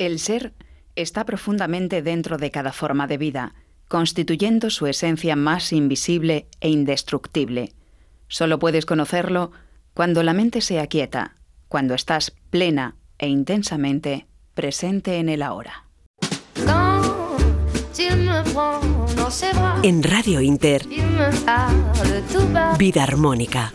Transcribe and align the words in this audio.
El 0.00 0.18
ser 0.18 0.54
está 0.96 1.26
profundamente 1.26 2.00
dentro 2.00 2.38
de 2.38 2.50
cada 2.50 2.72
forma 2.72 3.06
de 3.06 3.18
vida, 3.18 3.54
constituyendo 3.86 4.70
su 4.70 4.86
esencia 4.86 5.36
más 5.36 5.74
invisible 5.74 6.48
e 6.60 6.70
indestructible. 6.70 7.74
Solo 8.26 8.58
puedes 8.58 8.86
conocerlo 8.86 9.52
cuando 9.92 10.22
la 10.22 10.32
mente 10.32 10.62
se 10.62 10.80
aquieta, 10.80 11.36
cuando 11.68 11.92
estás 11.92 12.32
plena 12.48 12.96
e 13.18 13.28
intensamente 13.28 14.26
presente 14.54 15.18
en 15.18 15.28
el 15.28 15.42
ahora. 15.42 15.84
En 19.82 20.02
Radio 20.02 20.40
Inter, 20.40 20.86
Vida 22.78 23.02
Armónica, 23.02 23.70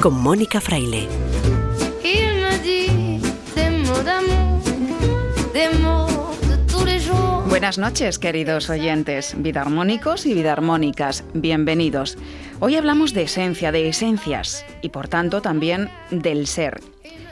con 0.00 0.22
Mónica 0.22 0.60
Fraile. 0.60 1.08
Buenas 7.54 7.78
noches, 7.78 8.18
queridos 8.18 8.68
oyentes, 8.68 9.34
vida 9.38 9.62
armónicos 9.62 10.26
y 10.26 10.34
vida 10.34 10.52
armónicas, 10.52 11.24
bienvenidos. 11.32 12.18
Hoy 12.60 12.76
hablamos 12.76 13.14
de 13.14 13.22
esencia, 13.22 13.72
de 13.72 13.88
esencias 13.88 14.66
y 14.82 14.90
por 14.90 15.08
tanto 15.08 15.40
también 15.40 15.88
del 16.10 16.46
ser 16.46 16.80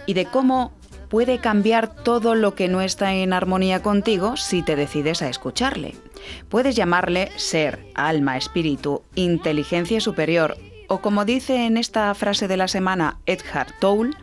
y 0.07 0.15
de 0.15 0.25
cómo 0.25 0.73
puede 1.11 1.39
cambiar 1.39 1.95
todo 1.95 2.35
lo 2.35 2.55
que 2.55 2.69
no 2.69 2.81
está 2.81 3.13
en 3.13 3.35
armonía 3.35 3.83
contigo 3.83 4.39
si 4.39 4.63
te 4.63 4.77
decides 4.77 5.21
a 5.21 5.29
escucharle. 5.29 5.97
Puedes 6.49 6.77
llamarle 6.77 7.31
ser, 7.37 7.85
alma, 7.95 8.39
espíritu, 8.39 9.03
inteligencia 9.15 10.01
superior 10.01 10.57
o 10.89 11.01
como 11.03 11.25
dice 11.25 11.67
en 11.67 11.77
esta 11.77 12.15
frase 12.15 12.49
de 12.49 12.57
la 12.57 12.69
semana 12.69 13.19
Edhard 13.27 13.75
Toll, 13.81 14.17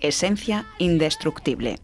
esencia 0.00 0.66
indestructible. 0.78 1.78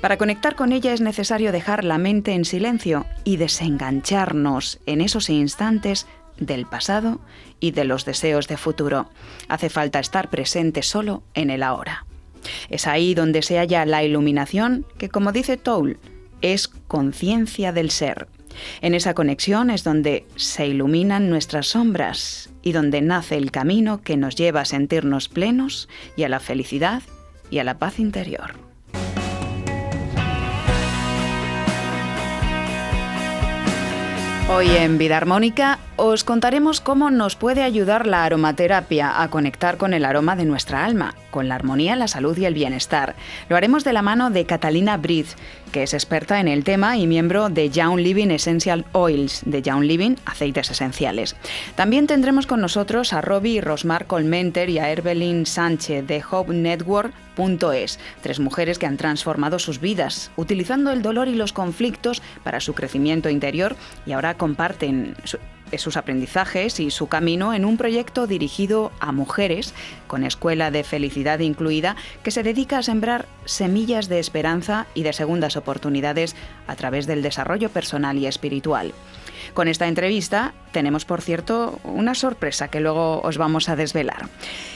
Para 0.00 0.18
conectar 0.18 0.54
con 0.54 0.72
ella 0.72 0.92
es 0.92 1.00
necesario 1.00 1.52
dejar 1.52 1.84
la 1.84 1.98
mente 1.98 2.32
en 2.32 2.44
silencio 2.44 3.06
y 3.24 3.36
desengancharnos 3.36 4.80
en 4.86 5.00
esos 5.00 5.30
instantes 5.30 6.06
del 6.38 6.66
pasado 6.66 7.20
y 7.60 7.72
de 7.72 7.84
los 7.84 8.04
deseos 8.04 8.48
de 8.48 8.56
futuro. 8.56 9.10
Hace 9.48 9.70
falta 9.70 9.98
estar 9.98 10.30
presente 10.30 10.82
solo 10.82 11.22
en 11.34 11.50
el 11.50 11.62
ahora. 11.62 12.06
Es 12.68 12.86
ahí 12.86 13.14
donde 13.14 13.42
se 13.42 13.58
halla 13.58 13.84
la 13.84 14.04
iluminación 14.04 14.86
que, 14.96 15.08
como 15.08 15.32
dice 15.32 15.56
Toll, 15.56 15.98
es 16.40 16.68
conciencia 16.68 17.72
del 17.72 17.90
ser. 17.90 18.28
En 18.80 18.94
esa 18.94 19.14
conexión 19.14 19.70
es 19.70 19.84
donde 19.84 20.26
se 20.36 20.66
iluminan 20.66 21.30
nuestras 21.30 21.68
sombras 21.68 22.50
y 22.62 22.72
donde 22.72 23.00
nace 23.00 23.36
el 23.36 23.50
camino 23.50 24.02
que 24.02 24.16
nos 24.16 24.34
lleva 24.34 24.62
a 24.62 24.64
sentirnos 24.64 25.28
plenos 25.28 25.88
y 26.16 26.24
a 26.24 26.28
la 26.28 26.40
felicidad 26.40 27.02
y 27.50 27.58
a 27.58 27.64
la 27.64 27.78
paz 27.78 27.98
interior. 27.98 28.68
Hoy 34.50 34.70
en 34.70 34.96
Vida 34.96 35.18
Armónica 35.18 35.78
os 35.96 36.24
contaremos 36.24 36.80
cómo 36.80 37.10
nos 37.10 37.36
puede 37.36 37.62
ayudar 37.62 38.06
la 38.06 38.24
aromaterapia 38.24 39.20
a 39.22 39.28
conectar 39.28 39.76
con 39.76 39.92
el 39.92 40.06
aroma 40.06 40.36
de 40.36 40.46
nuestra 40.46 40.86
alma, 40.86 41.14
con 41.30 41.48
la 41.48 41.54
armonía, 41.54 41.96
la 41.96 42.08
salud 42.08 42.36
y 42.38 42.46
el 42.46 42.54
bienestar. 42.54 43.14
Lo 43.50 43.56
haremos 43.56 43.84
de 43.84 43.92
la 43.92 44.00
mano 44.00 44.30
de 44.30 44.46
Catalina 44.46 44.96
Briz, 44.96 45.36
que 45.68 45.82
es 45.82 45.94
experta 45.94 46.40
en 46.40 46.48
el 46.48 46.64
tema 46.64 46.96
y 46.96 47.06
miembro 47.06 47.48
de 47.48 47.70
Young 47.70 47.98
Living 48.00 48.30
Essential 48.30 48.84
Oils, 48.92 49.42
de 49.44 49.62
Young 49.62 49.84
Living 49.84 50.16
Aceites 50.24 50.70
Esenciales. 50.70 51.36
También 51.76 52.06
tendremos 52.06 52.46
con 52.46 52.60
nosotros 52.60 53.12
a 53.12 53.20
Robbie 53.20 53.60
Rosmar 53.60 54.06
Colmenter 54.06 54.68
y 54.70 54.78
a 54.78 54.90
Erbelin 54.90 55.46
Sánchez 55.46 56.06
de 56.06 56.22
Hope 56.30 56.54
Network 56.54 57.12
es, 57.72 57.98
tres 58.20 58.40
mujeres 58.40 58.78
que 58.78 58.86
han 58.86 58.96
transformado 58.96 59.58
sus 59.58 59.80
vidas, 59.80 60.30
utilizando 60.36 60.90
el 60.90 61.02
dolor 61.02 61.28
y 61.28 61.34
los 61.34 61.52
conflictos 61.52 62.20
para 62.42 62.60
su 62.60 62.74
crecimiento 62.74 63.30
interior 63.30 63.76
y 64.06 64.12
ahora 64.12 64.34
comparten 64.34 65.14
sus 65.76 65.98
aprendizajes 65.98 66.80
y 66.80 66.90
su 66.90 67.08
camino 67.08 67.52
en 67.52 67.66
un 67.66 67.76
proyecto 67.76 68.26
dirigido 68.26 68.90
a 69.00 69.12
mujeres, 69.12 69.74
con 70.06 70.24
escuela 70.24 70.70
de 70.70 70.84
felicidad 70.84 71.40
incluida, 71.40 71.96
que 72.22 72.30
se 72.30 72.42
dedica 72.42 72.78
a 72.78 72.82
sembrar 72.82 73.26
semillas 73.44 74.08
de 74.08 74.20
esperanza 74.20 74.86
y 74.94 75.02
de 75.02 75.12
segundas 75.12 75.56
oportunidades 75.56 76.34
a 76.66 76.76
través 76.76 77.06
del 77.06 77.22
desarrollo 77.22 77.68
personal 77.68 78.16
y 78.16 78.26
espiritual. 78.26 78.94
Con 79.54 79.68
esta 79.68 79.88
entrevista 79.88 80.52
tenemos, 80.72 81.04
por 81.04 81.22
cierto, 81.22 81.80
una 81.84 82.14
sorpresa 82.14 82.68
que 82.68 82.80
luego 82.80 83.20
os 83.22 83.38
vamos 83.38 83.68
a 83.68 83.76
desvelar. 83.76 84.28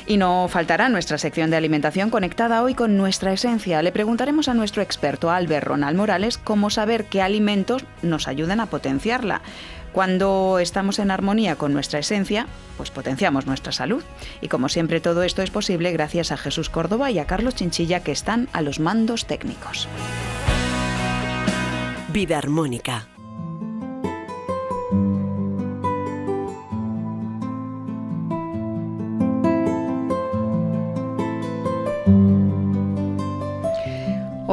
Y 0.07 0.17
no 0.17 0.49
faltará 0.49 0.89
nuestra 0.89 1.19
sección 1.19 1.51
de 1.51 1.57
alimentación 1.57 2.11
conectada 2.11 2.63
hoy 2.63 2.75
con 2.75 2.97
nuestra 2.97 3.33
esencia. 3.33 3.83
Le 3.83 3.93
preguntaremos 3.93 4.49
a 4.49 4.55
nuestro 4.55 4.83
experto 4.83 5.31
Albert 5.31 5.67
Ronald 5.67 5.97
Morales 5.97 6.39
cómo 6.39 6.71
saber 6.71 7.05
qué 7.05 7.23
alimentos 7.23 7.85
nos 8.03 8.29
ayudan 8.29 8.61
a 8.61 8.67
potenciarla. 8.67 9.43
Cuando 9.93 10.59
estamos 10.59 10.99
en 10.99 11.11
armonía 11.11 11.57
con 11.57 11.73
nuestra 11.73 11.99
esencia, 11.99 12.47
pues 12.77 12.91
potenciamos 12.91 13.47
nuestra 13.47 13.73
salud. 13.73 14.03
Y 14.41 14.49
como 14.49 14.69
siempre 14.69 15.01
todo 15.01 15.23
esto 15.23 15.43
es 15.43 15.51
posible 15.51 15.93
gracias 15.93 16.33
a 16.33 16.37
Jesús 16.37 16.71
Córdoba 16.71 17.11
y 17.11 17.19
a 17.19 17.27
Carlos 17.27 17.55
Chinchilla 17.55 18.03
que 18.03 18.13
están 18.13 18.49
a 18.53 18.63
los 18.63 18.81
mandos 18.81 19.27
técnicos. 19.27 19.89
Vida 22.13 22.39
armónica 22.39 23.09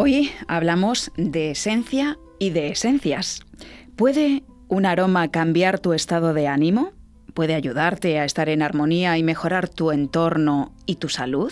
Hoy 0.01 0.31
hablamos 0.47 1.11
de 1.17 1.51
esencia 1.51 2.17
y 2.39 2.51
de 2.51 2.69
esencias. 2.69 3.41
¿Puede 3.97 4.43
un 4.69 4.85
aroma 4.85 5.29
cambiar 5.29 5.79
tu 5.79 5.93
estado 5.93 6.33
de 6.33 6.47
ánimo? 6.47 6.93
¿Puede 7.33 7.55
ayudarte 7.55 8.19
a 8.19 8.25
estar 8.25 8.47
en 8.49 8.61
armonía 8.61 9.17
y 9.17 9.23
mejorar 9.23 9.67
tu 9.67 9.91
entorno 9.91 10.73
y 10.85 10.95
tu 10.95 11.09
salud? 11.09 11.51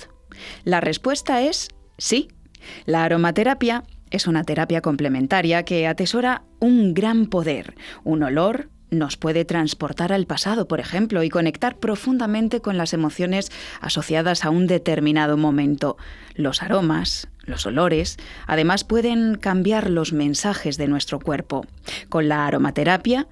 La 0.64 0.80
respuesta 0.80 1.42
es 1.42 1.68
sí. 1.98 2.30
La 2.86 3.04
aromaterapia 3.04 3.84
es 4.12 4.28
una 4.28 4.44
terapia 4.44 4.82
complementaria 4.82 5.64
que 5.64 5.88
atesora 5.88 6.44
un 6.60 6.94
gran 6.94 7.26
poder, 7.26 7.76
un 8.04 8.24
olor, 8.24 8.70
nos 8.90 9.18
puede 9.18 9.44
transportar 9.44 10.14
al 10.14 10.28
pasado, 10.28 10.68
por 10.68 10.80
ejemplo, 10.80 11.22
y 11.24 11.30
conectar 11.30 11.78
profundamente 11.78 12.62
con 12.62 12.78
las 12.78 12.94
emociones 12.94 13.52
asociadas 13.82 14.46
a 14.46 14.50
un 14.50 14.66
determinado 14.66 15.36
momento. 15.36 15.98
Los 16.36 16.64
aromas, 16.64 17.28
los 17.48 17.66
olores, 17.66 18.18
además 18.46 18.84
pueden 18.84 19.36
cambiar 19.36 19.90
los 19.90 20.14
mensajes 20.14 20.78
de 20.78 20.88
nuestro 20.88 21.20
cuerpo. 21.20 21.66
Con 22.10 22.28
la 22.28 22.46
aromaterapia 22.46 23.28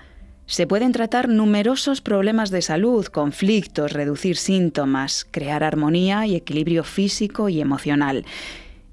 se 0.47 0.67
pueden 0.67 0.91
tratar 0.91 1.29
numerosos 1.29 2.01
problemas 2.01 2.49
de 2.49 2.61
salud, 2.61 3.05
conflictos, 3.05 3.93
reducir 3.93 4.37
síntomas, 4.37 5.27
crear 5.29 5.63
armonía 5.63 6.25
y 6.25 6.35
equilibrio 6.35 6.83
físico 6.83 7.49
y 7.49 7.61
emocional. 7.61 8.25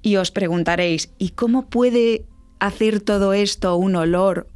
Y 0.03 0.17
os 0.17 0.31
preguntaréis, 0.31 1.11
¿y 1.19 1.31
cómo 1.31 1.67
puede 1.67 2.25
hacer 2.59 3.01
todo 3.01 3.33
esto 3.33 3.77
un 3.77 3.97
olor 3.97 4.49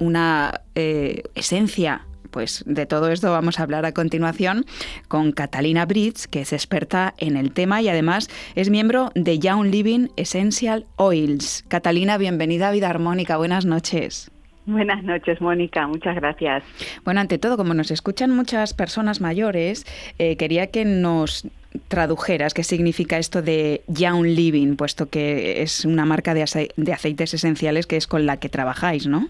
una 0.00 0.62
eh, 0.74 1.22
esencia 1.34 2.06
pues 2.30 2.64
de 2.66 2.86
todo 2.86 3.10
esto 3.10 3.30
vamos 3.30 3.60
a 3.60 3.62
hablar 3.62 3.84
a 3.84 3.92
continuación 3.92 4.64
con 5.08 5.32
Catalina 5.32 5.86
Bridge, 5.86 6.26
que 6.26 6.42
es 6.42 6.52
experta 6.52 7.14
en 7.18 7.36
el 7.36 7.52
tema 7.52 7.82
y 7.82 7.88
además 7.88 8.28
es 8.54 8.70
miembro 8.70 9.10
de 9.14 9.38
Young 9.38 9.66
Living 9.66 10.08
Essential 10.16 10.86
Oils. 10.96 11.64
Catalina, 11.68 12.18
bienvenida 12.18 12.68
a 12.68 12.72
Vida 12.72 12.90
Armónica. 12.90 13.36
Buenas 13.36 13.64
noches. 13.64 14.30
Buenas 14.66 15.02
noches, 15.02 15.40
Mónica. 15.40 15.86
Muchas 15.86 16.14
gracias. 16.14 16.62
Bueno, 17.04 17.20
ante 17.20 17.38
todo, 17.38 17.56
como 17.56 17.74
nos 17.74 17.90
escuchan 17.90 18.30
muchas 18.30 18.74
personas 18.74 19.20
mayores, 19.20 19.84
eh, 20.18 20.36
quería 20.36 20.68
que 20.68 20.84
nos 20.84 21.48
tradujeras 21.88 22.54
qué 22.54 22.62
significa 22.62 23.18
esto 23.18 23.42
de 23.42 23.82
Young 23.88 24.24
Living, 24.26 24.76
puesto 24.76 25.08
que 25.08 25.62
es 25.62 25.84
una 25.84 26.04
marca 26.04 26.34
de 26.34 26.42
aceites 26.42 27.34
esenciales 27.34 27.86
que 27.86 27.96
es 27.96 28.06
con 28.06 28.26
la 28.26 28.38
que 28.38 28.48
trabajáis, 28.48 29.06
¿no? 29.06 29.28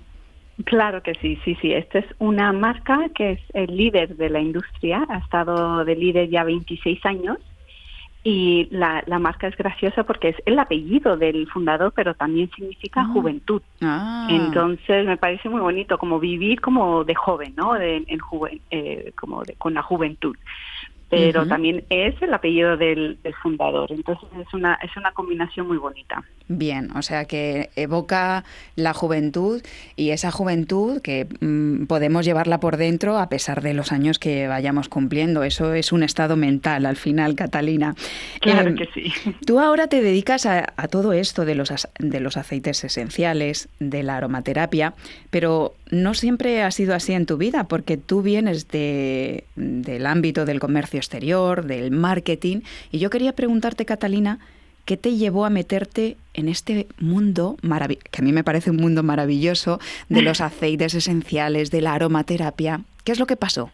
Claro 0.65 1.03
que 1.03 1.15
sí, 1.15 1.39
sí, 1.45 1.57
sí. 1.61 1.73
Esta 1.73 2.01
es 2.01 2.07
una 2.19 2.53
marca 2.53 3.09
que 3.15 3.33
es 3.33 3.41
el 3.55 3.77
líder 3.77 4.17
de 4.17 4.31
la 4.31 4.41
industria, 4.41 5.07
ha 5.09 5.19
estado 5.19 5.85
de 5.85 5.97
líder 5.97 6.29
ya 6.29 6.45
26 6.45 7.05
años 7.07 7.39
y 8.23 8.69
la, 8.71 9.03
la 9.07 9.19
marca 9.19 9.47
es 9.47 9.57
graciosa 9.57 10.05
porque 10.05 10.31
es 10.31 10.37
el 10.45 10.59
apellido 10.59 11.17
del 11.17 11.49
fundador, 11.49 11.93
pero 11.95 12.15
también 12.15 12.51
significa 12.55 13.01
ah. 13.03 13.11
juventud. 13.13 13.63
Ah. 13.81 14.29
Entonces 14.31 15.07
me 15.07 15.17
parece 15.17 15.49
muy 15.49 15.61
bonito 15.61 15.97
como 15.97 16.21
vivir 16.21 16.61
como 16.61 17.05
de 17.05 17.15
joven, 17.15 17.55
¿no? 17.57 17.75
De, 17.75 17.97
en 17.97 18.21
eh, 18.71 19.13
como 19.19 19.43
con 19.57 19.73
la 19.75 19.83
juventud. 19.83 20.37
Pero 21.11 21.45
también 21.47 21.85
es 21.91 22.15
el 22.23 22.33
apellido 22.33 22.77
del, 22.77 23.19
fundador. 23.43 23.91
Entonces 23.91 24.29
es 24.41 24.55
una, 24.55 24.79
es 24.83 24.97
una 24.97 25.13
combinación 25.13 25.67
muy 25.67 25.77
bonita. 25.77 26.23
Bien, 26.47 26.91
o 26.97 27.03
sea 27.03 27.25
que 27.25 27.71
evoca 27.75 28.45
la 28.77 28.95
juventud 28.95 29.63
y 29.97 30.11
esa 30.11 30.31
juventud 30.31 31.01
que 31.03 31.27
mm, 31.41 31.87
podemos 31.87 32.25
llevarla 32.25 32.61
por 32.61 32.77
dentro 32.77 33.19
a 33.19 33.29
pesar 33.29 33.61
de 33.61 33.75
los 33.75 33.93
años 33.93 34.19
que 34.19 34.47
vayamos 34.47 34.89
cumpliendo. 34.89 35.43
Eso 35.43 35.75
es 35.75 35.91
un 35.93 36.05
estado 36.05 36.37
mental 36.37 36.87
al 36.87 36.97
final, 36.97 37.35
Catalina. 37.35 37.95
Claro 38.41 38.71
em, 38.71 38.77
que 38.77 38.87
sí. 38.95 39.13
Tú 39.47 39.59
ahora 39.59 39.89
te 39.89 40.03
dedicas 40.03 40.47
a, 40.47 40.65
todo 40.91 41.13
esto 41.13 41.45
de 41.45 41.57
los, 41.57 41.73
de 41.99 42.21
los 42.21 42.37
aceites 42.37 42.85
esenciales, 42.85 43.69
de 43.81 44.03
la 44.03 44.17
aromaterapia, 44.17 44.95
pero 45.31 45.75
no 45.91 46.15
siempre 46.15 46.63
ha 46.63 46.71
sido 46.71 46.95
así 46.95 47.13
en 47.13 47.27
tu 47.27 47.37
vida 47.37 47.65
porque 47.65 47.97
tú 47.97 48.23
vienes 48.23 48.69
de, 48.69 49.45
del 49.57 50.07
ámbito 50.07 50.45
del 50.45 50.61
comercio 50.61 51.00
exterior, 51.01 51.65
del 51.65 51.91
marketing. 51.91 52.61
Y 52.93 52.99
yo 52.99 53.11
quería 53.11 53.33
preguntarte, 53.33 53.85
Catalina, 53.85 54.39
¿qué 54.85 54.97
te 54.97 55.17
llevó 55.17 55.45
a 55.45 55.51
meterte 55.51 56.17
en 56.35 56.49
este 56.49 56.87
mundo, 56.99 57.57
que 58.11 58.23
a 58.23 58.25
mí 58.25 58.33
me 58.33 58.45
parece 58.45 58.71
un 58.71 58.77
mundo 58.77 59.03
maravilloso, 59.03 59.81
de 60.09 60.23
los 60.23 60.41
aceites 60.41 60.95
esenciales, 60.95 61.71
de 61.71 61.81
la 61.81 61.95
aromaterapia? 61.95 62.81
¿Qué 63.05 63.13
es 63.13 63.19
lo 63.19 63.27
que 63.27 63.37
pasó? 63.37 63.71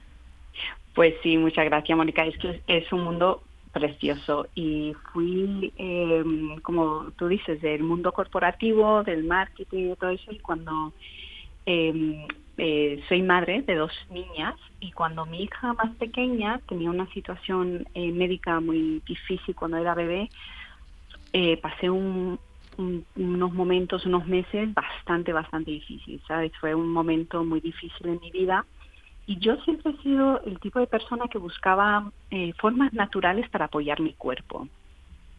Pues 0.95 1.15
sí, 1.23 1.37
muchas 1.37 1.67
gracias, 1.67 1.97
Mónica. 1.97 2.25
Es 2.25 2.39
que 2.39 2.63
es 2.67 2.91
un 2.93 3.03
mundo 3.03 3.43
precioso 3.73 4.47
y 4.55 4.95
fui, 5.13 5.71
em, 5.77 6.59
como 6.61 7.11
tú 7.19 7.29
dices, 7.29 7.61
del 7.61 7.83
mundo 7.83 8.13
corporativo, 8.13 9.03
del 9.03 9.25
marketing 9.25 9.93
y 9.93 9.97
todo 9.97 10.11
eso, 10.11 10.33
y 10.33 10.39
cuando 10.39 10.95
eh, 11.67 12.27
eh, 12.59 13.03
soy 13.09 13.23
madre 13.23 13.63
de 13.63 13.75
dos 13.75 13.93
niñas 14.09 14.55
y 14.81 14.93
cuando 14.93 15.27
mi 15.27 15.43
hija 15.43 15.75
más 15.75 15.95
pequeña 15.97 16.61
tenía 16.69 16.91
una 16.91 17.07
situación 17.13 17.87
eh, 17.95 18.13
médica 18.13 18.61
muy 18.61 19.03
difícil 19.07 19.55
cuando 19.55 19.77
era 19.77 19.95
bebé, 19.95 20.31
eh, 21.33 21.59
pasé 21.59 21.91
unos 21.91 22.39
momentos, 23.15 24.07
unos 24.07 24.27
meses 24.27 24.73
bastante, 24.73 25.33
bastante 25.33 25.71
difíciles, 25.71 26.23
¿sabes? 26.27 26.53
Fue 26.59 26.75
un 26.75 26.91
momento 26.91 27.45
muy 27.45 27.61
difícil 27.61 28.07
en 28.07 28.21
mi 28.21 28.31
vida 28.31 28.65
y 29.27 29.39
yo 29.39 29.57
siempre 29.65 29.93
he 29.93 30.03
sido 30.03 30.41
el 30.45 30.59
tipo 30.61 30.79
de 30.79 30.87
persona 30.87 31.27
que 31.29 31.39
buscaba 31.39 32.11
formas 32.59 32.93
naturales 32.93 33.49
para 33.51 33.67
apoyar 33.67 34.01
mi 34.01 34.15
cuerpo. 34.15 34.69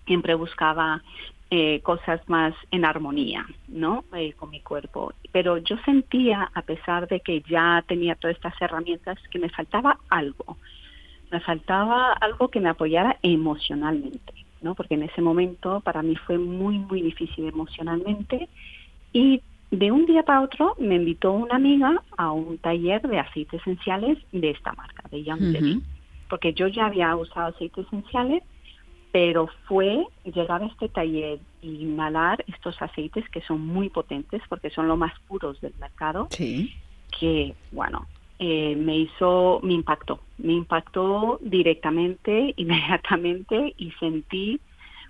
Siempre 0.08 0.34
buscaba 0.34 1.04
eh, 1.50 1.80
cosas 1.82 2.20
más 2.28 2.54
en 2.72 2.84
armonía, 2.84 3.46
¿no? 3.70 4.04
Eh, 4.14 4.34
con 4.34 4.50
mi 4.50 4.60
cuerpo. 4.60 5.14
Pero 5.32 5.58
yo 5.58 5.78
sentía, 5.86 6.52
a 6.54 6.62
pesar 6.62 7.08
de 7.08 7.22
que 7.22 7.42
ya 7.48 7.86
tenía 7.88 8.16
todas 8.16 8.36
estas 8.36 8.62
herramientas, 8.62 9.18
que 9.32 9.40
me 9.40 9.50
faltaba 9.50 9.98
algo. 10.10 10.58
Me 11.32 11.40
faltaba 11.40 12.12
algo 12.14 12.50
que 12.50 12.60
me 12.60 12.68
apoyara 12.68 13.18
emocionalmente, 13.22 14.34
¿no? 14.62 14.76
Porque 14.76 14.96
en 14.96 15.04
ese 15.04 15.22
momento 15.22 15.80
para 15.80 16.02
mí 16.02 16.18
fue 16.18 16.38
muy, 16.38 16.80
muy 16.80 17.02
difícil 17.02 17.48
emocionalmente. 17.48 18.50
Y 19.14 19.42
de 19.72 19.92
un 19.92 20.06
día 20.06 20.24
para 20.24 20.42
otro 20.42 20.76
me 20.80 20.96
invitó 20.96 21.32
una 21.32 21.56
amiga 21.56 22.04
a 22.18 22.32
un 22.32 22.58
taller 22.58 23.02
de 23.02 23.20
aceites 23.20 23.62
esenciales 23.62 24.18
de 24.34 24.50
esta 24.50 24.74
marca, 24.74 25.04
de 25.10 25.24
Young 25.24 25.82
Porque 26.30 26.54
yo 26.54 26.68
ya 26.68 26.88
había 26.88 27.16
usado 27.16 27.48
aceites 27.48 27.86
esenciales 27.88 28.44
pero 29.18 29.50
fue 29.68 30.06
llegar 30.26 30.62
a 30.62 30.68
este 30.68 30.90
taller 30.90 31.40
y 31.64 31.86
inhalar 31.86 32.46
estos 32.46 32.80
aceites 32.80 33.28
que 33.30 33.42
son 33.42 33.66
muy 33.66 33.90
potentes 33.90 34.44
porque 34.48 34.70
son 34.70 34.88
los 34.88 34.96
más 34.96 35.12
puros 35.28 35.60
del 35.60 35.74
mercado, 35.80 36.28
que, 37.20 37.56
bueno, 37.72 38.06
eh, 38.38 38.76
me 38.76 38.96
hizo, 38.96 39.60
me 39.64 39.74
impactó, 39.74 40.20
me 40.38 40.54
impactó 40.54 41.40
directamente, 41.42 42.54
inmediatamente 42.58 43.74
y 43.76 43.90
sentí 44.00 44.60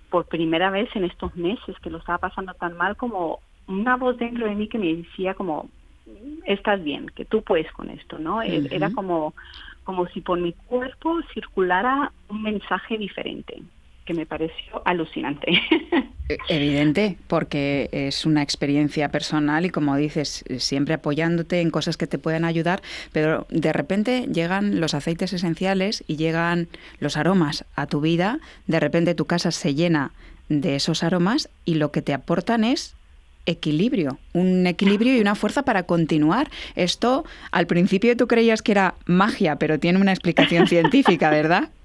por 0.08 0.24
primera 0.24 0.70
vez 0.70 0.88
en 0.96 1.04
estos 1.04 1.36
meses 1.36 1.76
que 1.82 1.90
lo 1.90 1.98
estaba 1.98 2.16
pasando 2.16 2.54
tan 2.54 2.78
mal 2.78 2.96
como 2.96 3.40
una 3.66 3.98
voz 3.98 4.16
dentro 4.16 4.46
de 4.46 4.54
mí 4.54 4.68
que 4.68 4.78
me 4.78 4.94
decía 4.94 5.34
como, 5.34 5.68
estás 6.46 6.82
bien, 6.82 7.10
que 7.14 7.26
tú 7.26 7.42
puedes 7.42 7.70
con 7.72 7.90
esto, 7.90 8.18
¿no? 8.18 8.40
E-, 8.40 8.74
era 8.74 8.90
como, 8.90 9.34
como 9.84 10.06
si 10.06 10.22
por 10.22 10.40
mi 10.40 10.54
cuerpo 10.54 11.20
circulara 11.34 12.10
un 12.30 12.40
mensaje 12.40 12.96
diferente 12.96 13.62
que 14.08 14.14
me 14.14 14.24
pareció 14.26 14.82
alucinante. 14.86 15.52
E, 16.30 16.36
evidente, 16.50 17.16
porque 17.26 17.88
es 17.90 18.26
una 18.26 18.42
experiencia 18.42 19.08
personal 19.08 19.64
y 19.64 19.70
como 19.70 19.96
dices, 19.96 20.44
siempre 20.58 20.92
apoyándote 20.92 21.62
en 21.62 21.70
cosas 21.70 21.96
que 21.96 22.06
te 22.06 22.18
puedan 22.18 22.44
ayudar, 22.44 22.82
pero 23.12 23.46
de 23.48 23.72
repente 23.72 24.26
llegan 24.30 24.78
los 24.78 24.92
aceites 24.92 25.32
esenciales 25.32 26.04
y 26.06 26.16
llegan 26.16 26.68
los 27.00 27.16
aromas 27.16 27.64
a 27.76 27.86
tu 27.86 28.02
vida, 28.02 28.40
de 28.66 28.78
repente 28.78 29.14
tu 29.14 29.24
casa 29.24 29.50
se 29.52 29.74
llena 29.74 30.12
de 30.50 30.76
esos 30.76 31.02
aromas 31.02 31.48
y 31.64 31.76
lo 31.76 31.92
que 31.92 32.02
te 32.02 32.12
aportan 32.12 32.62
es 32.62 32.94
equilibrio, 33.46 34.18
un 34.34 34.66
equilibrio 34.66 35.16
y 35.16 35.22
una 35.22 35.34
fuerza 35.34 35.62
para 35.62 35.84
continuar. 35.84 36.50
Esto 36.76 37.24
al 37.52 37.66
principio 37.66 38.14
tú 38.18 38.28
creías 38.28 38.60
que 38.60 38.72
era 38.72 38.96
magia, 39.06 39.56
pero 39.56 39.78
tiene 39.78 39.98
una 39.98 40.12
explicación 40.12 40.66
científica, 40.66 41.30
¿verdad? 41.30 41.70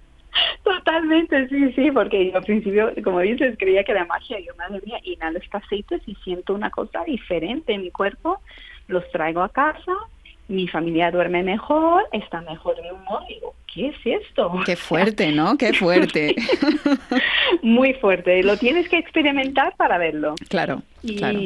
Totalmente, 0.64 1.48
sí, 1.50 1.72
sí, 1.74 1.92
porque 1.92 2.32
yo 2.32 2.38
al 2.38 2.44
principio, 2.44 2.92
como 3.04 3.20
dices, 3.20 3.56
creía 3.58 3.84
que 3.84 3.92
era 3.92 4.06
magia. 4.06 4.40
Yo, 4.40 4.54
madre 4.56 4.82
mía, 4.86 5.00
inhalo 5.04 5.40
estos 5.40 5.64
aceites 5.64 6.02
y 6.06 6.16
siento 6.24 6.54
una 6.54 6.70
cosa 6.70 7.04
diferente 7.06 7.74
en 7.74 7.82
mi 7.82 7.92
cuerpo. 7.92 8.40
Los 8.88 9.10
traigo 9.12 9.42
a 9.42 9.50
casa, 9.50 9.92
mi 10.48 10.68
familia 10.68 11.12
duerme 11.12 11.44
mejor, 11.44 12.08
está 12.12 12.42
mejor 12.42 12.76
de 12.82 12.92
humor. 12.92 13.24
Y 13.30 13.36
digo, 13.36 13.54
¿qué 13.74 13.88
es 13.88 14.22
esto? 14.22 14.52
Qué 14.66 14.76
fuerte, 14.76 15.32
¿no? 15.32 15.58
Qué 15.58 15.74
fuerte. 15.80 16.36
Muy 17.62 17.94
fuerte. 17.96 18.44
Lo 18.44 18.58
tienes 18.58 18.90
que 18.90 18.98
experimentar 18.98 19.76
para 19.76 19.98
verlo. 19.98 20.36
Claro, 20.50 20.82
y, 21.02 21.18
claro. 21.18 21.40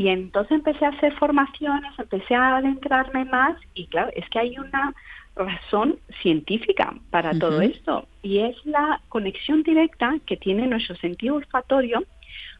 Y 0.00 0.08
entonces 0.08 0.52
empecé 0.52 0.86
a 0.86 0.90
hacer 0.90 1.12
formaciones, 1.18 1.92
empecé 1.98 2.34
a 2.34 2.56
adentrarme 2.56 3.26
más 3.26 3.56
y 3.74 3.86
claro, 3.86 4.10
es 4.14 4.26
que 4.30 4.38
hay 4.38 4.56
una 4.58 4.94
razón 5.36 5.98
científica 6.22 6.94
para 7.10 7.38
todo 7.38 7.60
esto 7.62 8.06
y 8.22 8.38
es 8.38 8.56
la 8.66 9.00
conexión 9.08 9.62
directa 9.62 10.16
que 10.26 10.36
tiene 10.36 10.66
nuestro 10.66 10.96
sentido 10.96 11.36
olfatorio 11.36 12.04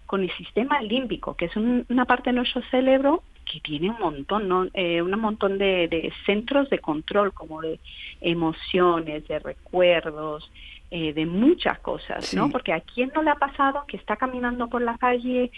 con 0.07 0.23
el 0.23 0.31
sistema 0.37 0.81
límbico, 0.81 1.37
que 1.37 1.45
es 1.45 1.57
una 1.57 2.05
parte 2.05 2.31
de 2.31 2.37
nuestro 2.37 2.63
cerebro 2.71 3.23
que 3.51 3.61
tiene 3.61 3.91
un 3.91 3.99
montón, 3.99 4.49
¿no? 4.49 4.67
Eh, 4.75 5.03
un 5.03 5.11
montón 5.21 5.59
de, 5.59 6.13
centros 6.27 6.71
de 6.71 6.79
control, 6.79 7.33
como 7.33 7.61
de 7.61 7.79
emociones, 8.21 9.27
de 9.29 9.39
recuerdos, 9.39 10.51
eh, 10.91 11.13
de 11.13 11.27
muchas 11.27 11.79
cosas, 11.81 12.35
¿no? 12.35 12.51
Porque 12.51 12.73
a 12.73 12.81
quién 12.81 13.13
no 13.15 13.23
le 13.23 13.31
ha 13.31 13.37
pasado 13.37 13.85
que 13.87 13.97
está 13.97 14.17
caminando 14.17 14.69
por 14.69 14.83
la 14.83 14.99
calle 14.99 15.51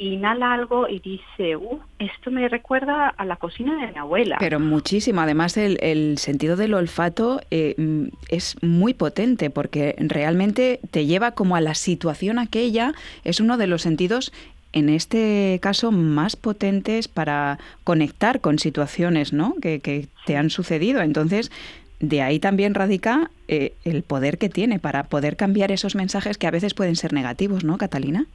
inhala 0.00 0.54
algo 0.54 0.88
y 0.88 0.98
dice, 1.00 1.56
uh, 1.56 1.78
esto 1.98 2.30
me 2.30 2.48
recuerda 2.48 3.08
a 3.08 3.24
la 3.24 3.36
cocina 3.36 3.74
de 3.74 3.92
mi 3.92 3.98
abuela. 3.98 4.36
Pero 4.40 4.58
muchísimo. 4.58 5.20
Además, 5.20 5.56
el, 5.56 6.16
sentido 6.18 6.56
del 6.56 6.74
olfato 6.74 7.40
eh, 7.50 7.74
mm, 7.76 8.06
es 8.28 8.56
muy 8.62 8.94
potente 8.94 9.50
porque 9.50 9.94
realmente 9.98 10.80
te 10.90 11.06
lleva 11.06 11.32
como 11.32 11.56
a 11.56 11.60
la 11.60 11.74
situación 11.74 12.38
aquella. 12.38 12.94
Es 13.24 13.40
uno 13.40 13.58
de 13.58 13.66
los 13.66 13.82
sentidos 13.82 14.32
en 14.72 14.88
este 14.88 15.58
caso 15.60 15.92
más 15.92 16.36
potentes 16.36 17.08
para 17.08 17.58
conectar 17.84 18.40
con 18.40 18.58
situaciones 18.58 19.32
¿no? 19.32 19.54
que, 19.60 20.08
te 20.24 20.36
han 20.36 20.48
sucedido. 20.48 21.02
Entonces, 21.02 21.50
de 21.98 22.22
ahí 22.22 22.38
también 22.38 22.74
radica 22.74 23.30
eh, 23.48 23.74
el 23.84 24.02
poder 24.02 24.38
que 24.38 24.48
tiene 24.48 24.78
para 24.78 25.04
poder 25.04 25.36
cambiar 25.36 25.72
esos 25.72 25.94
mensajes 25.94 26.38
que 26.38 26.46
a 26.46 26.50
veces 26.50 26.72
pueden 26.72 26.96
ser 26.96 27.12
negativos, 27.12 27.64
¿no, 27.64 27.76
Catalina? 27.76 28.26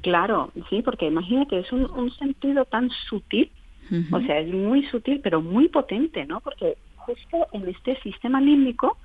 Claro, 0.00 0.50
sí, 0.68 0.82
porque 0.82 1.06
imagínate, 1.06 1.58
es 1.58 1.70
un, 1.72 2.10
sentido 2.12 2.64
tan 2.64 2.90
sutil, 3.08 3.50
o 4.10 4.20
sea, 4.20 4.38
es 4.38 4.48
muy 4.48 4.86
sutil, 4.86 5.20
pero 5.22 5.42
muy 5.42 5.68
potente, 5.68 6.24
¿no? 6.24 6.40
Porque 6.40 6.78
justo 6.96 7.46
en 7.52 7.68
este 7.68 8.00
sistema 8.00 8.40
límbico 8.40 8.96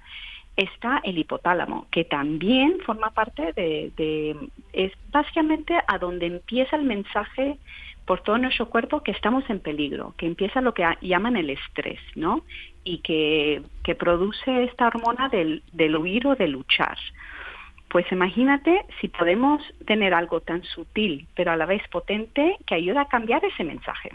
está 0.56 1.01
el 1.03 1.17
hipotálamo, 1.17 1.88
que 1.91 2.06
también 2.06 2.79
forma 2.86 3.12
parte 3.12 3.53
de, 3.53 3.91
de, 3.98 4.36
es 4.74 4.91
básicamente 5.12 5.75
a 5.88 5.98
donde 5.98 6.25
empieza 6.25 6.77
el 6.77 6.84
mensaje 6.84 7.58
por 8.06 8.22
todo 8.22 8.38
nuestro 8.38 8.70
cuerpo 8.70 9.03
que 9.03 9.12
estamos 9.12 9.48
en 9.50 9.60
peligro, 9.60 10.15
que 10.17 10.25
empieza 10.25 10.62
lo 10.62 10.74
que 10.74 10.88
llaman 11.01 11.36
el 11.36 11.50
estrés, 11.50 12.00
¿no? 12.15 12.41
Y 12.86 13.00
que, 13.00 13.62
que 13.84 13.96
produce 13.96 14.63
esta 14.63 14.88
hormona 14.88 15.27
del, 15.27 15.62
del 15.74 15.96
huir 15.98 16.25
o 16.25 16.36
de 16.36 16.48
luchar. 16.48 16.98
Pues 17.89 18.06
imagínate 18.12 18.82
si 19.00 19.08
podemos 19.08 19.62
tener 19.86 20.13
algo 20.13 20.41
tan 20.41 20.63
sutil, 20.63 21.27
pero 21.36 21.51
a 21.51 21.56
la 21.56 21.65
vez 21.65 21.82
potente, 21.89 22.58
que 22.65 22.75
ayuda 22.75 23.01
a 23.01 23.08
cambiar 23.08 23.44
ese 23.46 23.63
mensaje. 23.63 24.10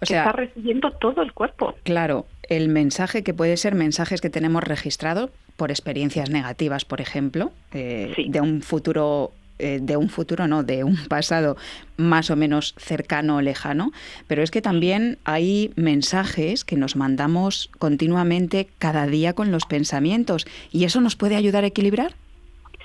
O 0.00 0.06
sea, 0.06 0.20
está 0.20 0.32
recibiendo 0.32 0.92
todo 0.92 1.22
el 1.22 1.32
cuerpo. 1.32 1.74
Claro, 1.82 2.26
el 2.48 2.68
mensaje 2.68 3.24
que 3.24 3.34
puede 3.34 3.56
ser 3.56 3.74
mensajes 3.74 4.20
que 4.20 4.30
tenemos 4.30 4.62
registrados 4.62 5.30
por 5.56 5.70
experiencias 5.70 6.30
negativas, 6.30 6.84
por 6.84 7.00
ejemplo, 7.00 7.50
eh, 7.72 8.14
de 8.28 8.40
un 8.40 8.62
futuro 8.62 9.32
eh, 9.58 9.78
de 9.80 9.96
un 9.96 10.10
futuro, 10.10 10.46
no, 10.46 10.62
de 10.62 10.84
un 10.84 10.96
pasado 11.08 11.56
más 11.96 12.30
o 12.30 12.36
menos 12.36 12.74
cercano 12.76 13.36
o 13.36 13.40
lejano, 13.40 13.90
pero 14.26 14.42
es 14.42 14.50
que 14.50 14.60
también 14.60 15.16
hay 15.24 15.72
mensajes 15.76 16.62
que 16.62 16.76
nos 16.76 16.94
mandamos 16.94 17.70
continuamente 17.78 18.68
cada 18.78 19.06
día 19.06 19.32
con 19.32 19.50
los 19.50 19.64
pensamientos 19.64 20.46
y 20.72 20.84
eso 20.84 21.00
nos 21.00 21.16
puede 21.16 21.36
ayudar 21.36 21.64
a 21.64 21.68
equilibrar. 21.68 22.14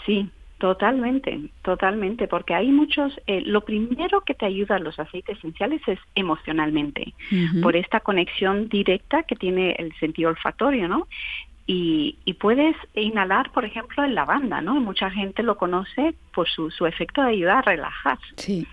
Sí, 0.05 0.29
Totalmente, 0.61 1.49
totalmente, 1.63 2.27
porque 2.27 2.53
hay 2.53 2.71
muchos, 2.71 3.19
eh, 3.25 3.41
lo 3.41 3.61
primero 3.61 4.21
que 4.21 4.35
te 4.35 4.45
ayuda 4.45 4.75
a 4.75 4.79
los 4.79 4.99
aceites 4.99 5.39
esenciales 5.39 5.81
es 5.87 5.97
emocionalmente, 6.13 7.15
por 7.63 7.75
esta 7.75 7.99
conexión 7.99 8.69
directa 8.69 9.23
que 9.23 9.35
tiene 9.35 9.71
el 9.79 9.91
sentido 9.95 10.29
olfatorio, 10.29 10.87
¿no? 10.87 11.07
Y, 11.65 12.15
puedes 12.39 12.75
inhalar, 12.93 13.51
por 13.51 13.65
ejemplo, 13.65 14.03
el 14.03 14.13
lavanda, 14.13 14.61
¿no? 14.61 14.75
Mucha 14.79 15.09
gente 15.09 15.41
lo 15.41 15.57
conoce 15.57 16.13
por 16.31 16.47
su, 16.47 16.69
su 16.69 16.85
efecto 16.85 17.23
de 17.23 17.29
ayuda 17.29 17.57
a 17.57 17.61
relajar. 17.63 18.19
Sí. 18.35 18.67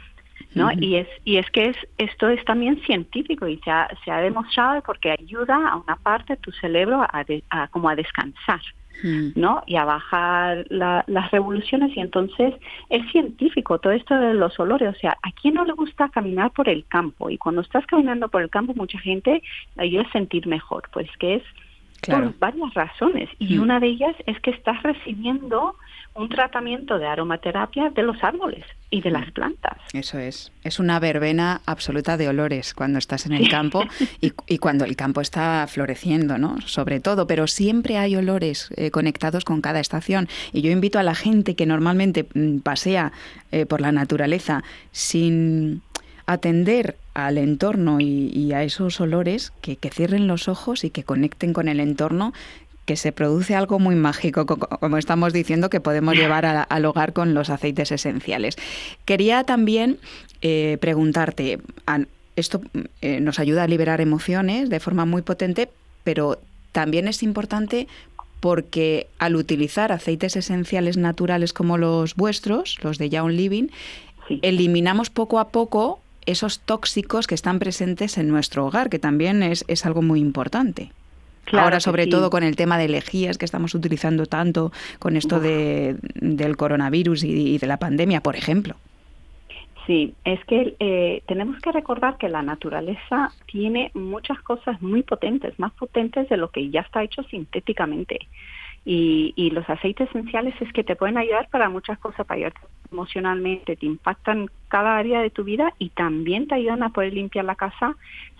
¿no? 0.54 0.70
Y 0.72 0.96
es 0.96 1.08
y 1.24 1.36
es 1.38 1.50
que 1.50 1.66
es 1.70 1.76
esto 1.96 2.28
es 2.28 2.44
también 2.44 2.80
científico 2.82 3.46
y 3.48 3.58
se 3.64 3.70
ha, 3.70 3.88
se 4.04 4.10
ha 4.10 4.20
demostrado 4.20 4.82
porque 4.82 5.10
ayuda 5.10 5.68
a 5.68 5.76
una 5.76 5.96
parte 5.96 6.34
de 6.34 6.40
tu 6.40 6.52
cerebro 6.52 7.02
a 7.02 7.68
como 7.68 7.88
a 7.88 7.96
descansar. 7.96 8.60
Mm. 9.02 9.28
¿no? 9.36 9.62
Y 9.66 9.76
a 9.76 9.84
bajar 9.84 10.66
las 10.70 11.30
revoluciones 11.30 11.96
y 11.96 12.00
entonces 12.00 12.54
es 12.88 13.10
científico 13.10 13.78
todo 13.78 13.92
esto 13.92 14.14
de 14.14 14.34
los 14.34 14.58
olores, 14.58 14.96
o 14.96 14.98
sea, 14.98 15.16
¿a 15.22 15.32
quién 15.32 15.54
no 15.54 15.64
le 15.64 15.72
gusta 15.72 16.08
caminar 16.08 16.50
por 16.52 16.68
el 16.68 16.84
campo? 16.86 17.30
Y 17.30 17.38
cuando 17.38 17.60
estás 17.60 17.86
caminando 17.86 18.28
por 18.28 18.42
el 18.42 18.50
campo 18.50 18.74
mucha 18.74 18.98
gente 18.98 19.42
ayuda 19.76 20.02
a 20.02 20.12
sentir 20.12 20.46
mejor, 20.46 20.88
pues 20.92 21.08
que 21.18 21.36
es 21.36 21.42
por 22.06 22.38
varias 22.38 22.74
razones 22.74 23.28
y 23.38 23.58
mm. 23.58 23.62
una 23.62 23.80
de 23.80 23.88
ellas 23.88 24.14
es 24.26 24.38
que 24.40 24.50
estás 24.50 24.82
recibiendo 24.82 25.76
un 26.18 26.28
tratamiento 26.28 26.98
de 26.98 27.06
aromaterapia 27.06 27.90
de 27.90 28.02
los 28.02 28.22
árboles 28.24 28.64
y 28.90 29.02
de 29.02 29.10
las 29.10 29.30
plantas. 29.30 29.76
Eso 29.92 30.18
es. 30.18 30.50
Es 30.64 30.80
una 30.80 30.98
verbena 30.98 31.60
absoluta 31.64 32.16
de 32.16 32.28
olores 32.28 32.74
cuando 32.74 32.98
estás 32.98 33.26
en 33.26 33.34
el 33.34 33.48
campo 33.48 33.84
y, 34.20 34.58
cuando 34.58 34.84
el 34.84 34.96
campo 34.96 35.20
está 35.20 35.64
floreciendo, 35.68 36.36
¿no? 36.36 36.60
Sobre 36.62 36.98
todo, 36.98 37.28
pero 37.28 37.46
siempre 37.46 37.98
hay 37.98 38.16
olores 38.16 38.70
eh, 38.76 38.90
conectados 38.90 39.44
con 39.44 39.60
cada 39.60 39.78
estación. 39.78 40.28
Y 40.52 40.62
yo 40.62 40.72
invito 40.72 40.98
a 40.98 41.04
la 41.04 41.14
gente 41.14 41.54
que 41.54 41.66
normalmente 41.66 42.26
mm, 42.34 42.58
pasea 42.58 43.12
eh, 43.52 43.64
por 43.66 43.80
la 43.80 43.92
naturaleza 43.92 44.64
sin 44.90 45.82
atender 46.26 46.96
al 47.26 47.38
entorno 47.38 47.98
y, 48.00 48.52
a 48.52 48.62
esos 48.62 49.00
olores, 49.00 49.52
que, 49.60 49.76
que, 49.76 49.90
cierren 49.90 50.26
los 50.26 50.48
ojos 50.48 50.84
y 50.84 50.90
que 50.90 51.02
conecten 51.02 51.52
con 51.52 51.68
el 51.68 51.80
entorno, 51.80 52.32
que 52.84 52.96
se 52.96 53.12
produce 53.12 53.54
algo 53.54 53.78
muy 53.78 53.96
mágico, 53.96 54.46
como 54.46 54.96
estamos 54.96 55.32
diciendo, 55.32 55.68
que 55.68 55.80
podemos 55.80 56.14
llevar 56.14 56.46
al 56.46 56.84
hogar 56.86 57.12
con 57.12 57.34
los 57.34 57.50
aceites 57.50 57.92
esenciales. 57.92 58.56
Quería 59.04 59.44
también 59.44 59.98
eh, 60.40 60.78
preguntarte, 60.80 61.58
esto 62.36 62.62
eh, 63.02 63.20
nos 63.20 63.40
ayuda 63.40 63.64
a 63.64 63.68
liberar 63.68 64.00
emociones 64.00 64.70
de 64.70 64.80
forma 64.80 65.04
muy 65.04 65.22
potente, 65.22 65.68
pero 66.04 66.38
también 66.72 67.08
es 67.08 67.22
importante 67.22 67.88
porque 68.40 69.08
al 69.18 69.36
utilizar 69.36 69.92
aceites 69.92 70.36
esenciales 70.36 70.96
naturales 70.96 71.52
como 71.52 71.76
los 71.76 72.14
vuestros, 72.14 72.78
los 72.82 72.96
de 72.98 73.10
Young 73.10 73.32
Living, 73.32 73.66
eliminamos 74.42 75.10
poco 75.10 75.40
a 75.40 75.48
poco 75.48 76.00
esos 76.30 76.60
tóxicos 76.60 77.26
que 77.26 77.34
están 77.34 77.58
presentes 77.58 78.18
en 78.18 78.28
nuestro 78.28 78.66
hogar, 78.66 78.90
que 78.90 78.98
también 78.98 79.42
es, 79.42 79.64
es 79.68 79.86
algo 79.86 80.02
muy 80.02 80.20
importante. 80.20 80.92
Ahora, 81.52 81.80
sobre 81.80 82.06
todo 82.06 82.28
con 82.28 82.42
el 82.42 82.56
tema 82.56 82.76
de 82.76 82.88
lejías 82.88 83.38
que 83.38 83.46
estamos 83.46 83.74
utilizando 83.74 84.26
tanto, 84.26 84.70
con 84.98 85.16
esto 85.16 85.40
de, 85.40 85.96
del 86.14 86.56
coronavirus 86.56 87.24
y, 87.24 87.56
de 87.56 87.66
la 87.66 87.78
pandemia, 87.78 88.20
por 88.20 88.36
ejemplo. 88.36 88.76
Sí, 89.86 90.12
es 90.26 90.44
que 90.44 90.76
eh, 90.78 91.22
tenemos 91.26 91.58
que 91.62 91.72
recordar 91.72 92.18
que 92.18 92.28
la 92.28 92.42
naturaleza 92.42 93.32
tiene 93.50 93.90
muchas 93.94 94.38
cosas 94.42 94.82
muy 94.82 95.02
potentes, 95.02 95.58
más 95.58 95.72
potentes 95.72 96.28
de 96.28 96.36
lo 96.36 96.50
que 96.50 96.68
ya 96.68 96.80
está 96.80 97.02
hecho 97.02 97.22
sintéticamente. 97.22 98.18
Y, 98.84 99.34
y, 99.36 99.50
los 99.50 99.68
aceites 99.68 100.08
esenciales 100.08 100.54
es 100.60 100.72
que 100.72 100.82
te 100.82 100.96
pueden 100.96 101.18
ayudar 101.18 101.48
para 101.50 101.68
muchas 101.68 101.98
cosas, 101.98 102.26
para 102.26 102.36
ayudarte 102.36 102.60
emocionalmente, 102.90 103.76
te 103.76 103.84
impactan 103.84 104.48
cada 104.68 104.96
área 104.96 105.20
de 105.20 105.28
tu 105.28 105.44
vida 105.44 105.74
y 105.78 105.90
también 105.90 106.46
te 106.46 106.54
ayudan 106.54 106.82
a 106.82 106.88
poder 106.88 107.12
limpiar 107.12 107.44
la 107.44 107.54
casa 107.54 107.96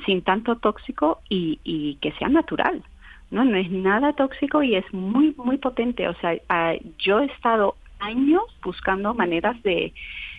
sin 0.07 0.23
tanto 0.23 0.57
tóxico 0.57 1.21
y, 1.29 1.61
y 1.65 1.97
que 1.97 2.13
sea 2.13 2.29
natural. 2.29 2.83
¿no? 3.31 3.45
No 3.45 3.57
es 3.57 3.71
nada 3.71 4.13
tóxico 4.13 4.63
y 4.63 4.75
es 4.75 4.93
muy, 4.93 5.35
muy 5.37 5.59
potente. 5.59 6.09
O 6.09 6.15
sea, 6.15 6.37
ah, 6.49 6.75
yo 6.99 7.21
he 7.21 7.27
estado 7.27 7.77
años 8.01 8.43
buscando 8.63 9.15
maneras 9.15 9.61
de, 9.63 9.93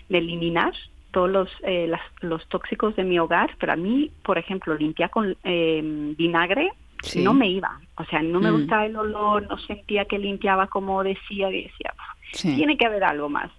eliminar 0.09 0.73
todos 1.11 1.29
los, 1.29 1.49
eh, 1.61 1.91
los 2.21 2.47
tóxicos 2.47 2.95
de 2.95 3.03
mi 3.03 3.19
hogar, 3.19 3.51
pero 3.59 3.73
a 3.73 3.75
mí, 3.75 4.09
por 4.23 4.39
ejemplo, 4.39 4.73
limpiar 4.73 5.11
con 5.11 5.37
eh, 5.43 5.81
vinagre 6.17 6.71
no 7.15 7.33
me 7.33 7.49
iba. 7.49 7.79
O 7.95 8.05
sea, 8.05 8.21
no 8.21 8.39
me 8.39 8.51
mm. 8.51 8.55
gustaba 8.55 8.85
el 8.85 8.95
olor, 8.95 9.47
no 9.47 9.57
sentía 9.59 10.05
que 10.05 10.19
limpiaba 10.19 10.67
como 10.67 11.03
decía 11.03 11.49
y 11.49 11.63
decía, 11.63 11.93
tiene 12.41 12.77
que 12.77 12.85
haber 12.85 13.03
algo 13.03 13.29
más. 13.29 13.51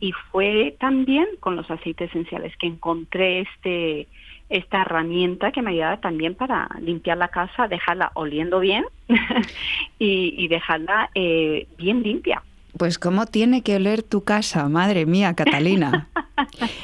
Y 0.00 0.12
fue 0.30 0.76
también 0.80 1.26
con 1.40 1.56
los 1.56 1.70
aceites 1.70 2.08
esenciales 2.10 2.56
que 2.56 2.66
encontré 2.66 3.40
este 3.40 4.08
esta 4.48 4.80
herramienta 4.80 5.52
que 5.52 5.60
me 5.60 5.72
ayuda 5.72 6.00
también 6.00 6.34
para 6.34 6.70
limpiar 6.80 7.18
la 7.18 7.28
casa, 7.28 7.68
dejarla 7.68 8.12
oliendo 8.14 8.60
bien 8.60 8.86
y, 9.98 10.48
dejarla 10.48 11.10
eh, 11.14 11.66
bien 11.76 12.02
limpia. 12.02 12.42
Pues 12.76 12.98
cómo 12.98 13.26
tiene 13.26 13.62
que 13.62 13.76
oler 13.76 14.02
tu 14.02 14.24
casa, 14.24 14.68
madre 14.68 15.06
mía, 15.06 15.34
Catalina. 15.34 16.08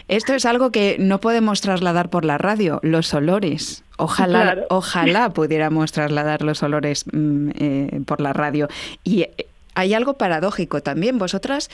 Esto 0.09 0.35
es 0.35 0.45
algo 0.45 0.71
que 0.71 0.97
no 0.99 1.21
podemos 1.21 1.61
trasladar 1.61 2.11
por 2.11 2.25
la 2.25 2.39
radio, 2.39 2.81
los 2.83 3.13
olores. 3.15 3.85
Ojalá, 3.97 4.65
ojalá 4.71 5.31
pudiéramos 5.35 5.93
trasladar 5.93 6.43
los 6.43 6.63
olores 6.63 7.05
mm, 7.13 7.51
eh, 7.55 8.01
por 8.07 8.21
la 8.21 8.33
radio. 8.33 8.69
Y 9.05 9.23
eh, 9.23 9.47
hay 9.75 9.95
algo 9.95 10.15
paradójico 10.15 10.83
también. 10.83 11.19
Vosotras 11.19 11.71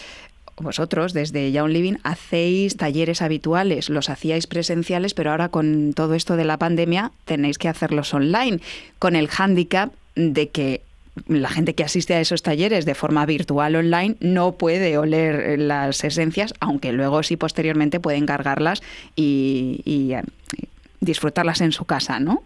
vosotros 0.61 1.13
desde 1.13 1.53
Young 1.53 1.71
Living 1.71 1.97
hacéis 2.03 2.77
talleres 2.77 3.23
habituales, 3.23 3.89
los 3.89 4.11
hacíais 4.11 4.47
presenciales, 4.47 5.15
pero 5.15 5.31
ahora 5.31 5.49
con 5.49 5.93
todo 5.95 6.15
esto 6.15 6.37
de 6.37 6.45
la 6.45 6.59
pandemia 6.59 7.13
tenéis 7.25 7.59
que 7.59 7.69
hacerlos 7.69 8.13
online, 8.13 8.61
con 8.99 9.17
el 9.17 9.29
hándicap 9.29 9.93
de 10.15 10.51
que 10.51 10.83
la 11.27 11.49
gente 11.49 11.75
que 11.75 11.85
asiste 11.85 12.15
a 12.15 12.21
esos 12.21 12.43
talleres 12.43 12.85
de 12.85 12.95
forma 12.95 13.27
virtual 13.27 13.77
online 13.77 14.17
no 14.21 14.53
puede 14.53 14.97
oler 14.99 15.59
las 15.59 16.05
esencias, 16.05 16.55
aunque 16.61 16.93
luego 16.93 17.23
sí 17.23 17.37
posteriormente 17.37 18.01
pueden 18.01 18.27
cargarlas 18.27 18.83
y, 19.17 19.83
y 19.85 20.13
eh, 20.13 20.23
disfrutarlas 21.01 21.61
en 21.61 21.73
su 21.73 21.85
casa, 21.85 22.21
¿no? 22.21 22.43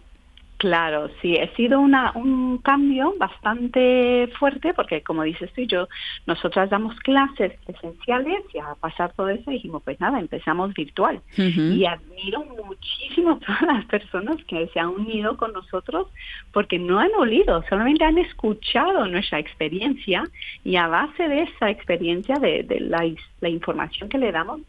Claro, 0.57 1.09
sí, 1.21 1.37
ha 1.37 1.53
sido 1.55 1.81
una, 1.81 2.13
un 2.15 2.59
cambio 2.59 3.13
bastante 3.19 4.29
fuerte 4.39 4.73
porque, 4.73 5.01
como 5.01 5.23
dices 5.23 5.51
tú 5.53 5.61
y 5.61 5.67
yo, 5.67 5.89
nosotras 6.25 6.69
damos 6.69 6.97
clases 7.01 7.51
esenciales 7.67 8.39
y 8.53 8.59
a 8.59 8.73
pasar 8.75 9.11
todo 9.13 9.27
eso 9.29 9.51
dijimos, 9.51 9.83
pues 9.83 9.99
nada, 9.99 10.17
empezamos 10.17 10.73
virtual. 10.73 11.21
Y 11.35 11.85
admiro 11.85 12.45
muchísimo 12.65 13.31
a 13.31 13.39
todas 13.39 13.61
las 13.63 13.85
personas 13.85 14.37
que 14.45 14.67
se 14.67 14.79
han 14.79 14.89
unido 14.89 15.35
con 15.35 15.51
nosotros 15.51 16.07
porque 16.53 16.79
no 16.79 16.99
han 16.99 17.13
olido, 17.17 17.61
solamente 17.67 18.05
han 18.05 18.17
escuchado 18.17 19.05
nuestra 19.07 19.39
experiencia 19.39 20.23
y 20.63 20.77
a 20.77 20.87
base 20.87 21.27
de 21.27 21.41
esa 21.43 21.69
experiencia, 21.69 22.35
de, 22.35 22.63
de 22.63 22.79
la, 22.79 23.05
la 23.41 23.49
información 23.49 24.07
que 24.07 24.17
le 24.17 24.31
damos, 24.31 24.61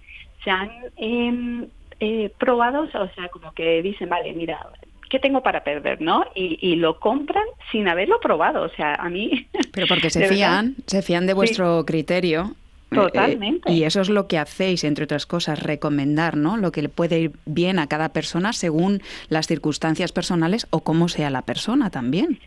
se 0.43 0.51
han 0.51 0.71
em, 0.97 1.69
eh, 2.01 2.33
probado, 2.39 2.83
o 2.83 3.09
sea, 3.15 3.29
como 3.29 3.53
que 3.53 3.83
dicen, 3.83 4.09
vale, 4.09 4.33
mira, 4.33 4.59
¿qué 5.09 5.19
tengo 5.19 5.43
para 5.43 5.65
perder? 5.65 6.01
¿no? 6.01 6.25
Y, 6.35 6.77
lo 6.77 6.99
compran 7.01 7.45
sin 7.71 7.89
haberlo 7.89 8.21
probado. 8.21 8.63
O 8.63 8.69
sea, 8.71 8.95
a 8.95 9.09
mí... 9.09 9.47
Pero 9.73 9.87
porque 9.87 10.11
se 10.11 10.29
fían, 10.29 10.77
se 10.87 11.03
fían 11.03 11.27
de 11.27 11.35
vuestro 11.35 11.85
criterio. 11.87 12.53
Eh, 12.91 12.95
Totalmente. 12.95 13.73
y 13.73 13.83
eso 13.83 14.01
es 14.01 14.09
lo 14.09 14.29
que 14.29 14.39
hacéis, 14.39 14.85
entre 14.85 15.05
otras 15.05 15.27
cosas, 15.27 15.61
recomendar, 15.63 16.37
¿no? 16.37 16.57
Lo 16.57 16.71
que 16.71 16.83
le 16.83 16.89
puede 16.89 17.19
ir 17.19 17.33
bien 17.45 17.81
a 17.81 17.89
cada 17.89 18.11
persona 18.11 18.53
según 18.53 19.03
las 19.29 19.49
circunstancias 19.49 20.13
personales 20.13 20.69
o 20.71 20.81
cómo 20.81 21.09
sea 21.09 21.31
la 21.31 21.43
persona 21.43 21.91
también. 21.91 22.39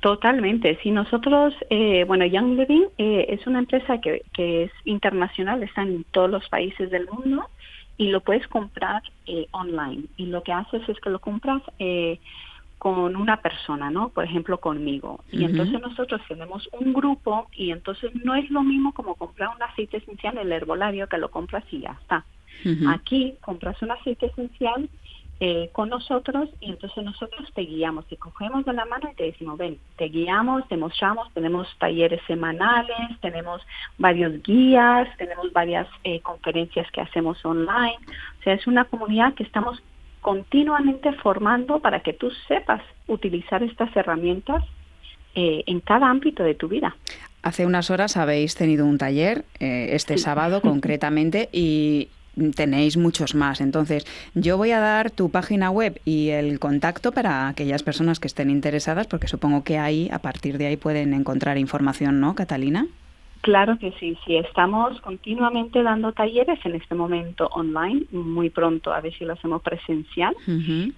Totalmente. 0.00 0.78
Si 0.82 0.92
nosotros, 0.92 1.54
eh, 1.68 2.04
bueno, 2.06 2.24
Young 2.24 2.56
Living 2.56 2.84
eh, 2.98 3.26
es 3.28 3.46
una 3.46 3.58
empresa 3.58 4.00
que, 4.00 4.22
que 4.32 4.64
es 4.64 4.72
internacional, 4.84 5.62
está 5.62 5.82
en 5.82 6.04
todos 6.04 6.30
los 6.30 6.48
países 6.48 6.90
del 6.90 7.06
mundo 7.06 7.50
y 8.00 8.08
lo 8.08 8.22
puedes 8.22 8.48
comprar 8.48 9.02
eh, 9.26 9.46
online. 9.50 10.04
Y 10.16 10.24
lo 10.24 10.42
que 10.42 10.54
haces 10.54 10.88
es 10.88 10.98
que 11.00 11.10
lo 11.10 11.18
compras 11.18 11.60
eh, 11.78 12.18
con 12.78 13.14
una 13.14 13.42
persona, 13.42 13.90
¿no? 13.90 14.08
Por 14.08 14.24
ejemplo, 14.24 14.58
conmigo. 14.58 15.22
Y 15.30 15.44
entonces 15.44 15.78
nosotros 15.82 16.22
tenemos 16.26 16.66
un 16.72 16.94
grupo 16.94 17.46
y 17.52 17.72
entonces 17.72 18.10
no 18.24 18.34
es 18.34 18.50
lo 18.50 18.62
mismo 18.62 18.94
como 18.94 19.16
comprar 19.16 19.50
un 19.54 19.62
aceite 19.62 19.98
esencial 19.98 20.38
en 20.38 20.46
el 20.46 20.52
herbolario 20.52 21.08
que 21.08 21.18
lo 21.18 21.30
compras 21.30 21.62
y 21.70 21.80
ya 21.80 21.98
está. 22.00 22.24
Aquí 22.88 23.34
compras 23.42 23.80
un 23.82 23.90
aceite 23.90 24.26
esencial 24.26 24.88
eh, 25.42 25.70
con 25.72 25.88
nosotros 25.88 26.50
y 26.60 26.68
entonces 26.68 27.02
nosotros 27.02 27.50
te 27.54 27.62
guiamos, 27.62 28.06
te 28.08 28.18
cogemos 28.18 28.62
de 28.66 28.74
la 28.74 28.84
mano 28.84 29.08
y 29.10 29.14
te 29.14 29.24
decimos, 29.24 29.56
ven, 29.56 29.78
te 29.96 30.10
guiamos, 30.10 30.68
te 30.68 30.76
mostramos, 30.76 31.32
tenemos 31.32 31.66
talleres 31.78 32.20
semanales, 32.26 33.18
tenemos 33.22 33.62
varios 33.96 34.42
guías, 34.42 35.08
tenemos 35.16 35.50
varias 35.54 35.88
eh, 36.04 36.20
conferencias 36.20 36.86
que 36.92 37.00
hacemos 37.00 37.42
online. 37.42 37.96
O 38.38 38.42
sea, 38.42 38.52
es 38.52 38.66
una 38.66 38.84
comunidad 38.84 39.32
que 39.32 39.44
estamos 39.44 39.82
continuamente 40.20 41.10
formando 41.14 41.80
para 41.80 42.00
que 42.00 42.12
tú 42.12 42.30
sepas 42.46 42.82
utilizar 43.06 43.62
estas 43.62 43.96
herramientas 43.96 44.62
eh, 45.34 45.64
en 45.66 45.80
cada 45.80 46.10
ámbito 46.10 46.42
de 46.42 46.54
tu 46.54 46.68
vida. 46.68 46.94
Hace 47.42 47.64
unas 47.64 47.90
horas 47.90 48.18
habéis 48.18 48.56
tenido 48.56 48.84
un 48.84 48.98
taller, 48.98 49.46
este 49.58 50.18
sábado 50.18 50.60
concretamente, 50.60 51.48
y 51.50 52.10
tenéis 52.54 52.96
muchos 52.96 53.34
más. 53.34 53.60
Entonces, 53.60 54.06
yo 54.34 54.56
voy 54.56 54.70
a 54.72 54.80
dar 54.80 55.10
tu 55.10 55.30
página 55.30 55.70
web 55.70 56.00
y 56.04 56.30
el 56.30 56.58
contacto 56.58 57.12
para 57.12 57.48
aquellas 57.48 57.82
personas 57.82 58.20
que 58.20 58.28
estén 58.28 58.50
interesadas, 58.50 59.06
porque 59.06 59.28
supongo 59.28 59.64
que 59.64 59.78
ahí, 59.78 60.08
a 60.12 60.18
partir 60.20 60.58
de 60.58 60.66
ahí, 60.66 60.76
pueden 60.76 61.14
encontrar 61.14 61.58
información, 61.58 62.20
¿no, 62.20 62.34
Catalina? 62.34 62.86
Claro 63.42 63.78
que 63.78 63.90
sí, 63.92 64.18
sí, 64.26 64.36
estamos 64.36 65.00
continuamente 65.00 65.82
dando 65.82 66.12
talleres 66.12 66.58
en 66.66 66.74
este 66.74 66.94
momento 66.94 67.46
online, 67.52 68.04
muy 68.12 68.50
pronto 68.50 68.92
a 68.92 69.00
ver 69.00 69.14
si 69.14 69.24
lo 69.24 69.32
hacemos 69.32 69.62
presencial 69.62 70.36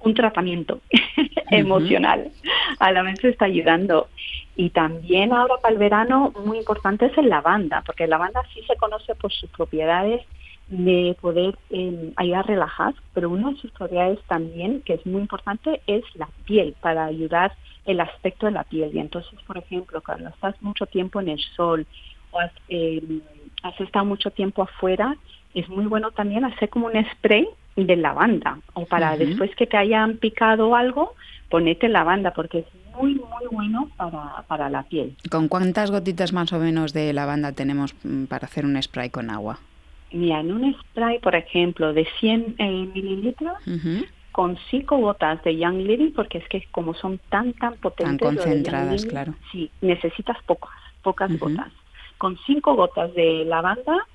un 0.01 0.13
tratamiento 0.13 0.79
emocional. 1.49 2.29
A 2.77 2.91
la 2.91 3.01
vez 3.01 3.19
te 3.19 3.29
está 3.29 3.45
ayudando. 3.45 4.09
Y 4.55 4.69
también 4.69 5.33
ahora 5.33 5.55
para 5.59 5.73
el 5.73 5.79
verano, 5.79 6.33
muy 6.45 6.59
importante 6.59 7.07
es 7.07 7.17
el 7.17 7.29
lavanda, 7.29 7.81
porque 7.83 8.03
el 8.03 8.11
lavanda 8.11 8.43
sí 8.53 8.61
se 8.67 8.75
conoce 8.75 9.15
por 9.15 9.31
sus 9.31 9.49
propiedades 9.49 10.21
de 10.69 11.17
poder 11.19 11.57
eh, 11.71 12.13
ayudar 12.15 12.39
a 12.45 12.47
relajar, 12.47 12.93
pero 13.13 13.29
una 13.29 13.51
de 13.51 13.57
sus 13.57 13.71
propiedades 13.71 14.19
también, 14.27 14.81
que 14.81 14.93
es 14.93 15.05
muy 15.05 15.21
importante, 15.21 15.81
es 15.87 16.03
la 16.15 16.29
piel, 16.45 16.75
para 16.79 17.05
ayudar 17.05 17.53
el 17.85 17.99
aspecto 17.99 18.45
de 18.45 18.51
la 18.51 18.63
piel. 18.63 18.91
Y 18.93 18.99
entonces, 18.99 19.39
por 19.47 19.57
ejemplo, 19.57 20.01
cuando 20.05 20.29
estás 20.29 20.61
mucho 20.61 20.85
tiempo 20.85 21.19
en 21.21 21.29
el 21.29 21.39
sol 21.55 21.87
o 22.31 22.39
has, 22.39 22.51
em, 22.67 23.21
estado 23.79 24.05
mucho 24.05 24.29
tiempo 24.29 24.61
afuera, 24.61 25.15
es 25.55 25.67
muy 25.69 25.85
bueno 25.87 26.11
también 26.11 26.45
hacer 26.45 26.69
como 26.69 26.85
un 26.85 27.05
spray 27.13 27.47
de 27.75 27.95
lavanda 27.95 28.59
o 28.73 28.85
para 28.85 29.15
después 29.17 29.55
que 29.55 29.65
te 29.65 29.77
hayan 29.77 30.17
picado 30.17 30.75
algo, 30.75 31.15
ponete 31.49 31.87
lavanda 31.87 32.31
porque 32.31 32.59
es 32.59 32.65
muy, 32.95 33.15
muy 33.15 33.47
bueno 33.51 33.89
para, 33.97 34.43
para 34.47 34.69
la 34.69 34.83
piel. 34.83 35.15
¿Con 35.31 35.47
cuántas 35.47 35.89
gotitas 35.89 36.33
más 36.33 36.51
o 36.53 36.59
menos 36.59 36.93
de 36.93 37.13
lavanda 37.13 37.53
tenemos 37.53 37.95
mm, 38.03 38.25
para 38.25 38.45
hacer 38.45 38.65
un 38.65 38.79
spray 38.81 39.09
con 39.09 39.29
agua? 39.29 39.59
Mira, 40.11 40.39
en 40.39 40.51
un 40.51 40.73
spray, 40.73 41.19
por 41.19 41.35
ejemplo, 41.35 41.93
de 41.93 42.07
100 42.19 42.55
eh, 42.57 42.89
mililitros, 42.93 43.57
con 44.31 44.57
cinco 44.69 44.97
gotas 44.97 45.43
de 45.43 45.57
Young 45.57 45.77
Living, 45.77 46.11
porque 46.11 46.37
es 46.37 46.47
que 46.47 46.65
como 46.71 46.93
son 46.93 47.19
tan, 47.29 47.53
tan 47.53 47.75
potentes... 47.77 48.17
Tan 48.19 48.35
concentradas, 48.35 49.05
claro. 49.05 49.33
Sí, 49.51 49.69
necesitas 49.81 50.37
pocas, 50.43 50.71
pocas 51.01 51.37
gotas. 51.37 51.71
Con 52.17 52.37
cinco 52.45 52.75
gotas 52.75 53.13
de 53.13 53.45
lavanda 53.45 54.05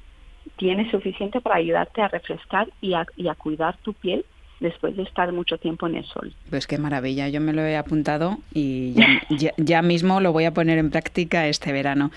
tienes 0.57 0.91
suficiente 0.91 1.41
para 1.41 1.57
ayudarte 1.57 2.03
a 2.03 2.09
refrescar 2.09 2.69
y 2.81 2.95
a, 2.95 3.07
y 3.17 3.29
a 3.29 3.35
cuidar 3.35 3.77
tu 3.79 3.93
piel 3.93 4.25
después 4.61 4.97
de 4.97 5.03
estar 5.03 5.33
mucho 5.33 5.59
tiempo 5.59 5.87
en 5.87 5.97
el 5.97 6.05
sol. 6.05 6.35
Pues 6.51 6.67
qué 6.67 6.79
maravilla, 6.79 7.29
yo 7.29 7.41
me 7.41 7.53
lo 7.53 7.63
he 7.63 7.77
apuntado 7.77 8.39
y 8.53 8.95
ya, 9.57 9.83
mismo 9.83 10.21
lo 10.21 10.33
voy 10.33 10.45
a 10.45 10.55
poner 10.55 10.79
en 10.79 10.91
práctica 10.91 11.49
este 11.49 11.73
verano. 11.73 12.11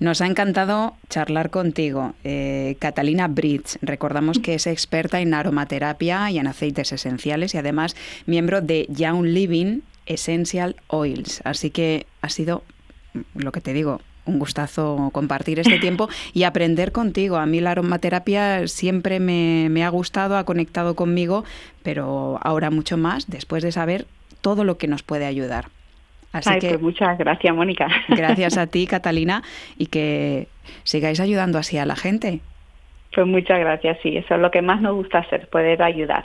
Nos 0.00 0.20
ha 0.20 0.26
encantado 0.26 0.94
charlar 1.08 1.50
contigo, 1.50 2.14
eh, 2.24 2.76
Catalina 2.80 3.28
Bridge. 3.28 3.78
Recordamos 3.80 4.38
que 4.38 4.54
es 4.54 4.66
experta 4.66 5.20
en 5.20 5.34
aromaterapia 5.34 6.30
y 6.30 6.38
en 6.38 6.46
aceites 6.46 6.92
esenciales 6.92 7.54
y 7.54 7.58
además 7.58 7.96
miembro 8.26 8.60
de 8.60 8.86
Young 8.90 9.24
Living 9.24 9.80
Essential 10.06 10.76
Oils. 10.88 11.40
Así 11.44 11.70
que 11.70 12.06
ha 12.20 12.28
sido, 12.28 12.64
lo 13.34 13.52
que 13.52 13.60
te 13.60 13.72
digo, 13.72 14.00
un 14.26 14.38
gustazo 14.38 15.10
compartir 15.12 15.58
este 15.58 15.78
tiempo 15.78 16.08
y 16.32 16.44
aprender 16.44 16.92
contigo. 16.92 17.36
A 17.36 17.46
mí 17.46 17.60
la 17.60 17.72
aromaterapia 17.72 18.66
siempre 18.68 19.20
me, 19.20 19.84
ha 19.84 19.88
gustado, 19.88 20.36
ha 20.36 20.44
conectado 20.44 20.94
conmigo, 20.94 21.44
pero 21.82 22.38
ahora 22.42 22.70
mucho 22.70 22.96
más 22.96 23.30
después 23.30 23.62
de 23.62 23.72
saber 23.72 24.06
todo 24.40 24.64
lo 24.64 24.78
que 24.78 24.88
nos 24.88 25.02
puede 25.02 25.26
ayudar. 25.26 25.66
Así 26.32 26.58
que 26.58 26.70
pues 26.70 26.82
muchas 26.82 27.16
gracias, 27.16 27.54
Mónica. 27.54 27.86
Gracias 28.08 28.58
a 28.58 28.66
ti, 28.66 28.88
Catalina, 28.88 29.44
y 29.78 29.86
que 29.86 30.48
sigáis 30.82 31.20
ayudando 31.20 31.58
así 31.58 31.78
a 31.78 31.86
la 31.86 31.94
gente. 31.94 32.40
Pues 33.14 33.24
muchas 33.24 33.60
gracias, 33.60 33.98
sí, 34.02 34.16
eso 34.16 34.34
es 34.34 34.40
lo 34.40 34.50
que 34.50 34.60
más 34.60 34.80
nos 34.80 34.96
gusta 34.96 35.18
hacer, 35.18 35.48
poder 35.48 35.80
ayudar. 35.80 36.24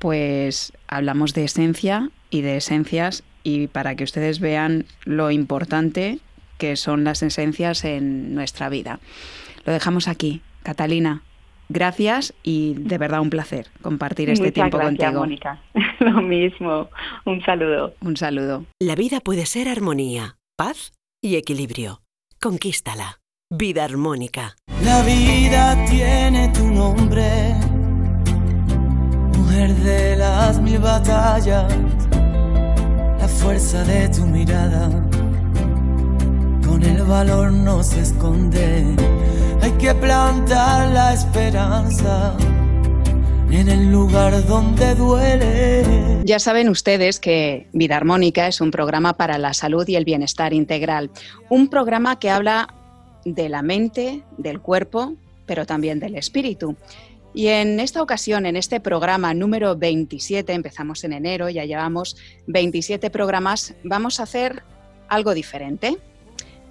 Pues 0.00 0.72
hablamos 0.88 1.32
de 1.34 1.44
esencia 1.44 2.10
y 2.30 2.40
de 2.40 2.56
esencias 2.56 3.22
y 3.44 3.68
para 3.68 3.94
que 3.94 4.02
ustedes 4.02 4.40
vean 4.40 4.86
lo 5.04 5.30
importante 5.30 6.18
que 6.60 6.76
son 6.76 7.02
las 7.02 7.24
esencias 7.24 7.84
en 7.84 8.34
nuestra 8.34 8.68
vida. 8.68 9.00
Lo 9.64 9.72
dejamos 9.72 10.06
aquí. 10.06 10.42
Catalina, 10.62 11.22
gracias 11.70 12.34
y 12.42 12.74
de 12.74 12.98
verdad 12.98 13.22
un 13.22 13.30
placer 13.30 13.68
compartir 13.80 14.28
este 14.28 14.52
tiempo 14.52 14.78
contigo. 14.78 15.20
Mónica. 15.20 15.60
Lo 16.00 16.20
mismo. 16.20 16.90
Un 17.24 17.42
saludo. 17.42 17.94
Un 18.02 18.16
saludo. 18.16 18.66
La 18.78 18.94
vida 18.94 19.20
puede 19.20 19.46
ser 19.46 19.68
armonía, 19.68 20.36
paz 20.56 20.92
y 21.22 21.36
equilibrio. 21.36 22.02
Conquístala. 22.40 23.20
Vida 23.50 23.84
armónica. 23.84 24.54
La 24.84 25.02
vida 25.02 25.76
tiene 25.86 26.52
tu 26.54 26.66
nombre. 26.66 27.54
Mujer 29.36 29.70
de 29.76 30.16
las 30.16 30.60
mil 30.60 30.78
batallas. 30.78 31.74
La 33.18 33.28
fuerza 33.28 33.82
de 33.84 34.08
tu 34.10 34.26
mirada 34.26 34.88
valor 37.10 37.52
no 37.52 37.82
se 37.82 38.00
esconde. 38.00 38.84
Hay 39.60 39.72
que 39.72 39.92
plantar 39.94 40.92
la 40.92 41.12
esperanza 41.12 42.36
en 43.50 43.68
el 43.68 43.90
lugar 43.90 44.46
donde 44.46 44.94
duele. 44.94 46.22
Ya 46.24 46.38
saben 46.38 46.68
ustedes 46.68 47.18
que 47.18 47.66
Vida 47.72 47.96
Armónica 47.96 48.46
es 48.46 48.60
un 48.60 48.70
programa 48.70 49.16
para 49.16 49.38
la 49.38 49.54
salud 49.54 49.86
y 49.88 49.96
el 49.96 50.04
bienestar 50.04 50.52
integral. 50.52 51.10
Un 51.48 51.68
programa 51.68 52.20
que 52.20 52.30
habla 52.30 52.72
de 53.24 53.48
la 53.48 53.62
mente, 53.62 54.22
del 54.38 54.60
cuerpo, 54.60 55.14
pero 55.46 55.66
también 55.66 55.98
del 55.98 56.14
espíritu. 56.14 56.76
Y 57.34 57.48
en 57.48 57.80
esta 57.80 58.02
ocasión, 58.02 58.46
en 58.46 58.54
este 58.54 58.78
programa 58.78 59.34
número 59.34 59.76
27, 59.76 60.52
empezamos 60.52 61.02
en 61.02 61.12
enero, 61.12 61.48
ya 61.48 61.64
llevamos 61.64 62.16
27 62.46 63.10
programas, 63.10 63.74
vamos 63.82 64.20
a 64.20 64.22
hacer 64.22 64.62
algo 65.08 65.34
diferente. 65.34 65.98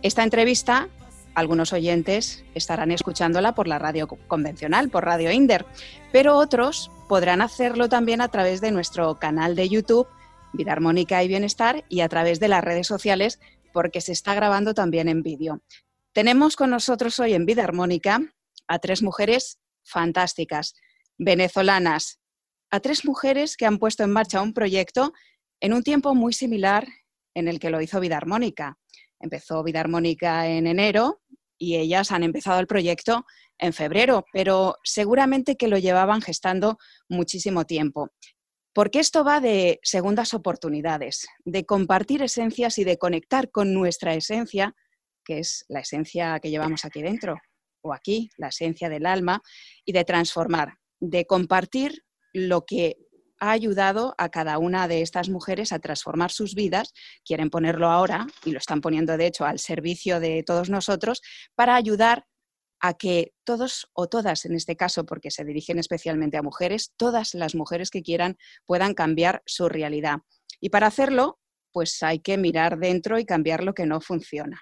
Esta 0.02 0.24
entrevista, 0.24 0.88
algunos 1.36 1.74
oyentes 1.74 2.46
estarán 2.56 2.92
escuchándola 2.92 3.54
por 3.54 3.68
la 3.68 3.80
radio 3.80 4.08
convencional, 4.08 4.90
por 4.90 5.04
Radio 5.04 5.30
Inder, 5.30 5.66
pero 6.14 6.38
otros 6.38 6.90
podrán 7.10 7.42
hacerlo 7.42 7.90
también 7.90 8.22
a 8.22 8.30
través 8.30 8.62
de 8.62 8.72
nuestro 8.72 9.20
canal 9.20 9.58
de 9.58 9.68
YouTube, 9.68 10.08
Vida 10.54 10.72
Armónica 10.72 11.22
y 11.22 11.28
Bienestar, 11.28 11.84
y 11.90 12.00
a 12.00 12.08
través 12.08 12.40
de 12.40 12.48
las 12.48 12.64
redes 12.64 12.88
sociales, 12.88 13.42
porque 13.74 14.00
se 14.00 14.14
está 14.14 14.34
grabando 14.34 14.74
también 14.74 15.10
en 15.10 15.22
vídeo. 15.22 15.62
Tenemos 16.14 16.56
con 16.56 16.70
nosotros 16.70 17.20
hoy 17.20 17.34
en 17.34 17.46
Vida 17.46 17.66
Armónica 17.66 18.22
a 18.70 18.80
tres 18.80 19.04
mujeres 19.04 19.60
fantásticas, 19.84 20.76
venezolanas, 21.18 22.22
a 22.70 22.80
tres 22.80 23.04
mujeres 23.04 23.58
que 23.58 23.66
han 23.66 23.80
puesto 23.80 24.04
en 24.04 24.12
marcha 24.12 24.42
un 24.42 24.54
proyecto 24.54 25.12
en 25.60 25.74
un 25.74 25.84
tiempo 25.84 26.16
muy 26.16 26.32
similar 26.32 26.88
en 27.34 27.50
el 27.50 27.60
que 27.60 27.70
lo 27.70 27.82
hizo 27.82 28.00
Vida 28.00 28.16
Armónica. 28.16 28.78
Empezó 29.20 29.64
Vida 29.64 29.80
Armónica 29.80 30.48
en 30.48 30.68
enero 30.68 31.22
y 31.58 31.78
ellas 31.78 32.12
han 32.12 32.24
empezado 32.24 32.60
el 32.60 32.68
proyecto 32.68 33.26
en 33.58 33.74
febrero, 33.74 34.26
pero 34.32 34.78
seguramente 34.84 35.58
que 35.58 35.68
lo 35.68 35.78
llevaban 35.78 36.22
gestando 36.22 36.78
muchísimo 37.10 37.66
tiempo. 37.66 38.10
Porque 38.74 39.00
esto 39.00 39.24
va 39.26 39.42
de 39.42 39.80
segundas 39.84 40.34
oportunidades, 40.34 41.28
de 41.44 41.66
compartir 41.66 42.22
esencias 42.22 42.78
y 42.78 42.86
de 42.86 42.98
conectar 42.98 43.52
con 43.52 43.74
nuestra 43.74 44.14
esencia, 44.14 44.74
que 45.26 45.40
es 45.40 45.66
la 45.68 45.82
esencia 45.82 46.40
que 46.40 46.50
llevamos 46.50 46.86
aquí 46.86 47.02
dentro, 47.02 47.36
o 47.82 47.94
aquí, 47.94 48.30
la 48.38 48.48
esencia 48.48 48.88
del 48.88 49.06
alma, 49.06 49.42
y 49.84 49.92
de 49.92 50.06
transformar, 50.06 50.76
de 51.00 51.26
compartir 51.26 52.04
lo 52.32 52.66
que 52.66 52.98
ha 53.40 53.52
ayudado 53.52 54.16
a 54.18 54.30
cada 54.30 54.58
una 54.58 54.88
de 54.88 55.02
estas 55.02 55.30
mujeres 55.30 55.72
a 55.72 55.80
transformar 55.80 56.32
sus 56.32 56.56
vidas, 56.56 56.94
quieren 57.26 57.50
ponerlo 57.50 57.90
ahora 57.90 58.28
y 58.46 58.52
lo 58.52 58.58
están 58.58 58.82
poniendo 58.82 59.18
de 59.18 59.28
hecho 59.28 59.46
al 59.46 59.60
servicio 59.60 60.20
de 60.20 60.44
todos 60.44 60.70
nosotros, 60.70 61.22
para 61.56 61.76
ayudar 61.76 62.26
a 62.82 62.94
que 62.94 63.34
todos 63.44 63.90
o 63.94 64.08
todas, 64.08 64.46
en 64.46 64.56
este 64.56 64.76
caso, 64.76 65.06
porque 65.06 65.32
se 65.32 65.44
dirigen 65.44 65.80
especialmente 65.80 66.38
a 66.38 66.42
mujeres, 66.42 66.94
todas 66.96 67.34
las 67.34 67.56
mujeres 67.56 67.90
que 67.90 68.02
quieran 68.02 68.38
puedan 68.66 68.94
cambiar 68.94 69.42
su 69.46 69.68
realidad. 69.68 70.20
Y 70.62 70.70
para 70.70 70.88
hacerlo, 70.88 71.40
pues 71.72 72.02
hay 72.04 72.20
que 72.20 72.38
mirar 72.38 72.80
dentro 72.80 73.20
y 73.20 73.26
cambiar 73.26 73.64
lo 73.64 73.74
que 73.74 73.86
no 73.86 74.02
funciona. 74.02 74.62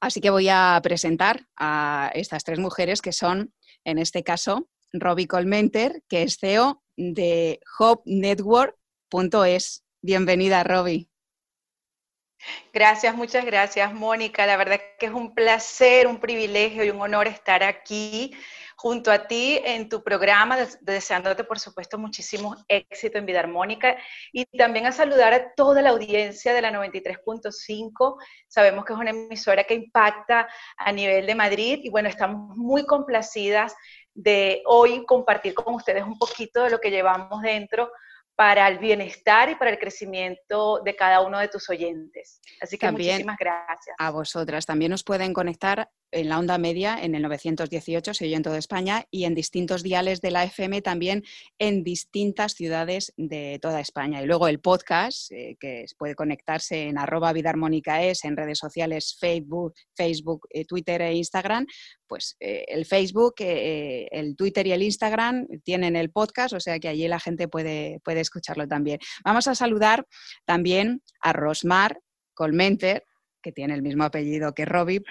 Así 0.00 0.20
que 0.20 0.30
voy 0.30 0.48
a 0.48 0.78
presentar 0.82 1.46
a 1.56 2.10
estas 2.14 2.44
tres 2.44 2.58
mujeres 2.58 3.00
que 3.00 3.12
son, 3.12 3.54
en 3.84 3.98
este 3.98 4.22
caso, 4.22 4.68
Robbie 4.94 5.26
Colmenter, 5.26 6.02
que 6.08 6.22
es 6.22 6.38
CEO 6.38 6.82
de 6.96 7.60
HopNetwork.es. 7.78 9.84
Bienvenida, 10.00 10.64
Robbie. 10.64 11.10
Gracias, 12.72 13.14
muchas 13.14 13.44
gracias, 13.44 13.92
Mónica. 13.94 14.46
La 14.46 14.56
verdad 14.56 14.80
que 14.98 15.06
es 15.06 15.12
un 15.12 15.34
placer, 15.34 16.06
un 16.06 16.20
privilegio 16.20 16.84
y 16.84 16.90
un 16.90 17.00
honor 17.00 17.26
estar 17.26 17.62
aquí 17.62 18.32
junto 18.76 19.10
a 19.10 19.26
ti 19.26 19.60
en 19.64 19.88
tu 19.88 20.02
programa, 20.02 20.58
deseándote, 20.82 21.44
por 21.44 21.58
supuesto, 21.58 21.96
muchísimo 21.96 22.56
éxito 22.68 23.18
en 23.18 23.24
Vida 23.24 23.40
Armónica 23.40 23.96
y 24.32 24.44
también 24.58 24.86
a 24.86 24.92
saludar 24.92 25.32
a 25.32 25.54
toda 25.54 25.80
la 25.80 25.90
audiencia 25.90 26.52
de 26.52 26.60
la 26.60 26.70
93.5. 26.70 28.16
Sabemos 28.46 28.84
que 28.84 28.92
es 28.92 28.98
una 28.98 29.10
emisora 29.10 29.64
que 29.64 29.74
impacta 29.74 30.48
a 30.76 30.92
nivel 30.92 31.26
de 31.26 31.34
Madrid 31.34 31.80
y 31.82 31.88
bueno, 31.88 32.08
estamos 32.08 32.56
muy 32.56 32.84
complacidas 32.84 33.74
de 34.14 34.62
hoy 34.66 35.04
compartir 35.04 35.54
con 35.54 35.74
ustedes 35.74 36.04
un 36.04 36.18
poquito 36.18 36.62
de 36.62 36.70
lo 36.70 36.78
que 36.78 36.90
llevamos 36.90 37.42
dentro 37.42 37.90
para 38.36 38.66
el 38.66 38.78
bienestar 38.78 39.48
y 39.48 39.54
para 39.54 39.70
el 39.70 39.78
crecimiento 39.78 40.80
de 40.84 40.96
cada 40.96 41.20
uno 41.20 41.38
de 41.38 41.48
tus 41.48 41.68
oyentes. 41.70 42.40
Así 42.60 42.76
que 42.76 42.90
muchísimas 42.90 43.36
gracias. 43.38 43.94
A 43.98 44.10
vosotras. 44.10 44.66
También 44.66 44.90
nos 44.90 45.04
pueden 45.04 45.32
conectar 45.32 45.88
en 46.14 46.28
la 46.28 46.38
onda 46.38 46.58
media 46.58 46.98
en 47.00 47.14
el 47.14 47.22
918, 47.22 48.14
se 48.14 48.24
oye 48.24 48.36
en 48.36 48.42
toda 48.42 48.58
España, 48.58 49.06
y 49.10 49.24
en 49.24 49.34
distintos 49.34 49.82
diales 49.82 50.20
de 50.20 50.30
la 50.30 50.44
FM 50.44 50.80
también 50.82 51.24
en 51.58 51.84
distintas 51.84 52.54
ciudades 52.54 53.12
de 53.16 53.58
toda 53.60 53.80
España. 53.80 54.22
Y 54.22 54.26
luego 54.26 54.48
el 54.48 54.60
podcast, 54.60 55.30
eh, 55.32 55.56
que 55.58 55.84
puede 55.98 56.14
conectarse 56.14 56.88
en 56.88 56.98
arroba 56.98 57.32
vida 57.32 57.52
es, 58.02 58.24
en 58.24 58.36
redes 58.36 58.58
sociales 58.58 59.16
Facebook, 59.18 59.74
Facebook 59.94 60.46
eh, 60.50 60.64
Twitter 60.64 61.02
e 61.02 61.14
Instagram, 61.14 61.66
pues 62.06 62.36
eh, 62.40 62.64
el 62.68 62.84
Facebook, 62.84 63.34
el 63.38 64.36
Twitter 64.36 64.66
y 64.66 64.72
el 64.72 64.82
Instagram 64.82 65.46
tienen 65.64 65.96
el 65.96 66.10
podcast, 66.10 66.54
o 66.54 66.60
sea 66.60 66.78
que 66.78 66.88
allí 66.88 67.08
la 67.08 67.20
gente 67.20 67.48
puede, 67.48 68.00
puede 68.04 68.20
escucharlo 68.20 68.68
también. 68.68 68.98
Vamos 69.24 69.48
a 69.48 69.54
saludar 69.54 70.06
también 70.44 71.02
a 71.20 71.32
Rosmar 71.32 71.98
Colmenter, 72.34 73.04
que 73.44 73.52
tiene 73.52 73.74
el 73.74 73.82
mismo 73.82 74.04
apellido 74.04 74.54
que 74.54 74.64
Robbie, 74.64 75.02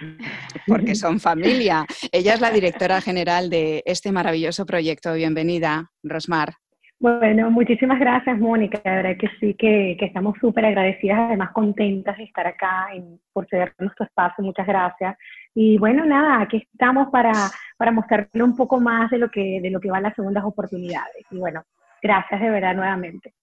porque 0.68 0.96
son 0.96 1.20
familia. 1.20 1.86
Ella 2.12 2.34
es 2.34 2.42
la 2.42 2.50
directora 2.50 3.00
general 3.00 3.50
de 3.52 3.84
este 3.86 4.12
maravilloso 4.12 4.66
proyecto. 4.66 5.14
Bienvenida, 5.14 5.92
Rosmar. 6.02 6.54
Bueno, 7.00 7.52
muchísimas 7.52 8.00
gracias, 8.00 8.40
Mónica. 8.40 8.82
La 8.84 8.96
verdad 8.96 9.18
que 9.20 9.30
sí, 9.40 9.54
que, 9.54 9.98
estamos 10.00 10.36
súper 10.40 10.66
agradecidas, 10.66 11.20
además 11.20 11.52
contentas 11.52 12.18
de 12.18 12.24
estar 12.24 12.48
acá 12.48 12.88
por 13.34 13.46
ceder 13.48 13.74
nuestro 13.78 14.06
espacio. 14.06 14.44
Muchas 14.44 14.66
gracias. 14.66 15.16
Y 15.54 15.78
bueno, 15.78 16.04
nada, 16.06 16.42
aquí 16.42 16.66
estamos 16.72 17.10
para, 17.12 17.34
para 17.78 17.92
mostrarle 17.92 18.42
un 18.42 18.56
poco 18.56 18.80
más 18.80 19.12
de 19.12 19.20
lo, 19.20 19.30
que, 19.30 19.60
de 19.62 19.70
lo 19.70 19.80
que 19.80 19.92
van 19.92 20.04
las 20.04 20.16
segundas 20.16 20.44
oportunidades. 20.44 21.26
Y 21.30 21.38
bueno, 21.38 21.64
gracias 22.02 22.42
de 22.42 22.50
verdad 22.50 22.74
nuevamente. 22.74 23.34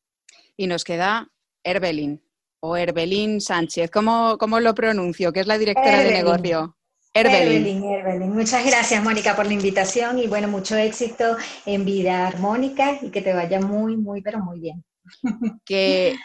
Y 0.57 0.66
nos 0.66 0.83
queda 0.83 1.29
Erbelin 1.62 2.20
o 2.61 2.77
Herbelín 2.77 3.40
Sánchez. 3.40 3.90
¿Cómo, 3.90 4.37
¿Cómo, 4.38 4.61
lo 4.61 4.75
pronuncio? 4.75 5.33
Que 5.33 5.40
es 5.40 5.46
la 5.46 5.59
directora 5.59 6.01
de 6.01 6.12
negocio. 6.12 6.77
Herbelín. 7.12 7.83
Herbelín, 7.83 8.33
Muchas 8.33 8.64
gracias, 8.64 9.03
Mónica, 9.03 9.35
por 9.35 9.46
la 9.46 9.55
invitación 9.55 10.18
y 10.18 10.27
bueno, 10.29 10.49
mucho 10.49 10.77
éxito 10.77 11.37
en 11.66 11.85
vida 11.85 12.27
armónica 12.27 12.99
y 13.03 13.11
que 13.11 13.23
te 13.23 13.33
vaya 13.33 13.61
muy, 13.61 13.96
muy, 13.96 14.23
pero 14.23 14.38
muy 14.38 14.61
bien. 14.61 14.85
Que 15.64 16.16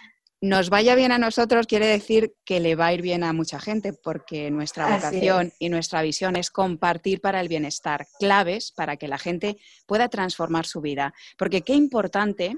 nos 0.42 0.70
vaya 0.70 0.94
bien 0.94 1.12
a 1.12 1.18
nosotros 1.18 1.66
quiere 1.66 1.88
decir 1.88 2.36
que 2.46 2.60
le 2.60 2.76
va 2.76 2.88
a 2.88 2.94
ir 2.94 3.02
bien 3.02 3.24
a 3.24 3.34
mucha 3.34 3.60
gente, 3.60 3.94
porque 3.94 4.52
nuestra 4.52 4.94
vocación 4.94 5.54
y 5.58 5.70
nuestra 5.70 6.04
visión 6.04 6.36
es 6.36 6.52
compartir 6.52 7.20
para 7.20 7.42
el 7.42 7.48
bienestar 7.48 8.06
claves 8.20 8.72
para 8.72 8.98
que 8.98 9.08
la 9.08 9.18
gente 9.18 9.58
pueda 9.88 10.08
transformar 10.10 10.68
su 10.68 10.82
vida. 10.82 11.16
Porque 11.38 11.62
qué 11.62 11.74
importante 11.74 12.58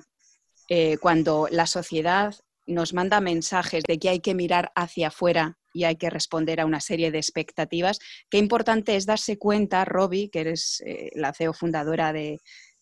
eh, 0.67 0.97
cuando 0.97 1.47
la 1.49 1.65
sociedad 1.65 2.35
nos 2.67 2.93
manda 2.93 3.21
mensajes 3.21 3.84
de 3.88 3.97
que 3.97 4.10
hay 4.10 4.19
que 4.19 4.36
mirar 4.36 4.71
hacia 4.75 5.08
afuera 5.08 5.58
y 5.73 5.86
hay 5.86 5.95
que 5.95 6.10
responder 6.10 6.60
a 6.60 6.65
una 6.65 6.82
serie 6.82 7.12
de 7.12 7.17
expectativas. 7.17 7.99
Qué 8.30 8.38
importante 8.38 8.95
es 8.95 9.06
darse 9.06 9.38
cuenta, 9.38 9.86
Robbie, 9.86 10.30
que 10.30 10.41
eres 10.41 10.84
eh, 10.86 11.10
la 11.15 11.34
CEO 11.34 11.53
fundadora 11.53 12.13
de 12.13 12.39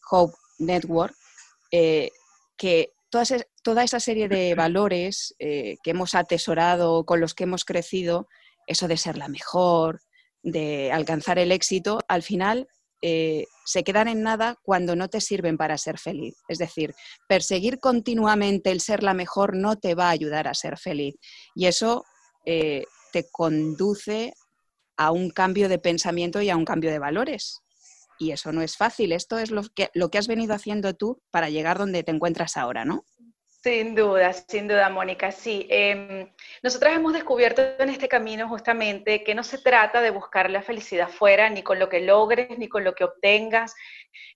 Hope 0.09 0.35
Network, 0.59 1.15
eh, 1.71 2.09
que 2.57 2.93
toda, 3.09 3.83
esa 3.83 3.99
serie 3.99 4.27
de 4.27 4.55
valores 4.55 5.35
eh, 5.39 5.77
que 5.83 5.91
hemos 5.91 6.15
atesorado, 6.15 7.05
con 7.05 7.19
los 7.19 7.33
que 7.33 7.43
hemos 7.43 7.65
crecido, 7.65 8.27
eso 8.67 8.87
de 8.87 8.97
ser 8.97 9.17
la 9.17 9.27
mejor, 9.27 10.01
de 10.41 10.91
alcanzar 10.91 11.37
el 11.39 11.51
éxito, 11.51 11.99
al 12.07 12.23
final 12.23 12.67
eh, 13.01 13.45
se 13.65 13.83
quedan 13.83 14.07
en 14.07 14.23
nada 14.23 14.57
cuando 14.63 14.95
no 14.95 15.09
te 15.09 15.21
sirven 15.21 15.57
para 15.57 15.77
ser 15.77 15.99
feliz. 15.99 16.35
Es 16.47 16.57
decir, 16.57 16.93
perseguir 17.27 17.79
continuamente 17.79 18.71
el 18.71 18.81
ser 18.81 19.03
la 19.03 19.13
mejor 19.13 19.55
no 19.55 19.75
te 19.75 19.95
va 19.95 20.07
a 20.07 20.11
ayudar 20.11 20.47
a 20.47 20.53
ser 20.53 20.77
feliz. 20.77 21.15
Y 21.53 21.65
eso 21.67 22.03
eh, 22.45 22.85
te 23.11 23.29
conduce 23.31 24.33
a 24.97 25.11
un 25.11 25.29
cambio 25.29 25.69
de 25.69 25.79
pensamiento 25.79 26.41
y 26.41 26.49
a 26.49 26.57
un 26.57 26.65
cambio 26.65 26.91
de 26.91 26.99
valores. 26.99 27.59
Y 28.17 28.31
eso 28.31 28.51
no 28.51 28.61
es 28.61 28.77
fácil. 28.77 29.11
Esto 29.11 29.37
es 29.39 29.51
lo 29.51 29.63
que, 29.75 29.89
lo 29.93 30.09
que 30.09 30.17
has 30.17 30.27
venido 30.27 30.53
haciendo 30.53 30.93
tú 30.93 31.21
para 31.31 31.49
llegar 31.49 31.77
donde 31.77 32.03
te 32.03 32.11
encuentras 32.11 32.55
ahora, 32.55 32.85
¿no? 32.85 33.03
Sin 33.65 33.95
duda, 33.95 34.31
sin 34.31 34.67
duda, 34.67 34.89
Mónica, 34.89 35.31
sí. 35.31 35.65
Eh, 35.71 36.31
nosotros 36.61 36.93
hemos 36.93 37.13
descubierto 37.13 37.63
en 37.79 37.89
este 37.89 38.07
camino 38.07 38.47
justamente 38.47 39.23
que 39.23 39.33
no 39.33 39.41
se 39.41 39.57
trata 39.57 40.01
de 40.01 40.11
buscar 40.11 40.51
la 40.51 40.61
felicidad 40.61 41.09
fuera, 41.09 41.49
ni 41.49 41.63
con 41.63 41.79
lo 41.79 41.89
que 41.89 42.01
logres, 42.01 42.59
ni 42.59 42.69
con 42.69 42.83
lo 42.83 42.93
que 42.93 43.05
obtengas, 43.05 43.73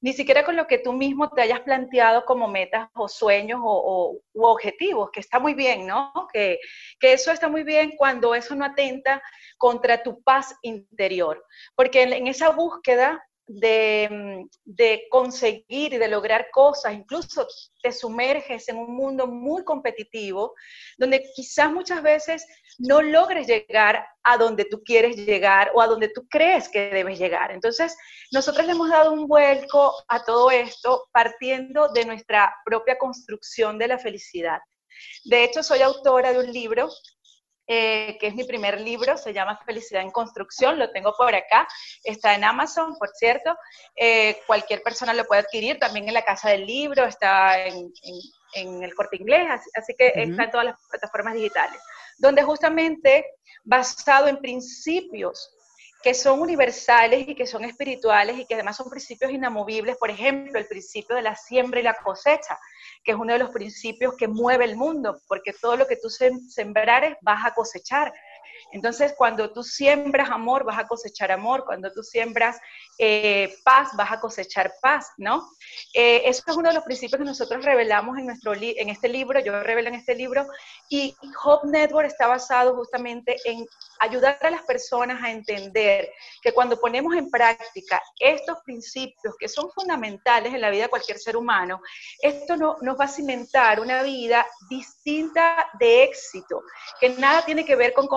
ni 0.01 0.13
siquiera 0.13 0.43
con 0.43 0.55
lo 0.55 0.65
que 0.65 0.79
tú 0.79 0.93
mismo 0.93 1.29
te 1.29 1.43
hayas 1.43 1.59
planteado 1.59 2.25
como 2.25 2.47
metas 2.47 2.89
o 2.95 3.07
sueños 3.07 3.59
o, 3.63 4.19
u 4.33 4.45
objetivos, 4.45 5.11
que 5.11 5.19
está 5.19 5.37
muy 5.37 5.53
bien, 5.53 5.85
¿no? 5.85 6.11
Que, 6.33 6.57
que 6.99 7.13
eso 7.13 7.31
está 7.31 7.49
muy 7.49 7.61
bien 7.61 7.91
cuando 7.97 8.33
eso 8.33 8.55
no 8.55 8.65
atenta 8.65 9.21
contra 9.59 10.01
tu 10.01 10.23
paz 10.23 10.55
interior, 10.63 11.45
porque 11.75 12.01
en 12.01 12.25
esa 12.25 12.49
búsqueda 12.49 13.23
Mm, 13.51 14.47
de, 14.63 15.07
conseguir 15.09 15.93
y 15.93 15.97
de 15.97 16.07
lograr 16.07 16.51
cosas, 16.51 16.93
incluso 16.93 17.47
te 17.81 17.91
sumerges 17.91 18.69
en 18.69 18.77
un 18.77 18.95
mundo 18.95 19.25
muy 19.25 19.63
competitivo, 19.63 20.53
donde 20.99 21.23
quizás 21.33 21.71
muchas 21.71 22.03
veces 22.03 22.45
no 22.77 23.01
logres 23.01 23.47
llegar 23.47 24.05
a 24.21 24.37
donde 24.37 24.65
tú 24.65 24.83
quieres 24.83 25.15
llegar 25.15 25.71
o 25.73 25.81
a 25.81 25.87
donde 25.87 26.09
tú 26.09 26.27
crees 26.29 26.69
que 26.69 26.91
debes 26.91 27.17
llegar. 27.17 27.49
Entonces, 27.49 27.97
nosotros 28.31 28.67
le 28.67 28.73
hemos 28.73 28.89
dado 28.89 29.13
un 29.13 29.27
vuelco 29.27 29.95
a 30.07 30.23
todo 30.23 30.51
esto 30.51 31.07
partiendo 31.11 31.89
de 31.89 32.05
nuestra 32.05 32.53
propia 32.65 32.99
construcción 32.99 33.79
de 33.79 33.87
la 33.87 33.97
felicidad. 33.97 34.59
De 35.25 35.43
hecho, 35.43 35.63
soy 35.63 35.81
autora 35.81 36.33
de 36.33 36.39
un 36.39 36.53
libro 36.53 36.89
eh, 37.71 38.17
que 38.19 38.25
es 38.25 38.33
mi 38.33 38.45
primer 38.45 38.81
libro, 38.81 39.15
se 39.15 39.31
llama 39.31 39.61
Felicidad 39.63 40.01
en 40.01 40.09
Construcción, 40.09 40.79
lo 40.79 40.89
tengo 40.89 41.13
por 41.15 41.35
acá, 41.35 41.67
está 42.03 42.33
en 42.33 42.43
Amazon, 42.43 42.97
por 42.97 43.09
cierto, 43.09 43.55
eh, 43.95 44.41
cualquier 44.47 44.81
persona 44.81 45.13
lo 45.13 45.25
puede 45.25 45.41
adquirir, 45.41 45.77
también 45.77 46.07
en 46.07 46.15
la 46.15 46.23
Casa 46.23 46.49
del 46.49 46.65
Libro, 46.65 47.05
está 47.05 47.63
en, 47.63 47.93
el 48.55 48.95
corte 48.95 49.17
inglés, 49.17 49.47
así, 49.75 49.93
que 49.95 50.07
está 50.07 50.43
en 50.45 50.49
todas 50.49 50.65
las 50.65 50.79
plataformas 50.89 51.35
digitales, 51.35 51.79
donde 52.17 52.41
justamente 52.41 53.23
basado 53.63 54.27
en 54.27 54.37
principios 54.37 55.55
que 56.01 56.15
son 56.15 56.39
universales 56.39 57.27
y 57.27 57.35
que 57.35 57.45
son 57.45 57.65
espirituales 57.65 58.39
y 58.39 58.45
que 58.45 58.55
además 58.55 58.77
son 58.77 58.89
principios 58.89 59.31
inamovibles, 59.31 59.95
por 59.97 60.09
ejemplo, 60.09 60.57
el 60.57 60.65
principio 60.65 61.15
de 61.15 61.21
la 61.21 61.35
siembra 61.35 61.81
y 61.81 61.83
la 61.83 61.93
cosecha, 61.93 62.57
que 63.03 63.11
es 63.11 63.17
uno 63.17 63.33
de 63.33 63.39
los 63.39 63.49
principios 63.49 64.15
que 64.17 64.27
mueve 64.27 64.65
el 64.65 64.75
mundo, 64.75 65.19
porque 65.27 65.53
todo 65.53 65.75
lo 65.77 65.87
que 65.87 65.97
tú 65.97 66.09
sembrares 66.09 67.15
vas 67.21 67.45
a 67.45 67.53
cosechar. 67.53 68.13
Entonces, 68.71 69.13
cuando 69.17 69.51
tú 69.51 69.63
siembras 69.63 70.29
amor, 70.29 70.63
vas 70.63 70.79
a 70.79 70.87
cosechar 70.87 71.31
amor. 71.31 71.65
Cuando 71.65 71.91
tú 71.91 72.03
siembras 72.03 72.57
eh, 72.97 73.53
paz, 73.63 73.89
vas 73.95 74.11
a 74.11 74.19
cosechar 74.19 74.73
paz, 74.81 75.07
¿no? 75.17 75.49
Eh, 75.93 76.23
eso 76.25 76.43
es 76.47 76.57
uno 76.57 76.69
de 76.69 76.75
los 76.75 76.83
principios 76.83 77.19
que 77.19 77.25
nosotros 77.25 77.63
revelamos 77.63 78.17
en, 78.17 78.25
nuestro 78.27 78.53
en 78.53 78.89
este 78.89 79.09
libro, 79.09 79.39
yo 79.39 79.63
revelo 79.63 79.89
en 79.89 79.95
este 79.95 80.15
libro, 80.15 80.45
y 80.89 81.15
Hope 81.43 81.67
Network 81.67 82.07
está 82.07 82.27
basado 82.27 82.75
justamente 82.75 83.37
en 83.45 83.65
ayudar 83.99 84.37
a 84.41 84.49
las 84.49 84.63
personas 84.63 85.21
a 85.23 85.31
entender 85.31 86.09
que 86.41 86.53
cuando 86.53 86.79
ponemos 86.79 87.15
en 87.15 87.29
práctica 87.29 88.01
estos 88.19 88.59
principios 88.65 89.35
que 89.39 89.47
son 89.47 89.69
fundamentales 89.71 90.53
en 90.53 90.61
la 90.61 90.69
vida 90.69 90.83
de 90.83 90.89
cualquier 90.89 91.19
ser 91.19 91.37
humano, 91.37 91.81
esto 92.21 92.55
no, 92.55 92.77
nos 92.81 92.99
va 92.99 93.05
a 93.05 93.09
cimentar 93.09 93.79
una 93.79 94.03
vida 94.03 94.45
distinta 94.69 95.69
de 95.79 96.03
éxito, 96.03 96.61
que 96.99 97.09
nada 97.09 97.43
tiene 97.45 97.65
que 97.65 97.75
ver 97.75 97.93
con 97.93 98.07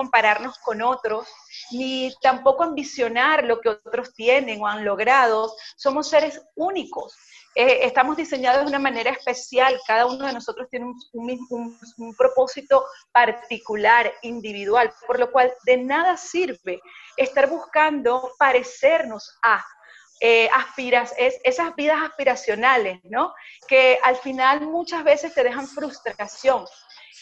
compararnos 0.43 0.57
con 0.59 0.81
otros, 0.81 1.27
ni 1.71 2.13
tampoco 2.21 2.63
ambicionar 2.63 3.43
lo 3.43 3.59
que 3.61 3.69
otros 3.69 4.13
tienen 4.13 4.61
o 4.61 4.67
han 4.67 4.85
logrado. 4.85 5.53
Somos 5.75 6.09
seres 6.09 6.41
únicos. 6.55 7.15
Eh, 7.55 7.85
estamos 7.85 8.17
diseñados 8.17 8.63
de 8.63 8.69
una 8.69 8.79
manera 8.79 9.11
especial, 9.11 9.79
cada 9.85 10.07
uno 10.07 10.25
de 10.25 10.33
nosotros 10.33 10.67
tiene 10.69 10.87
un, 11.13 12.15
propósito 12.17 12.83
particular, 13.11 14.11
individual, 14.23 14.91
por 15.05 15.19
lo 15.19 15.31
cual 15.31 15.53
de 15.63 15.77
nada 15.77 16.17
sirve 16.17 16.81
estar 17.15 17.47
buscando 17.47 18.31
parecernos 18.39 19.37
a, 19.43 19.63
eh, 20.19 20.49
aspiras, 20.51 21.13
es, 21.15 21.39
esas 21.43 21.75
vidas 21.75 21.99
aspiracionales, 22.01 22.99
¿no? 23.03 23.33
Que 23.67 23.99
al 24.01 24.15
final 24.15 24.61
muchas 24.61 25.03
veces 25.03 25.33
te 25.35 25.43
dejan 25.43 25.67
frustración 25.67 26.65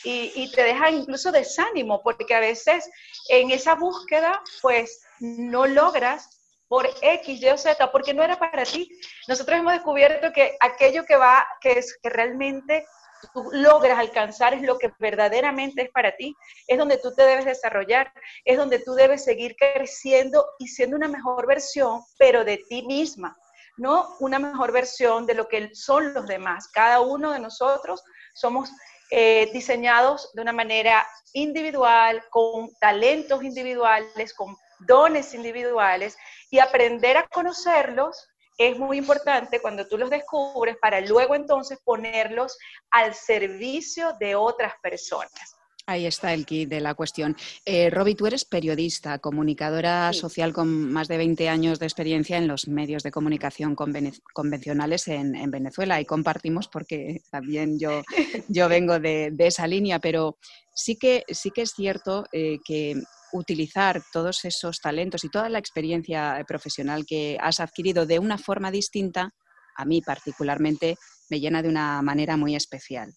y, 0.03 0.51
te 0.51 0.63
dejan 0.63 0.95
incluso 0.95 1.31
desánimo, 1.31 2.01
porque 2.03 2.33
a 2.33 2.39
veces 2.39 2.89
en 3.29 3.51
esa 3.51 3.75
búsqueda, 3.75 4.41
pues 4.61 5.01
no 5.19 5.67
logras 5.67 6.41
por 6.67 6.89
X, 7.01 7.41
Y 7.41 7.49
o 7.49 7.57
Z, 7.57 7.91
porque 7.91 8.13
no 8.13 8.23
era 8.23 8.39
para 8.39 8.63
ti. 8.63 8.89
Nosotros 9.27 9.59
hemos 9.59 9.73
descubierto 9.73 10.31
que 10.31 10.55
aquello 10.59 11.03
que 11.05 11.17
va, 11.17 11.45
que 11.59 11.73
es 11.73 11.97
que 12.01 12.09
realmente 12.09 12.85
tú 13.33 13.49
logras 13.51 13.99
alcanzar 13.99 14.53
es 14.53 14.61
lo 14.61 14.77
que 14.77 14.91
verdaderamente 14.99 15.83
es 15.83 15.89
para 15.91 16.15
ti, 16.15 16.35
es 16.67 16.77
donde 16.77 16.97
tú 16.97 17.13
te 17.13 17.23
debes 17.23 17.45
desarrollar, 17.45 18.11
es 18.45 18.57
donde 18.57 18.79
tú 18.79 18.93
debes 18.93 19.23
seguir 19.23 19.55
creciendo 19.55 20.45
y 20.59 20.67
siendo 20.67 20.95
una 20.95 21.07
mejor 21.07 21.45
versión, 21.45 22.01
pero 22.17 22.43
de 22.43 22.57
ti 22.69 22.83
misma, 22.83 23.37
no 23.77 24.15
una 24.19 24.39
mejor 24.39 24.71
versión 24.71 25.25
de 25.25 25.35
lo 25.35 25.47
que 25.47 25.73
son 25.75 26.13
los 26.13 26.25
demás. 26.25 26.67
Cada 26.69 27.01
uno 27.01 27.31
de 27.31 27.39
nosotros 27.39 28.03
somos 28.33 28.71
eh, 29.12 29.50
diseñados 29.52 30.32
de 30.34 30.41
una 30.41 30.54
manera 30.54 31.06
individual, 31.34 32.24
con 32.30 32.74
talentos 32.80 33.43
individuales, 33.43 34.34
con 34.34 34.56
dones 34.80 35.34
individuales 35.34 36.17
y 36.50 36.60
aprender 36.60 37.17
a 37.17 37.28
conocerlos 37.28 38.28
es 38.58 38.78
muy 38.78 38.97
importante 38.97 39.60
cuando 39.60 39.88
tú 39.88 39.97
los 39.97 40.10
descubres 40.10 40.78
para 40.78 41.02
luego 41.02 41.36
entonces 41.36 41.80
ponerlos 41.84 42.58
al 42.91 43.13
servicio 43.13 44.13
de 44.19 44.36
otras 44.36 44.74
personas. 44.82 45.50
Ahí 45.88 46.06
está 46.06 46.34
el 46.34 46.46
kit 46.46 46.70
de 46.70 46.80
la 46.80 46.94
cuestión. 46.94 47.36
Eh, 47.65 47.89
Roby, 47.89 48.15
tú 48.15 48.28
eres 48.28 48.46
periodista, 48.46 49.17
comunicadora 49.20 50.13
social 50.13 50.54
con 50.54 50.91
más 50.91 51.08
de 51.08 51.17
20 51.17 51.50
años 51.50 51.80
de 51.80 51.88
experiencia 51.88 52.38
en 52.38 52.48
los 52.48 52.67
medios 52.67 53.04
de 53.04 53.12
comunicación 53.12 53.76
convencionales 53.76 55.08
en, 55.08 55.50
Venezuela 55.50 56.00
y 56.00 56.06
compartimos 56.06 56.67
porque 56.67 57.22
también 57.32 57.80
yo, 57.80 58.04
yo 58.48 58.70
vengo 58.70 59.00
de, 59.00 59.34
esa 59.39 59.65
línea, 59.65 60.00
pero 60.00 60.38
sí 60.74 60.98
que, 60.98 61.24
sí 61.30 61.50
que 61.52 61.63
es 61.63 61.72
cierto 61.72 62.26
eh, 62.32 62.60
que 62.63 63.02
utilizar 63.34 64.02
todos 64.12 64.46
esos 64.46 64.80
talentos 64.80 65.24
y 65.24 65.30
toda 65.30 65.50
la 65.50 65.60
experiencia 65.60 66.44
profesional 66.48 67.06
que 67.06 67.38
has 67.41 67.60
adquirido 67.60 68.06
de 68.06 68.20
una 68.20 68.38
forma 68.38 68.72
distinta, 68.72 69.32
a 69.76 69.86
mí 69.86 70.02
particularmente 70.02 70.96
me 71.30 71.39
llena 71.39 71.62
de 71.62 71.70
una 71.70 72.02
manera 72.02 72.38
muy 72.38 72.56
especial. 72.56 73.13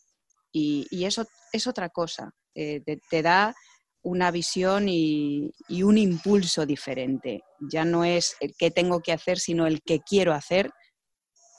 Y, 0.52 1.04
eso 1.04 1.26
es 1.52 1.66
otra 1.66 1.88
cosa, 1.88 2.30
eh, 2.54 2.82
te, 3.10 3.22
da 3.22 3.54
una 4.02 4.30
visión 4.30 4.88
y, 4.88 5.52
un 5.82 5.98
impulso 5.98 6.66
diferente. 6.66 7.42
Ya 7.60 7.84
no 7.84 8.04
es 8.04 8.36
el 8.40 8.54
qué 8.58 8.70
tengo 8.70 9.00
que 9.00 9.12
hacer, 9.12 9.38
sino 9.38 9.66
el 9.66 9.82
que 9.82 10.00
quiero 10.00 10.32
hacer 10.32 10.70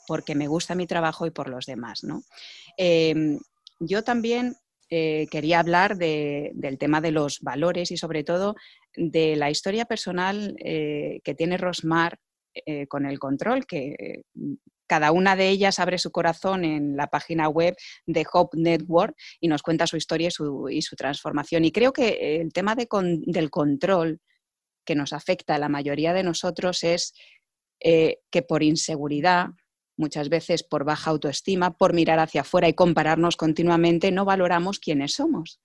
porque 0.06 0.36
me 0.36 0.46
gusta 0.46 0.76
mi 0.76 0.86
trabajo 0.86 1.26
y 1.26 1.30
por 1.30 1.48
los 1.48 1.66
demás. 1.66 2.04
¿no? 2.04 2.22
Em, 2.76 3.38
yo 3.80 4.04
también 4.04 4.54
eh, 4.88 5.26
quería 5.30 5.58
hablar 5.58 5.96
del 5.96 6.78
tema 6.78 7.00
de 7.00 7.10
los 7.10 7.40
valores 7.40 7.90
y 7.90 7.96
sobre 7.96 8.22
todo 8.22 8.54
de 8.94 9.34
la 9.34 9.50
historia 9.50 9.84
personal 9.84 10.54
eh, 10.64 11.20
que 11.24 11.34
tiene 11.34 11.56
Rosmar 11.56 12.18
con 12.88 13.04
el 13.04 13.18
control, 13.18 13.66
que 13.66 14.22
cada 14.86 15.12
una 15.12 15.36
de 15.36 15.48
ellas 15.48 15.78
abre 15.78 15.98
su 15.98 16.10
corazón 16.10 16.64
en 16.64 16.96
la 16.96 17.08
página 17.08 17.48
web 17.48 17.76
de 18.06 18.26
Hope 18.32 18.56
Network 18.58 19.16
y 19.40 19.48
nos 19.48 19.62
cuenta 19.62 19.86
su 19.86 19.96
historia 19.96 20.28
y 20.28 20.82
su, 20.82 20.96
transformación. 20.96 21.64
Y 21.64 21.72
creo 21.72 21.92
que 21.92 22.40
el 22.40 22.52
tema 22.52 22.74
del 22.74 23.50
control 23.50 24.20
que 24.84 24.94
nos 24.94 25.12
afecta 25.12 25.54
a 25.56 25.58
la 25.58 25.68
mayoría 25.68 26.12
de 26.12 26.22
nosotros 26.22 26.84
es 26.84 27.14
que 27.80 28.42
por 28.48 28.62
inseguridad, 28.62 29.48
muchas 29.96 30.28
veces 30.28 30.62
por 30.62 30.84
baja 30.84 31.10
autoestima, 31.10 31.76
por 31.76 31.92
mirar 31.92 32.18
hacia 32.18 32.42
afuera 32.42 32.68
y 32.68 32.74
compararnos 32.74 33.36
continuamente, 33.36 34.12
no 34.12 34.24
valoramos 34.24 34.78
quiénes 34.78 35.14
somos. 35.14 35.60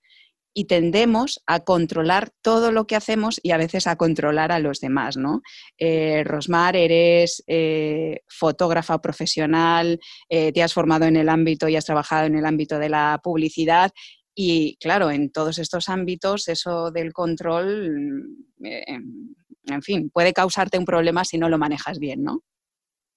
Y 0.54 0.66
tendemos 0.66 1.42
a 1.46 1.60
controlar 1.60 2.30
todo 2.42 2.72
lo 2.72 2.86
que 2.86 2.96
hacemos 2.96 3.40
y 3.42 3.52
a 3.52 3.56
veces 3.56 3.86
a 3.86 3.96
controlar 3.96 4.52
a 4.52 4.58
los 4.58 4.80
demás, 4.80 5.16
¿no? 5.16 5.42
Eh, 5.78 6.24
Rosmar, 6.24 6.76
eres 6.76 7.42
eh, 7.46 8.20
fotógrafa 8.28 9.00
profesional, 9.00 9.98
eh, 10.28 10.52
te 10.52 10.62
has 10.62 10.74
formado 10.74 11.06
en 11.06 11.16
el 11.16 11.28
ámbito 11.28 11.68
y 11.68 11.76
has 11.76 11.86
trabajado 11.86 12.26
en 12.26 12.36
el 12.36 12.44
ámbito 12.44 12.78
de 12.78 12.88
la 12.88 13.20
publicidad 13.22 13.90
y 14.34 14.76
claro, 14.80 15.10
en 15.10 15.30
todos 15.30 15.58
estos 15.58 15.88
ámbitos 15.88 16.48
eso 16.48 16.90
del 16.90 17.12
control, 17.12 18.24
en 18.60 19.82
fin, 19.82 20.10
puede 20.10 20.32
causarte 20.32 20.78
un 20.78 20.84
problema 20.84 21.24
si 21.24 21.38
no 21.38 21.48
lo 21.48 21.58
manejas 21.58 21.98
bien, 21.98 22.22
¿no? 22.22 22.40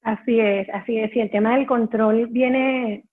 Así 0.05 0.39
es, 0.39 0.69
así 0.69 0.99
es. 0.99 1.15
Y 1.15 1.19
el 1.19 1.31
tema 1.31 1.57
del 1.57 1.65
control 1.65 2.27
viene, 2.27 3.05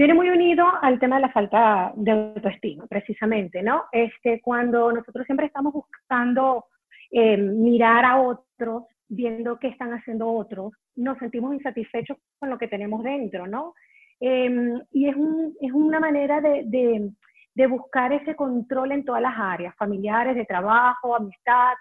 viene 0.00 0.14
muy 0.14 0.30
unido 0.30 0.64
al 0.80 0.98
tema 0.98 1.16
de 1.16 1.22
la 1.22 1.30
falta 1.30 1.92
de 1.94 2.10
autoestima, 2.10 2.86
precisamente, 2.86 3.62
¿no? 3.62 3.84
Este, 3.92 4.40
cuando 4.40 4.90
nosotros 4.90 5.26
siempre 5.26 5.44
estamos 5.44 5.74
buscando 5.74 6.64
eh, 7.10 7.36
mirar 7.36 8.06
a 8.06 8.18
otros, 8.18 8.84
viendo 9.10 9.58
qué 9.58 9.68
están 9.68 9.92
haciendo 9.92 10.32
otros, 10.32 10.72
nos 10.96 11.18
sentimos 11.18 11.52
insatisfechos 11.52 12.16
con 12.38 12.48
lo 12.48 12.56
que 12.56 12.66
tenemos 12.66 13.02
dentro, 13.04 13.46
¿no? 13.46 13.74
Em, 14.20 14.80
y 14.90 15.06
es, 15.06 15.16
un, 15.16 15.54
es, 15.60 15.70
una 15.70 16.00
manera 16.00 16.40
de, 16.40 16.62
de, 16.64 17.10
de, 17.54 17.66
buscar 17.66 18.10
ese 18.14 18.34
control 18.34 18.92
en 18.92 19.04
todas 19.04 19.20
las 19.20 19.38
áreas, 19.38 19.76
familiares, 19.76 20.34
de 20.34 20.46
trabajo, 20.46 21.14
amistad, 21.14 21.74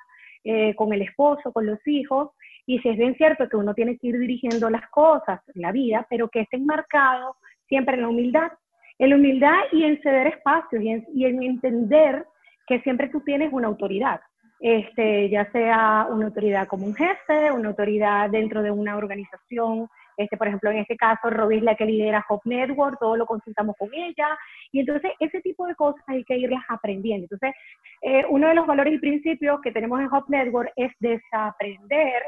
eh, 0.44 0.76
con 0.76 0.92
el 0.92 1.04
esposo, 1.04 1.54
con 1.54 1.66
los 1.66 1.80
hijos. 1.88 2.32
Y 2.66 2.80
si 2.80 2.90
es 2.90 2.98
bien 2.98 3.16
cierto 3.16 3.48
que 3.48 3.56
uno 3.56 3.74
tiene 3.74 3.98
que 3.98 4.08
ir 4.08 4.20
dirigiendo 4.20 4.70
las 4.70 4.90
cosas, 4.90 5.40
la 5.54 5.72
vida, 5.72 6.06
pero 6.10 6.28
que 6.28 6.42
esté 6.42 6.58
enmarcado 6.58 7.38
siempre 7.70 7.96
en 7.96 8.02
la 8.02 8.10
humildad. 8.10 8.52
En 8.98 9.12
la 9.12 9.16
humildad 9.16 9.60
y 9.72 9.86
en 9.86 10.02
ceder 10.02 10.28
espacios 10.28 10.84
y 10.84 11.26
en, 11.26 11.42
entender 11.42 12.26
que 12.68 12.82
siempre 12.82 13.08
tú 13.08 13.22
tienes 13.22 13.54
una 13.54 13.68
autoridad. 13.68 14.20
Este, 14.60 15.30
ya 15.30 15.50
sea 15.54 16.08
una 16.10 16.26
autoridad 16.26 16.68
como 16.68 16.86
un 16.86 16.94
jefe, 16.94 17.50
una 17.52 17.70
autoridad 17.70 18.30
dentro 18.30 18.62
de 18.62 18.72
una 18.72 18.98
organización 18.98 19.88
este, 20.20 20.36
por 20.36 20.50
ejemplo, 20.50 20.70
en 20.70 20.80
este 20.80 20.98
caso, 20.98 21.30
Robbie 21.30 21.60
es 21.60 21.64
la 21.64 21.76
que 21.76 21.86
lidera 21.86 22.26
Hop 22.28 22.42
Network, 22.44 23.00
todo 23.00 23.16
lo 23.16 23.26
consultamos 23.26 23.74
con 23.80 23.88
ella. 23.94 24.38
Y 24.70 24.82
entonces, 24.82 25.14
ese 25.18 25.40
tipo 25.40 25.66
de 25.66 25.76
cosas 25.76 26.04
hay 26.08 26.26
que 26.26 26.38
irlas 26.38 26.62
aprendiendo. 26.68 27.24
Entonces, 27.24 27.56
eh, 28.02 28.26
uno 28.30 28.50
de 28.50 28.56
los 28.56 28.68
valores 28.68 28.94
y 28.96 28.98
principios 28.98 29.62
que 29.62 29.72
tenemos 29.72 29.98
en 30.02 30.14
Hop 30.14 30.26
Network 30.28 30.74
es 30.76 30.92
desaprender 31.00 32.22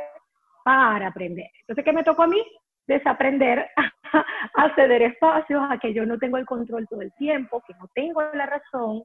para 0.64 1.08
aprender. 1.08 1.48
Entonces, 1.60 1.84
¿qué 1.84 1.92
me 1.92 2.06
tocó 2.06 2.24
a 2.24 2.28
mí? 2.28 2.42
Desaprender 2.92 3.70
a, 4.56 4.76
ceder 4.76 5.02
espacios, 5.04 5.62
a 5.70 5.78
que 5.78 5.94
yo 5.94 6.06
no 6.06 6.18
tengo 6.18 6.38
el 6.38 6.46
control 6.46 6.88
todo 6.88 7.02
el 7.02 7.14
tiempo, 7.14 7.64
que 7.66 7.74
no 7.76 7.90
tengo 7.94 8.22
la 8.34 8.46
razón 8.46 9.04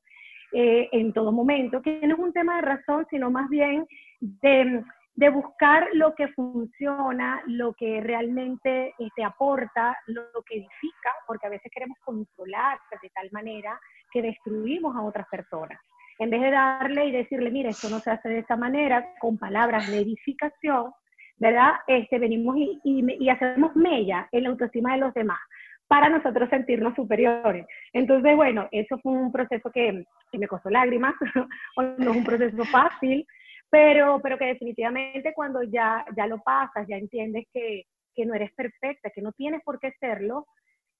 eh, 0.52 0.88
en 0.92 1.12
todo 1.12 1.32
momento, 1.32 1.82
que 1.82 2.00
no 2.06 2.14
es 2.14 2.20
un 2.20 2.32
tema 2.32 2.56
de 2.56 2.62
razón, 2.62 3.06
sino 3.10 3.30
más 3.30 3.48
bien 3.48 3.86
de 4.20 4.82
de 5.16 5.30
buscar 5.30 5.88
lo 5.94 6.14
que 6.14 6.28
funciona, 6.28 7.42
lo 7.46 7.72
que 7.72 8.02
realmente 8.02 8.94
te 8.98 9.04
este, 9.04 9.24
aporta, 9.24 9.96
lo, 10.06 10.24
que 10.46 10.56
edifica, 10.56 11.10
porque 11.26 11.46
a 11.46 11.50
veces 11.50 11.72
queremos 11.72 11.98
controlar 12.04 12.78
de 13.02 13.08
tal 13.10 13.30
manera 13.32 13.80
que 14.12 14.20
destruimos 14.20 14.94
a 14.94 15.02
otras 15.02 15.26
personas. 15.28 15.80
En 16.18 16.30
vez 16.30 16.42
de 16.42 16.50
darle 16.50 17.06
y 17.06 17.12
decirle, 17.12 17.50
mire, 17.50 17.70
esto 17.70 17.88
no 17.88 17.98
se 17.98 18.10
hace 18.10 18.28
de 18.28 18.38
esta 18.40 18.56
manera, 18.56 19.14
con 19.18 19.38
palabras 19.38 19.90
de 19.90 20.00
edificación, 20.00 20.92
¿verdad? 21.38 21.72
Este, 21.86 22.18
venimos 22.18 22.56
y, 22.56 22.80
y, 22.84 23.28
hacemos 23.28 23.74
mella 23.76 24.28
en 24.32 24.44
la 24.44 24.50
autoestima 24.50 24.94
de 24.94 25.00
los 25.00 25.14
demás 25.14 25.38
para 25.86 26.08
nosotros 26.08 26.48
sentirnos 26.50 26.94
superiores. 26.94 27.66
Entonces, 27.92 28.34
bueno, 28.34 28.68
eso 28.72 28.98
fue 28.98 29.12
un 29.12 29.30
proceso 29.30 29.70
que, 29.70 30.04
que 30.32 30.38
me 30.38 30.48
costó 30.48 30.70
lágrimas, 30.70 31.14
no 31.76 32.10
es 32.10 32.16
un 32.16 32.24
proceso 32.24 32.64
fácil, 32.64 33.26
pero, 33.70 34.20
pero 34.22 34.38
que 34.38 34.46
definitivamente 34.46 35.32
cuando 35.34 35.62
ya, 35.62 36.04
ya 36.16 36.26
lo 36.26 36.38
pasas, 36.42 36.86
ya 36.88 36.96
entiendes 36.96 37.44
que, 37.52 37.84
que 38.14 38.26
no 38.26 38.34
eres 38.34 38.52
perfecta, 38.54 39.10
que 39.10 39.22
no 39.22 39.32
tienes 39.32 39.62
por 39.62 39.78
qué 39.78 39.92
serlo, 40.00 40.46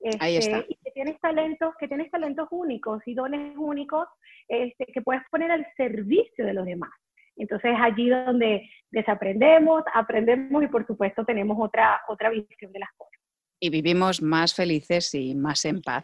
este, 0.01 0.67
y 0.69 0.77
que 0.77 0.91
tienes 0.93 1.19
talentos, 1.21 1.75
que 1.79 1.89
tienes 1.89 2.11
talentos 2.11 2.49
únicos 2.51 3.03
y 3.07 3.15
dones 3.15 3.57
únicos 3.57 4.07
este, 4.47 4.85
que 4.87 5.01
puedes 5.01 5.23
poner 5.31 5.51
al 5.51 5.67
servicio 5.77 6.45
de 6.45 6.55
los 6.55 6.67
demás. 6.67 6.91
Entonces 7.37 7.73
allí 7.79 8.09
donde 8.09 8.69
desaprendemos, 8.91 9.83
aprendemos 9.95 10.63
y 10.63 10.69
por 10.69 10.87
supuesto 10.87 11.25
tenemos 11.25 11.57
otra, 11.61 12.01
otra 12.09 12.31
visión 12.31 12.73
de 12.73 12.79
las 12.79 12.91
cosas. 12.97 13.21
Y 13.61 13.71
vivimos 13.71 14.21
más 14.21 14.55
felices 14.55 15.15
y 15.15 15.35
más 15.35 15.65
en 15.65 15.81
paz. 15.81 16.03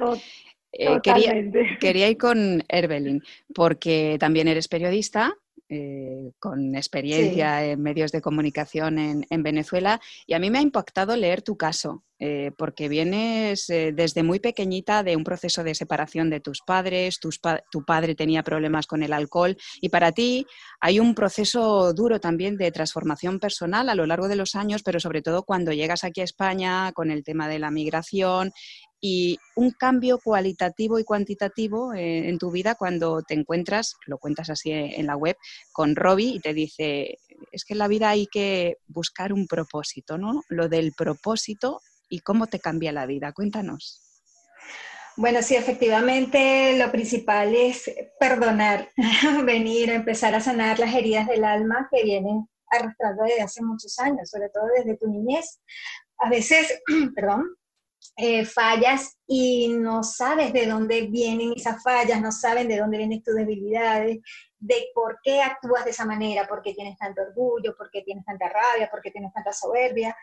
Eh, 0.72 1.00
quería, 1.02 1.32
quería, 1.80 2.08
ir 2.08 2.16
con 2.16 2.64
Erbelin, 2.68 3.22
porque 3.54 4.16
también 4.18 4.48
eres 4.48 4.68
periodista, 4.68 5.34
eh, 5.68 6.32
con 6.38 6.74
experiencia 6.74 7.64
en 7.64 7.80
medios 7.82 8.12
de 8.12 8.20
comunicación 8.20 8.98
en, 8.98 9.42
Venezuela 9.42 10.02
y 10.26 10.34
a 10.34 10.38
mí 10.38 10.50
me 10.50 10.58
ha 10.58 10.62
impactado 10.62 11.16
leer 11.16 11.40
tu 11.40 11.56
caso, 11.56 12.04
eh, 12.18 12.50
porque 12.58 12.90
vienes 12.90 13.68
desde 13.68 14.22
muy 14.22 14.38
pequeñita 14.38 15.02
de 15.02 15.16
un 15.16 15.24
proceso 15.24 15.64
de 15.64 15.74
separación 15.74 16.28
de 16.28 16.40
tus 16.40 16.60
padres, 16.60 17.18
tu 17.18 17.84
padre 17.86 18.14
tenía 18.14 18.42
problemas 18.42 18.86
con 18.86 19.02
el 19.02 19.14
alcohol 19.14 19.56
y 19.80 19.88
para 19.88 20.12
ti 20.12 20.46
hay 20.78 21.00
un 21.00 21.14
proceso 21.14 21.94
duro 21.94 22.20
también 22.20 22.58
de 22.58 22.70
transformación 22.70 23.38
personal 23.38 23.88
a 23.88 23.94
lo 23.94 24.04
largo 24.04 24.28
de 24.28 24.36
los 24.36 24.54
años, 24.54 24.82
pero 24.82 25.00
sobre 25.00 25.22
todo 25.22 25.42
cuando 25.42 25.72
llegas 25.72 26.04
aquí 26.04 26.20
a 26.20 26.24
España 26.24 26.92
con 26.92 27.10
el 27.10 27.24
tema 27.24 27.48
de 27.48 27.58
la 27.58 27.70
migración 27.70 28.52
y 29.04 29.40
un 29.56 29.72
cambio 29.72 30.20
cualitativo 30.22 31.00
y 31.00 31.04
cuantitativo 31.04 31.92
eh, 31.92 32.28
en 32.28 32.38
tu 32.38 32.52
vida 32.52 32.76
cuando 32.76 33.20
te 33.22 33.34
encuentras, 33.34 33.96
lo 34.06 34.16
cuentas 34.18 34.48
así 34.48 34.70
en 34.70 35.06
la 35.08 35.16
web, 35.16 35.36
con 35.72 35.96
Robbie 35.96 36.36
y 36.36 36.40
te 36.40 36.54
dice, 36.54 37.18
es 37.50 37.64
que 37.64 37.74
en 37.74 37.78
la 37.78 37.88
vida 37.88 38.10
hay 38.10 38.28
que 38.28 38.76
buscar 38.86 39.32
un 39.32 39.48
propósito, 39.48 40.18
¿no? 40.18 40.42
Lo 40.48 40.68
del 40.68 40.92
propósito 40.92 41.80
y 42.08 42.20
cómo 42.20 42.46
te 42.46 42.60
cambia 42.60 42.92
la 42.92 43.06
vida. 43.06 43.32
Cuéntanos. 43.32 44.00
Bueno, 45.16 45.42
sí, 45.42 45.56
efectivamente 45.56 46.78
lo 46.78 46.90
principal 46.92 47.54
es 47.56 47.90
perdonar, 48.20 48.88
venir 49.44 49.90
a 49.90 49.96
empezar 49.96 50.32
a 50.36 50.40
sanar 50.40 50.78
las 50.78 50.94
heridas 50.94 51.26
del 51.26 51.44
alma 51.44 51.88
que 51.90 52.04
vienen 52.04 52.48
arrastrando 52.70 53.24
desde 53.24 53.42
hace 53.42 53.62
muchos 53.62 53.98
años, 53.98 54.30
sobre 54.30 54.48
todo 54.48 54.64
desde 54.76 54.96
tu 54.96 55.10
niñez. 55.10 55.60
A 56.18 56.30
veces, 56.30 56.80
perdón, 57.16 57.56
eh, 58.16 58.44
fallas 58.44 59.18
y 59.26 59.68
no 59.68 60.02
sabes 60.02 60.52
de 60.52 60.66
dónde 60.66 61.02
vienen 61.02 61.52
esas 61.56 61.82
fallas, 61.82 62.20
no 62.20 62.30
saben 62.30 62.68
de 62.68 62.78
dónde 62.78 62.98
vienen 62.98 63.22
tus 63.22 63.34
debilidades, 63.34 64.20
de 64.58 64.86
por 64.94 65.18
qué 65.22 65.40
actúas 65.40 65.84
de 65.84 65.90
esa 65.90 66.04
manera, 66.04 66.46
por 66.46 66.62
qué 66.62 66.74
tienes 66.74 66.98
tanto 66.98 67.22
orgullo, 67.22 67.74
por 67.76 67.90
qué 67.90 68.02
tienes 68.02 68.24
tanta 68.24 68.48
rabia, 68.48 68.90
por 68.90 69.00
qué 69.00 69.10
tienes 69.10 69.32
tanta 69.32 69.52
soberbia, 69.52 70.16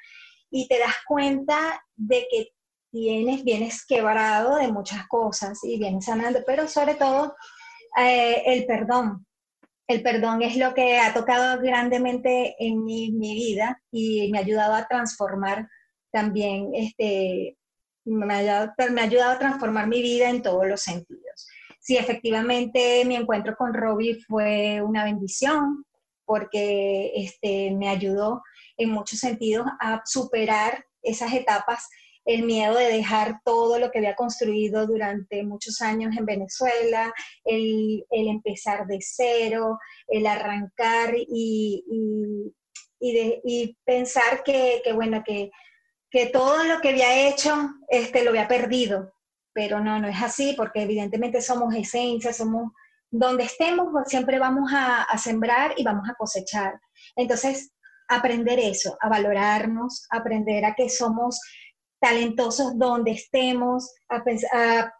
y 0.51 0.67
te 0.67 0.79
das 0.79 0.95
cuenta 1.05 1.83
de 1.95 2.27
que 2.29 2.47
tienes, 2.91 3.43
vienes 3.43 3.85
quebrado 3.85 4.55
de 4.55 4.71
muchas 4.71 5.07
cosas 5.07 5.63
y 5.63 5.77
vienes 5.77 6.05
sanando, 6.05 6.39
pero 6.45 6.67
sobre 6.67 6.95
todo 6.95 7.35
eh, 7.97 8.43
el 8.45 8.65
perdón. 8.65 9.25
El 9.87 10.03
perdón 10.03 10.43
es 10.43 10.55
lo 10.55 10.75
que 10.75 10.99
ha 10.99 11.13
tocado 11.13 11.59
grandemente 11.61 12.55
en 12.59 12.83
mi, 12.83 13.11
mi 13.11 13.33
vida 13.33 13.81
y 13.91 14.31
me 14.31 14.37
ha 14.37 14.41
ayudado 14.41 14.75
a 14.75 14.87
transformar 14.87 15.67
también 16.11 16.69
este, 16.73 17.57
me 18.09 18.33
ha, 18.33 18.37
ayudado, 18.37 19.31
a 19.31 19.39
transformar 19.39 19.87
mi 19.87 20.01
vida 20.01 20.29
en 20.29 20.41
todos 20.41 20.67
los 20.67 20.81
sentidos. 20.81 21.47
Sí, 21.79 21.97
efectivamente 21.97 23.03
mi 23.05 23.15
encuentro 23.15 23.55
con 23.55 23.73
Robbie 23.73 24.19
fue 24.27 24.81
una 24.81 25.05
bendición 25.05 25.85
porque 26.25 27.11
este, 27.15 27.71
me 27.71 27.89
ayudó 27.89 28.43
en 28.77 28.91
muchos 28.91 29.19
sentidos 29.19 29.65
a 29.79 30.01
superar 30.05 30.85
esas 31.01 31.33
etapas, 31.33 31.87
el 32.25 32.43
miedo 32.43 32.75
de 32.75 32.91
dejar 32.91 33.39
todo 33.43 33.79
lo 33.79 33.89
que 33.89 33.99
había 33.99 34.15
construido 34.15 34.85
durante 34.85 35.43
muchos 35.43 35.81
años 35.81 36.15
en 36.15 36.25
Venezuela, 36.25 37.11
el, 37.43 38.05
empezar 38.11 38.85
de 38.85 38.99
cero, 39.01 39.79
el 40.07 40.27
arrancar 40.27 41.15
y, 41.15 41.83
y, 42.99 43.77
pensar 43.85 44.43
que, 44.43 44.81
que, 44.83 44.93
bueno, 44.93 45.23
que 45.25 45.49
que 46.11 46.27
todo 46.27 46.63
lo 46.63 46.79
que 46.81 46.89
había 46.89 47.29
hecho 47.29 47.55
este, 47.87 48.23
lo 48.23 48.31
había 48.31 48.47
perdido, 48.47 49.13
pero 49.53 49.79
no, 49.79 49.99
no 49.99 50.07
es 50.07 50.21
así, 50.21 50.53
porque 50.57 50.83
evidentemente 50.83 51.41
somos 51.41 51.75
esencia, 51.75 52.33
somos 52.33 52.71
donde 53.11 53.43
estemos, 53.43 53.87
siempre 54.05 54.39
vamos 54.39 54.71
a, 54.73 55.05
sembrar 55.17 55.73
y 55.77 55.83
vamos 55.83 56.07
a 56.09 56.13
cosechar. 56.13 56.79
Entonces, 57.15 57.71
aprender 58.07 58.59
eso, 58.59 58.97
a 59.01 59.09
valorarnos, 59.09 60.05
aprender 60.09 60.65
a 60.65 60.75
que 60.75 60.89
somos 60.89 61.39
talentosos 61.99 62.77
donde 62.77 63.11
estemos, 63.11 63.93
a, 64.09 64.93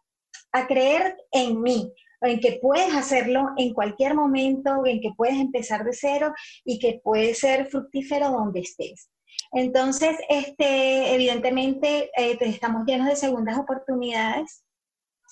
a 0.52 0.68
creer 0.68 1.16
en 1.32 1.62
mí, 1.62 1.94
en 2.22 2.40
que 2.40 2.60
puedes 2.62 2.94
hacerlo 2.96 3.50
en 3.58 3.74
cualquier 3.74 4.16
momento, 4.16 4.86
en 4.86 5.00
que 5.00 5.12
puedes 5.16 5.38
empezar 5.38 5.84
de 5.84 5.94
cero 5.94 6.34
y 6.66 6.80
que 6.80 7.00
puedes 7.04 7.40
ser 7.40 7.68
fructífero 7.68 8.32
donde 8.32 8.62
estés. 8.62 9.10
Entonces, 9.52 10.18
este, 10.30 11.14
evidentemente, 11.14 12.12
eh, 12.16 12.38
pues, 12.38 12.52
estamos 12.52 12.86
llenos 12.86 13.08
de 13.08 13.16
segundas 13.16 13.58
oportunidades 13.58 14.64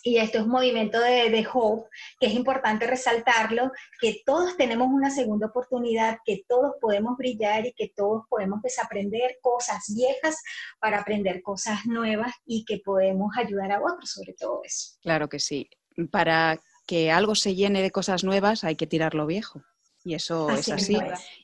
y 0.04 0.18
esto 0.18 0.38
es 0.38 0.46
un 0.46 0.52
movimiento 0.52 1.00
de, 1.00 1.30
de, 1.30 1.48
Hope, 1.52 1.90
que 2.20 2.28
es 2.28 2.34
importante 2.34 2.88
resaltarlo, 2.88 3.72
que 4.00 4.22
todos 4.26 4.56
tenemos 4.56 4.88
una 4.90 5.10
segunda 5.10 5.48
oportunidad, 5.48 6.20
que 6.26 6.44
todos 6.48 6.76
podemos 6.80 7.18
brillar 7.18 7.66
y 7.66 7.74
que 7.74 7.92
todos 7.96 8.24
podemos 8.30 8.62
desaprender 8.62 9.38
cosas 9.42 9.84
viejas 9.94 10.42
para 10.80 11.00
aprender 11.00 11.42
cosas 11.42 11.86
nuevas 11.86 12.32
y 12.46 12.64
que 12.66 12.80
podemos 12.80 13.36
ayudar 13.38 13.72
a 13.72 13.82
otros 13.82 14.12
sobre 14.12 14.34
todo 14.34 14.62
eso. 14.64 14.98
Claro 15.02 15.28
que 15.28 15.40
sí. 15.40 15.70
Para 16.12 16.62
que 16.86 17.12
algo 17.12 17.36
se 17.36 17.56
llene 17.56 17.82
de 17.82 17.92
cosas 17.92 18.24
nuevas 18.24 18.64
hay 18.64 18.76
que 18.76 18.88
tirar 18.88 19.14
lo 19.14 19.26
viejo. 19.26 19.62
Y 20.04 20.14
eso 20.14 20.50
es 20.52 20.70
así. 20.70 20.98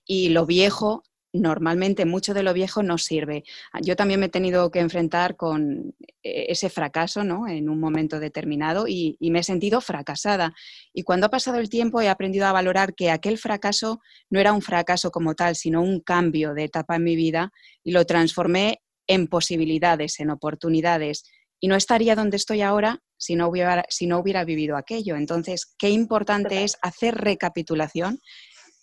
Y 0.06 0.30
lo 0.30 0.46
viejo 0.46 1.04
normalmente 1.34 2.06
mucho 2.06 2.36
de 2.36 2.44
lo 2.44 2.54
viejo 2.54 2.84
no 2.84 3.00
sirve. 3.00 3.44
Yo 3.82 3.96
también 3.96 4.20
me 4.20 4.28
he 4.28 4.30
tenido 4.30 4.70
que 4.70 4.80
enfrentar 4.80 5.36
con 5.36 5.96
eh, 6.22 6.46
ese 6.50 6.70
fracaso 6.70 7.24
¿no? 7.24 7.48
en 7.48 7.70
un 7.70 7.80
momento 7.80 8.20
determinado 8.20 8.88
y, 8.88 9.18
me 9.20 9.40
he 9.40 9.44
sentido 9.44 9.82
fracasada. 9.82 10.54
Y 10.94 11.02
cuando 11.04 11.26
ha 11.26 11.30
pasado 11.30 11.58
el 11.58 11.70
tiempo 11.70 12.02
he 12.02 12.08
aprendido 12.08 12.46
a 12.46 12.52
valorar 12.52 12.94
que 12.94 13.10
aquel 13.10 13.40
fracaso 13.40 14.00
no 14.30 14.40
era 14.40 14.54
un 14.54 14.62
fracaso 14.62 15.10
como 15.10 15.34
tal, 15.34 15.56
sino 15.56 15.82
un 15.82 16.00
cambio 16.02 16.54
de 16.54 16.66
etapa 16.66 16.98
en 16.98 17.04
mi 17.04 17.16
vida 17.16 17.52
y 17.84 17.92
lo 17.92 18.06
transformé 18.06 18.82
en 19.08 19.28
posibilidades, 19.28 20.20
en 20.20 20.30
oportunidades. 20.30 21.24
y 21.60 21.68
no 21.70 21.76
estaría 21.76 22.16
donde 22.16 22.36
estoy 22.36 22.62
ahora 22.62 23.02
si 23.18 23.36
no 23.36 23.48
hubiera, 23.48 23.86
si 23.88 24.06
no 24.06 24.20
hubiera 24.20 24.44
vivido 24.44 24.76
aquello. 24.76 25.16
Entonces, 25.16 25.74
qué 25.78 25.90
importante 25.90 26.66
es 26.66 26.78
hacer 26.82 27.16
recapitulación, 27.16 28.20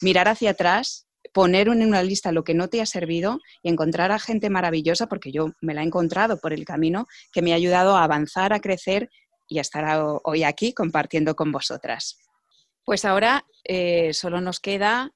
mirar 0.01 0.29
hacia 0.29 0.51
atrás, 0.51 1.07
poner 1.33 1.69
en 1.69 1.87
una 1.87 2.03
lista 2.03 2.33
lo 2.33 2.45
que 2.45 2.55
no 2.55 2.69
te 2.69 2.81
ha 2.81 2.87
servido 2.87 3.39
y 3.63 3.69
encontrar 3.69 4.13
a 4.13 4.19
gente 4.19 4.51
maravillosa, 4.51 5.07
porque 5.07 5.33
yo 5.33 5.53
me 5.61 5.75
la 5.75 5.83
he 5.83 5.87
encontrado 5.87 6.39
por 6.39 6.53
el 6.53 6.65
camino, 6.65 7.07
que 7.33 7.43
me 7.43 7.53
ha 7.53 7.57
ayudado 7.57 7.97
a 7.97 8.05
avanzar, 8.05 8.53
a 8.53 8.61
crecer 8.61 9.11
y 9.49 9.59
a 9.59 9.63
estar 9.63 9.85
hoy 10.25 10.45
aquí 10.45 10.73
compartiendo 10.73 11.35
con 11.35 11.53
vosotras. 11.53 12.19
Pues 12.85 13.05
ahora 13.05 13.45
eh, 13.65 14.13
solo 14.15 14.41
nos 14.41 14.61
queda 14.61 15.13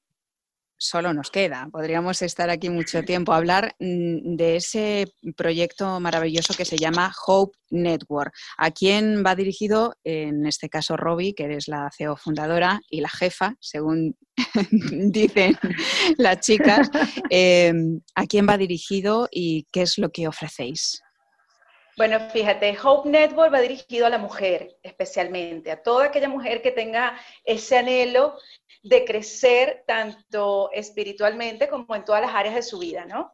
solo 0.77 1.13
nos 1.13 1.31
queda. 1.31 1.67
Podríamos 1.71 2.21
estar 2.21 2.49
aquí 2.49 2.69
mucho 2.69 3.03
tiempo 3.03 3.33
a 3.33 3.37
hablar 3.37 3.75
mm, 3.79 4.35
de 4.35 4.57
ese 4.57 5.05
proyecto 5.35 5.99
maravilloso 5.99 6.53
que 6.53 6.65
se 6.65 6.77
llama 6.77 7.13
Hope 7.25 7.57
Network. 7.69 8.33
¿A 8.57 8.71
quién 8.71 9.23
va 9.25 9.35
dirigido? 9.35 9.95
En 10.03 10.45
este 10.45 10.69
caso, 10.69 10.97
Robbie, 10.97 11.33
que 11.33 11.45
eres 11.45 11.67
la 11.67 11.89
CEO 11.95 12.15
fundadora 12.17 12.79
y 12.89 13.01
la 13.01 13.09
jefa, 13.09 13.55
según 13.59 14.15
dicen 14.71 15.57
las 16.17 16.39
chicas. 16.41 16.89
Em, 17.29 18.01
¿A 18.15 18.25
quién 18.25 18.47
va 18.47 18.57
dirigido 18.57 19.27
y 19.31 19.65
qué 19.71 19.83
es 19.83 19.97
lo 19.97 20.09
que 20.11 20.27
ofrecéis? 20.27 21.01
Bueno, 21.97 22.19
fíjate, 22.29 22.77
Hope 22.83 23.09
Network 23.09 23.53
va 23.53 23.61
dirigido 23.61 24.05
a 24.05 24.09
la 24.09 24.17
mujer 24.17 24.75
especialmente, 24.83 25.71
a 25.71 25.81
toda 25.81 26.07
aquella 26.07 26.27
mujer 26.27 26.61
que 26.61 26.71
tenga 26.71 27.17
ese 27.45 27.77
anhelo 27.77 28.37
de 28.85 29.03
crecer 29.03 29.83
tanto 29.87 30.69
espiritualmente 30.71 31.67
como 31.67 31.95
en 31.95 32.05
todas 32.05 32.21
las 32.21 32.35
áreas 32.35 32.53
de 32.53 32.61
su 32.61 32.77
vida, 32.77 33.03
¿no? 33.05 33.33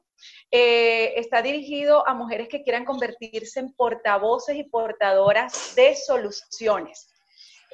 Eh, 0.50 1.14
está 1.18 1.42
dirigido 1.42 2.08
a 2.08 2.14
mujeres 2.14 2.48
que 2.48 2.64
quieran 2.64 2.86
convertirse 2.86 3.60
en 3.60 3.74
portavoces 3.74 4.56
y 4.56 4.64
portadoras 4.64 5.76
de 5.76 5.94
soluciones, 5.98 7.10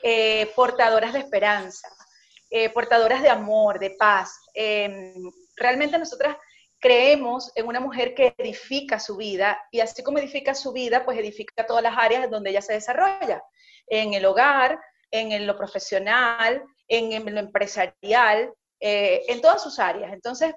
eh, 0.02 0.52
portadoras 0.56 1.14
de 1.14 1.20
esperanza, 1.20 1.88
eh, 2.50 2.72
portadoras 2.72 3.22
de 3.22 3.30
amor, 3.30 3.78
de 3.78 3.92
paz. 3.92 4.40
Em, 4.56 5.14
realmente 5.56 6.00
nosotras 6.00 6.36
creemos 6.80 7.52
en 7.54 7.68
una 7.68 7.80
mujer 7.80 8.16
que 8.16 8.34
edifica 8.40 9.00
su 9.00 9.18
vida 9.18 9.62
y 9.72 9.82
así 9.82 10.02
como 10.02 10.18
edifica 10.18 10.56
su 10.56 10.74
vida, 10.74 11.06
pues 11.06 11.20
edifica 11.20 11.68
todas 11.68 11.84
las 11.84 11.96
áreas 11.96 12.28
donde 12.32 12.50
ella 12.50 12.62
se 12.64 12.74
desarrolla, 12.74 13.44
en 13.86 14.16
el 14.16 14.26
hogar, 14.26 14.80
en 15.12 15.46
lo 15.46 15.56
profesional, 15.56 16.64
en 16.88 17.34
lo 17.34 17.40
empresarial, 17.40 18.54
eh, 18.80 19.24
en 19.28 19.42
todas 19.42 19.64
sus 19.64 19.80
áreas. 19.80 20.14
Entonces, 20.14 20.54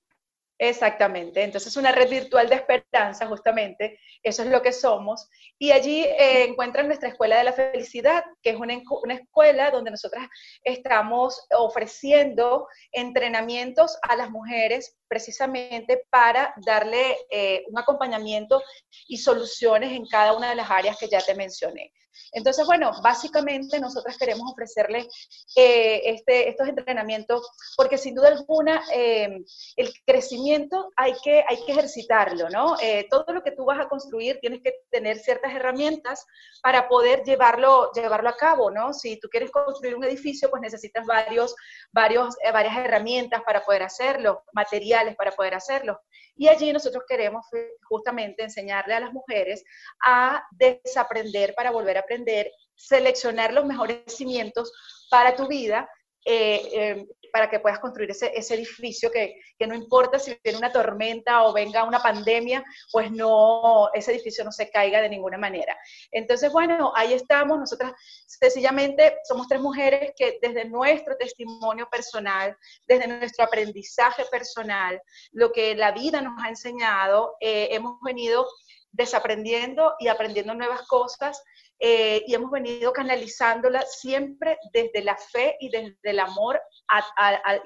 Exactamente, 0.59 1.43
entonces 1.43 1.77
una 1.77 1.91
red 1.91 2.09
virtual 2.09 2.49
de 2.49 2.55
esperanza, 2.55 3.27
justamente, 3.27 3.99
eso 4.23 4.41
es 4.41 4.49
lo 4.49 4.63
que 4.63 4.71
somos. 4.71 5.29
Y 5.59 5.69
allí 5.69 6.03
eh, 6.03 6.45
encuentran 6.45 6.87
nuestra 6.87 7.09
Escuela 7.09 7.37
de 7.37 7.43
la 7.43 7.53
Felicidad, 7.53 8.23
que 8.41 8.51
es 8.51 8.55
una, 8.55 8.73
una, 9.03 9.13
escuela 9.13 9.69
donde 9.69 9.91
nosotras 9.91 10.27
estamos 10.63 11.45
ofreciendo 11.55 12.67
entrenamientos 12.91 13.99
a 14.01 14.15
las 14.15 14.31
mujeres 14.31 14.97
precisamente 15.07 16.01
para 16.09 16.55
darle 16.65 17.15
eh, 17.29 17.63
un 17.69 17.77
acompañamiento 17.77 18.63
y 19.07 19.17
soluciones 19.17 19.91
en 19.91 20.07
cada 20.07 20.33
una 20.33 20.49
de 20.49 20.55
las 20.55 20.71
áreas 20.71 20.97
que 20.97 21.07
ya 21.07 21.21
te 21.21 21.35
mencioné. 21.35 21.93
Entonces, 22.31 22.65
bueno, 22.65 22.91
básicamente 23.01 23.79
nosotras 23.79 24.17
queremos 24.17 24.51
ofrecerle 24.51 25.07
eh, 25.55 26.01
este, 26.05 26.49
estos 26.49 26.67
entrenamientos 26.67 27.47
porque 27.75 27.97
sin 27.97 28.15
duda 28.15 28.29
alguna 28.29 28.83
eh, 28.93 29.43
el 29.75 29.93
crecimiento 30.05 30.91
hay 30.95 31.13
que, 31.23 31.43
hay 31.47 31.63
que 31.65 31.71
ejercitarlo, 31.71 32.49
¿no? 32.49 32.75
todo 33.09 33.33
lo 33.33 33.43
que 33.43 33.51
tú 33.51 33.65
vas 33.65 33.79
a 33.79 33.87
construir 33.87 34.39
tienes 34.39 34.61
que 34.61 34.73
tener 34.89 35.17
ciertas 35.19 35.53
herramientas 35.53 36.25
para 36.61 36.87
poder 36.87 37.23
llevarlo, 37.23 37.91
llevarlo 37.93 38.29
a 38.29 38.37
cabo, 38.37 38.71
¿no? 38.71 38.93
Si 38.93 39.19
tú 39.19 39.27
quieres 39.29 39.51
construir 39.51 39.95
un 39.95 40.03
edificio, 40.03 40.49
pues 40.49 40.61
necesitas 40.61 41.05
varios, 41.05 41.55
varios, 41.91 42.35
varias 42.51 42.77
herramientas 42.77 43.41
para 43.45 43.63
poder 43.63 43.83
hacerlo, 43.83 44.43
materiales 44.53 45.15
para 45.15 45.31
poder 45.31 45.53
hacerlo. 45.53 46.01
Y 46.37 46.47
allí 46.47 46.71
nosotros 46.71 47.03
queremos 47.07 47.45
justamente 47.83 48.43
enseñarle 48.43 48.93
a 48.93 48.99
las 48.99 49.13
mujeres 49.13 49.63
a 50.05 50.43
desaprender 50.51 51.53
para 51.55 51.71
volver 51.71 51.97
a 51.97 52.01
aprender, 52.01 52.51
seleccionar 52.75 53.53
los 53.53 53.65
mejores 53.65 54.03
cimientos 54.07 54.71
para 55.09 55.35
tu 55.35 55.47
vida 55.47 55.89
eh, 56.27 56.69
em, 56.73 57.07
para 57.31 57.49
que 57.49 57.59
puedas 57.59 57.79
construir 57.79 58.11
ese, 58.11 58.53
edificio 58.53 59.11
que, 59.11 59.35
no 59.65 59.75
importa 59.75 60.19
si 60.19 60.37
viene 60.43 60.57
una 60.57 60.71
tormenta 60.71 61.43
o 61.43 61.53
venga 61.53 61.83
una 61.83 61.99
pandemia, 61.99 62.63
pues 62.91 63.11
no, 63.11 63.89
ese 63.93 64.11
edificio 64.11 64.43
no 64.43 64.51
se 64.51 64.69
caiga 64.69 65.01
de 65.01 65.09
ninguna 65.09 65.37
manera. 65.37 65.77
Entonces, 66.11 66.51
bueno, 66.51 66.91
ahí 66.95 67.13
estamos. 67.13 67.59
Nosotras 67.59 67.93
sencillamente 68.25 69.17
somos 69.23 69.47
tres 69.47 69.61
mujeres 69.61 70.13
que 70.17 70.39
desde 70.41 70.65
nuestro 70.65 71.15
testimonio 71.15 71.87
personal, 71.89 72.57
desde 72.87 73.07
nuestro 73.07 73.45
aprendizaje 73.45 74.25
personal, 74.31 75.01
lo 75.31 75.51
que 75.51 75.75
la 75.75 75.91
vida 75.91 76.21
nos 76.21 76.43
ha 76.43 76.49
enseñado, 76.49 77.35
eh, 77.39 77.69
hemos 77.71 77.99
venido 78.01 78.47
desaprendiendo 78.91 79.95
y 79.99 80.07
aprendiendo 80.07 80.53
nuevas 80.53 80.81
cosas 80.83 81.43
eh, 81.79 82.23
y 82.25 82.33
hemos 82.33 82.49
venido 82.49 82.91
canalizándola 82.91 83.83
siempre 83.83 84.57
desde 84.73 85.03
la 85.03 85.15
fe 85.15 85.55
y 85.59 85.69
desde 85.69 85.97
el 86.03 86.19
amor 86.19 86.59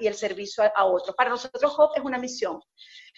y 0.00 0.06
el 0.06 0.14
servicio 0.14 0.64
a, 0.74 0.84
otros. 0.84 1.16
Para 1.16 1.30
nosotros 1.30 1.74
Hope 1.78 1.98
es 1.98 2.04
una 2.04 2.18
misión, 2.18 2.60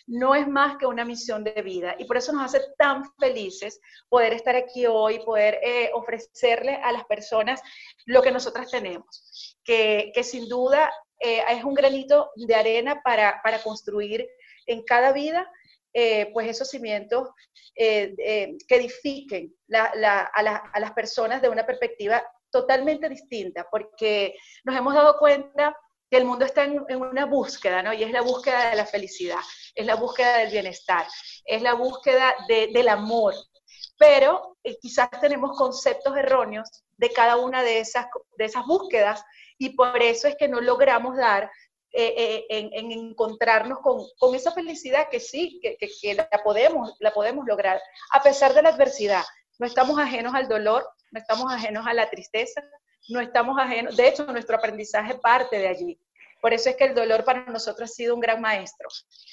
no 0.07 0.35
es 0.35 0.47
más 0.47 0.77
que 0.77 0.87
una 0.87 1.05
misión 1.05 1.43
de 1.43 1.63
vida 1.63 1.97
y 1.99 2.05
por 2.05 2.17
eso 2.17 2.33
nos 2.33 2.45
hace 2.45 2.65
tan 2.79 3.05
felices 3.19 3.81
poder 4.09 4.35
estar 4.35 4.55
aquí 4.55 4.87
hoy, 4.87 5.19
poder 5.25 5.59
eh, 5.63 5.91
ofrecerle 5.95 6.77
a 6.77 6.93
las 6.93 7.05
personas 7.07 7.61
lo 8.05 8.23
que 8.23 8.31
nosotras 8.31 8.71
tenemos, 8.71 9.59
que, 9.65 10.13
que 10.15 10.23
sin 10.23 10.49
duda 10.49 10.93
eh, 11.19 11.43
es 11.49 11.65
un 11.65 11.75
granito 11.75 12.31
de 12.37 12.55
arena 12.55 13.01
para, 13.03 13.41
para 13.43 13.63
construir 13.63 14.29
en 14.67 14.85
cada 14.85 15.13
vida 15.13 15.51
eh, 15.97 16.29
pues 16.33 16.49
esos 16.49 16.69
cimientos 16.69 17.29
eh, 17.77 18.17
eh, 18.19 18.57
que 18.67 18.75
edifiquen 18.75 19.55
a, 19.73 20.43
las 20.81 20.93
personas 20.93 21.41
de 21.41 21.49
una 21.49 21.65
perspectiva 21.65 22.21
totalmente 22.51 23.09
distinta, 23.09 23.65
porque 23.71 24.35
nos 24.65 24.77
hemos 24.77 24.93
dado 24.93 25.17
cuenta 25.21 25.77
que 26.11 26.17
el 26.17 26.25
mundo 26.25 26.45
está 26.45 26.65
en, 26.65 26.85
una 27.01 27.27
búsqueda, 27.27 27.81
¿no? 27.81 27.93
Y 27.93 28.03
es 28.03 28.11
la 28.11 28.23
búsqueda 28.23 28.71
de 28.71 28.77
la 28.77 28.87
felicidad, 28.87 29.39
es 29.73 29.87
la 29.87 29.95
búsqueda 29.95 30.39
del 30.39 30.51
bienestar, 30.51 31.07
es 31.45 31.63
la 31.63 31.75
búsqueda 31.75 32.35
del 32.49 32.89
amor. 32.89 33.35
Pero 33.97 34.57
quizás 34.83 35.09
tenemos 35.21 35.57
conceptos 35.57 36.17
erróneos 36.17 36.69
de 36.97 37.11
cada 37.11 37.37
una 37.37 37.63
de 37.63 37.79
esas, 37.79 38.07
de 38.37 38.47
esas 38.47 38.67
búsquedas 38.67 39.25
y 39.59 39.71
por 39.71 40.03
eso 40.03 40.27
es 40.27 40.35
que 40.37 40.49
no 40.49 40.61
logramos 40.61 41.17
dar 41.17 41.49
eh, 41.97 42.45
eh, 42.51 42.71
en, 42.73 42.91
encontrarnos 42.91 43.79
con, 43.79 44.35
esa 44.35 44.51
felicidad 44.51 45.09
que 45.11 45.21
sí, 45.21 45.61
que, 45.63 46.15
la, 46.15 46.29
podemos, 46.43 46.97
la 46.99 47.13
podemos 47.13 47.47
lograr, 47.47 47.81
a 48.13 48.23
pesar 48.23 48.53
de 48.53 48.63
la 48.63 48.71
adversidad. 48.71 49.23
No 49.59 49.67
estamos 49.67 49.99
ajenos 49.99 50.35
al 50.35 50.49
dolor, 50.49 50.85
no 51.13 51.21
estamos 51.21 51.53
ajenos 51.53 51.87
a 51.87 51.95
la 51.95 52.11
tristeza, 52.11 52.61
no 53.09 53.21
estamos 53.21 53.57
ajenos, 53.61 53.97
de 53.97 54.09
hecho 54.09 54.27
nuestro 54.27 54.57
aprendizaje 54.57 55.15
parte 55.15 55.57
de 55.59 55.69
allí. 55.69 56.01
Por 56.41 56.53
eso 56.53 56.69
es 56.69 56.77
que 56.77 56.85
el 56.85 56.95
dolor 56.95 57.25
para 57.25 57.45
nosotros 57.47 57.91
ha 57.91 57.95
sido 57.95 58.15
un 58.15 58.21
gran 58.21 58.41
maestro. 58.41 58.89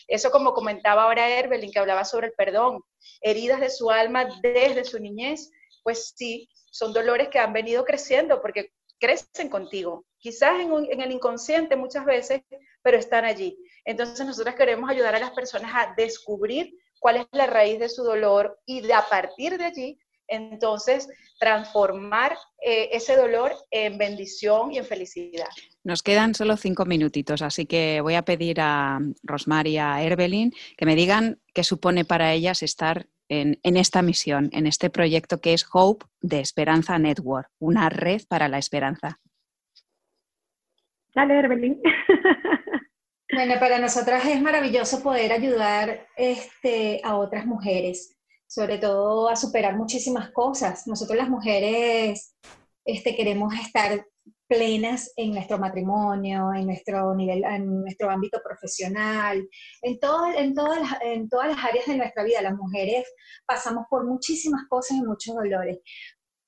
Eso 0.07 0.30
como 0.30 0.53
comentaba 0.53 1.03
ahora 1.03 1.30
Erbelin, 1.30 1.72
que 1.72 1.80
hablaba 1.80 2.05
sobre 2.05 2.28
el 2.28 2.34
perdón, 2.34 2.84
heridas 3.22 3.59
de 3.59 3.70
su 3.72 3.89
alma 3.89 4.30
desde 4.41 4.84
su 4.84 4.99
niñez, 4.99 5.49
pues 5.84 6.14
sí, 6.16 6.47
son 6.72 6.93
dolores 6.93 7.30
que 7.30 7.39
han 7.39 7.53
venido 7.53 7.84
creciendo 7.86 8.39
porque 8.39 8.72
crecen 8.99 9.49
contigo, 9.49 10.05
quizás 10.22 10.61
en, 10.61 11.01
el 11.01 11.11
inconsciente 11.11 11.76
muchas 11.76 12.05
veces, 12.05 12.41
pero 12.82 12.97
están 12.97 13.26
allí. 13.26 13.57
Entonces 13.84 14.26
nosotros 14.26 14.55
queremos 14.55 14.89
ayudar 14.89 15.15
a 15.15 15.19
las 15.19 15.32
personas 15.32 15.72
a 15.74 15.93
descubrir 15.97 16.76
cuál 16.99 17.17
es 17.17 17.26
la 17.32 17.47
raíz 17.47 17.80
de 17.80 17.89
su 17.89 18.03
dolor 18.03 18.59
y 18.65 18.82
de 18.82 18.93
a 18.93 19.01
partir 19.09 19.57
de 19.57 19.65
allí, 19.65 19.99
entonces, 20.32 21.09
transformar 21.41 22.38
eh, 22.61 22.88
ese 22.93 23.17
dolor 23.17 23.53
en 23.69 23.97
bendición 23.97 24.72
y 24.72 24.78
en 24.78 24.86
felicidad. 24.86 25.49
Nos 25.84 26.03
quedan 26.03 26.34
solo 26.36 26.55
cinco 26.55 26.86
minutitos, 26.86 27.41
así 27.41 27.65
que 27.65 27.99
voy 27.99 28.15
a 28.15 28.22
pedir 28.22 28.61
a 28.61 28.99
Rosmar 29.24 29.67
y 29.67 29.78
a 29.78 30.01
Erbelin 30.01 30.53
que 30.78 30.86
me 30.86 30.95
digan 30.95 31.41
qué 31.53 31.65
supone 31.65 32.05
para 32.05 32.32
ellas 32.32 32.63
estar 32.63 33.07
en, 33.28 33.57
esta 33.63 34.01
misión, 34.01 34.49
en 34.53 34.67
este 34.67 34.89
proyecto 34.89 35.39
que 35.39 35.53
es 35.53 35.65
Hope 35.72 36.05
de 36.22 36.41
Esperanza 36.41 36.99
Network, 36.99 37.49
una 37.59 37.89
red 37.89 38.22
para 38.28 38.49
la 38.49 38.57
esperanza. 38.57 39.19
Dale, 41.14 41.39
Erbelín. 41.39 41.82
Bueno, 43.34 43.53
para 43.62 43.80
nosotras 43.80 44.26
es 44.26 44.41
maravilloso 44.41 45.01
poder 45.01 45.32
ayudar 45.32 46.05
este, 46.18 46.99
a 47.01 47.16
otras 47.16 47.45
mujeres, 47.45 48.18
sobre 48.45 48.78
todo 48.78 49.30
a 49.30 49.38
superar 49.38 49.78
muchísimas 49.78 50.32
cosas. 50.32 50.86
Nosotros 50.86 51.18
las 51.18 51.30
mujeres 51.30 52.36
este, 52.84 53.16
queremos 53.16 53.53
estar 53.53 54.05
plenas 54.47 55.14
en 55.16 55.32
nuestro 55.32 55.57
matrimonio, 55.57 56.53
en 56.53 56.66
nuestro 56.66 57.16
nivel, 57.16 57.45
en 57.45 57.84
nuestro 57.84 58.09
ámbito 58.09 58.41
profesional, 58.43 59.47
en, 59.82 59.97
todo, 59.97 60.26
en, 60.38 60.53
todas 60.53 60.80
en 61.01 61.30
todas 61.30 61.47
las 61.55 61.64
áreas 61.64 61.86
de 61.86 61.95
nuestra 61.95 62.26
vida. 62.26 62.41
Las 62.41 62.57
mujeres 62.57 63.05
pasamos 63.45 63.86
por 63.89 64.05
muchísimas 64.05 64.68
cosas 64.68 64.97
y 64.97 65.03
muchos 65.03 65.36
dolores. 65.36 65.80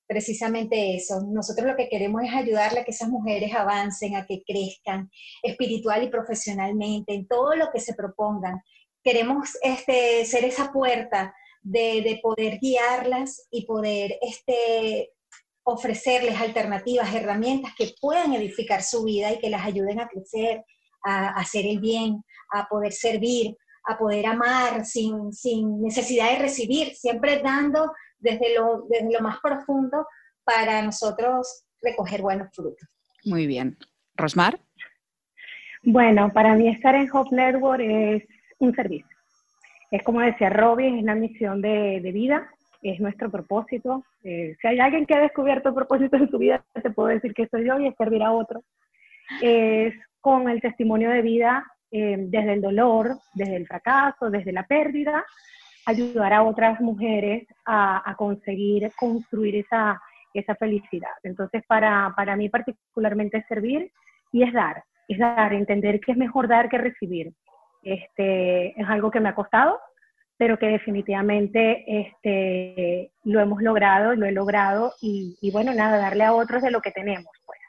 Precisamente 0.07 0.95
eso. 0.95 1.21
Nosotros 1.31 1.67
lo 1.67 1.75
que 1.75 1.89
queremos 1.89 2.23
es 2.23 2.33
ayudarle 2.33 2.81
a 2.81 2.83
que 2.83 2.91
esas 2.91 3.09
mujeres 3.09 3.53
avancen, 3.53 4.15
a 4.15 4.25
que 4.25 4.43
crezcan 4.45 5.09
espiritual 5.41 6.03
y 6.03 6.09
profesionalmente, 6.09 7.13
en 7.13 7.27
todo 7.27 7.55
lo 7.55 7.71
que 7.71 7.79
se 7.79 7.93
propongan. 7.93 8.61
Queremos 9.03 9.57
este, 9.61 10.25
ser 10.25 10.45
esa 10.45 10.71
puerta 10.71 11.33
de, 11.61 12.01
de 12.01 12.19
poder 12.21 12.59
guiarlas 12.59 13.47
y 13.49 13.65
poder 13.65 14.17
este, 14.21 15.13
ofrecerles 15.63 16.39
alternativas, 16.39 17.13
herramientas 17.13 17.73
que 17.77 17.93
puedan 17.99 18.33
edificar 18.33 18.83
su 18.83 19.03
vida 19.03 19.31
y 19.31 19.39
que 19.39 19.49
las 19.49 19.65
ayuden 19.65 19.99
a 19.99 20.07
crecer, 20.07 20.63
a, 21.03 21.29
hacer 21.29 21.65
el 21.65 21.79
bien, 21.79 22.23
a 22.51 22.67
poder 22.67 22.91
servir, 22.91 23.55
a 23.85 23.97
poder 23.97 24.25
amar 24.25 24.85
sin, 24.85 25.31
sin, 25.33 25.81
necesidad 25.81 26.31
de 26.31 26.39
recibir, 26.39 26.95
siempre 26.95 27.41
dando 27.41 27.91
desde 28.24 28.55
lo, 28.57 28.86
desde 28.89 29.11
lo 29.11 29.21
más 29.21 29.39
profundo 29.41 30.07
para 30.43 30.82
nosotros 30.82 31.65
recoger 31.82 32.21
buenos 32.21 32.49
frutos. 32.55 32.88
Muy 33.26 33.45
bien. 33.45 33.78
Rosmar. 34.15 34.59
Bueno, 35.84 36.30
para 36.34 36.55
mí 36.55 36.69
estar 36.69 36.95
en 36.95 37.09
Hope 37.11 37.36
Network 37.36 37.82
es 37.82 38.24
un 38.59 38.74
servicio. 38.74 39.15
Es 39.91 40.01
como 40.03 40.21
decía 40.21 40.49
Robbie, 40.49 40.88
es 40.88 41.03
una 41.03 41.15
misión 41.15 41.61
de, 41.61 41.99
de 42.01 42.11
vida 42.11 42.49
es 42.84 42.99
nuestro 42.99 43.32
propósito. 43.32 44.03
Eh, 44.24 44.55
si 44.61 44.67
hay 44.67 44.80
alguien 44.80 45.05
que 45.05 45.15
ha 45.15 45.21
descubierto 45.21 45.69
el 45.69 45.76
propósito 45.76 46.17
en 46.17 46.30
su 46.30 46.38
vida, 46.38 46.63
te 46.74 46.89
puedo 46.91 47.09
decir 47.09 47.34
que 47.34 47.47
soy 47.47 47.65
yo 47.65 47.80
y 47.80 47.88
es 47.88 47.95
servir 47.95 48.21
a 48.21 48.32
otro. 48.32 48.63
Es 49.41 49.93
con 50.19 50.49
el 50.49 50.61
testimonio 50.61 51.09
de 51.09 51.21
vida 51.21 51.65
eh, 51.91 52.17
desde 52.19 52.53
el 52.53 52.61
dolor, 52.61 53.17
desde 53.34 53.55
el 53.55 53.67
fracaso, 53.67 54.30
desde 54.30 54.51
la 54.51 54.67
pérdida, 54.67 55.26
ayudar 55.86 56.34
a 56.34 56.43
otras 56.43 56.79
mujeres 56.79 57.47
a, 57.65 58.13
conseguir 58.17 58.91
construir 58.97 59.57
esa, 59.57 60.01
esa 60.34 60.55
felicidad. 60.55 61.11
Entonces, 61.23 61.63
para, 61.67 62.13
para 62.15 62.36
mí 62.36 62.49
particularmente 62.49 63.38
es 63.38 63.45
servir 63.47 63.91
y 64.31 64.43
es 64.43 64.53
dar, 64.53 64.84
es 65.07 65.17
dar, 65.17 65.53
entender 65.53 65.99
que 65.99 66.13
es 66.13 66.17
mejor 66.17 66.47
dar 66.47 66.69
que 66.69 66.77
recibir. 66.77 67.34
Este, 67.81 68.79
es 68.79 68.88
algo 68.88 69.11
que 69.11 69.19
me 69.19 69.29
ha 69.29 69.36
costado, 69.36 69.77
pero 70.38 70.57
que 70.57 70.67
definitivamente 70.67 71.84
este, 71.88 73.11
lo 73.23 73.39
hemos 73.39 73.61
logrado, 73.61 74.15
lo 74.15 74.25
he 74.25 74.31
logrado 74.31 74.93
y, 75.01 75.49
bueno, 75.51 75.73
nada, 75.73 75.97
darle 75.97 76.23
a 76.23 76.34
otros 76.34 76.63
de 76.63 76.71
lo 76.71 76.81
que 76.81 76.91
tenemos. 76.91 77.31
Pues. 77.45 77.59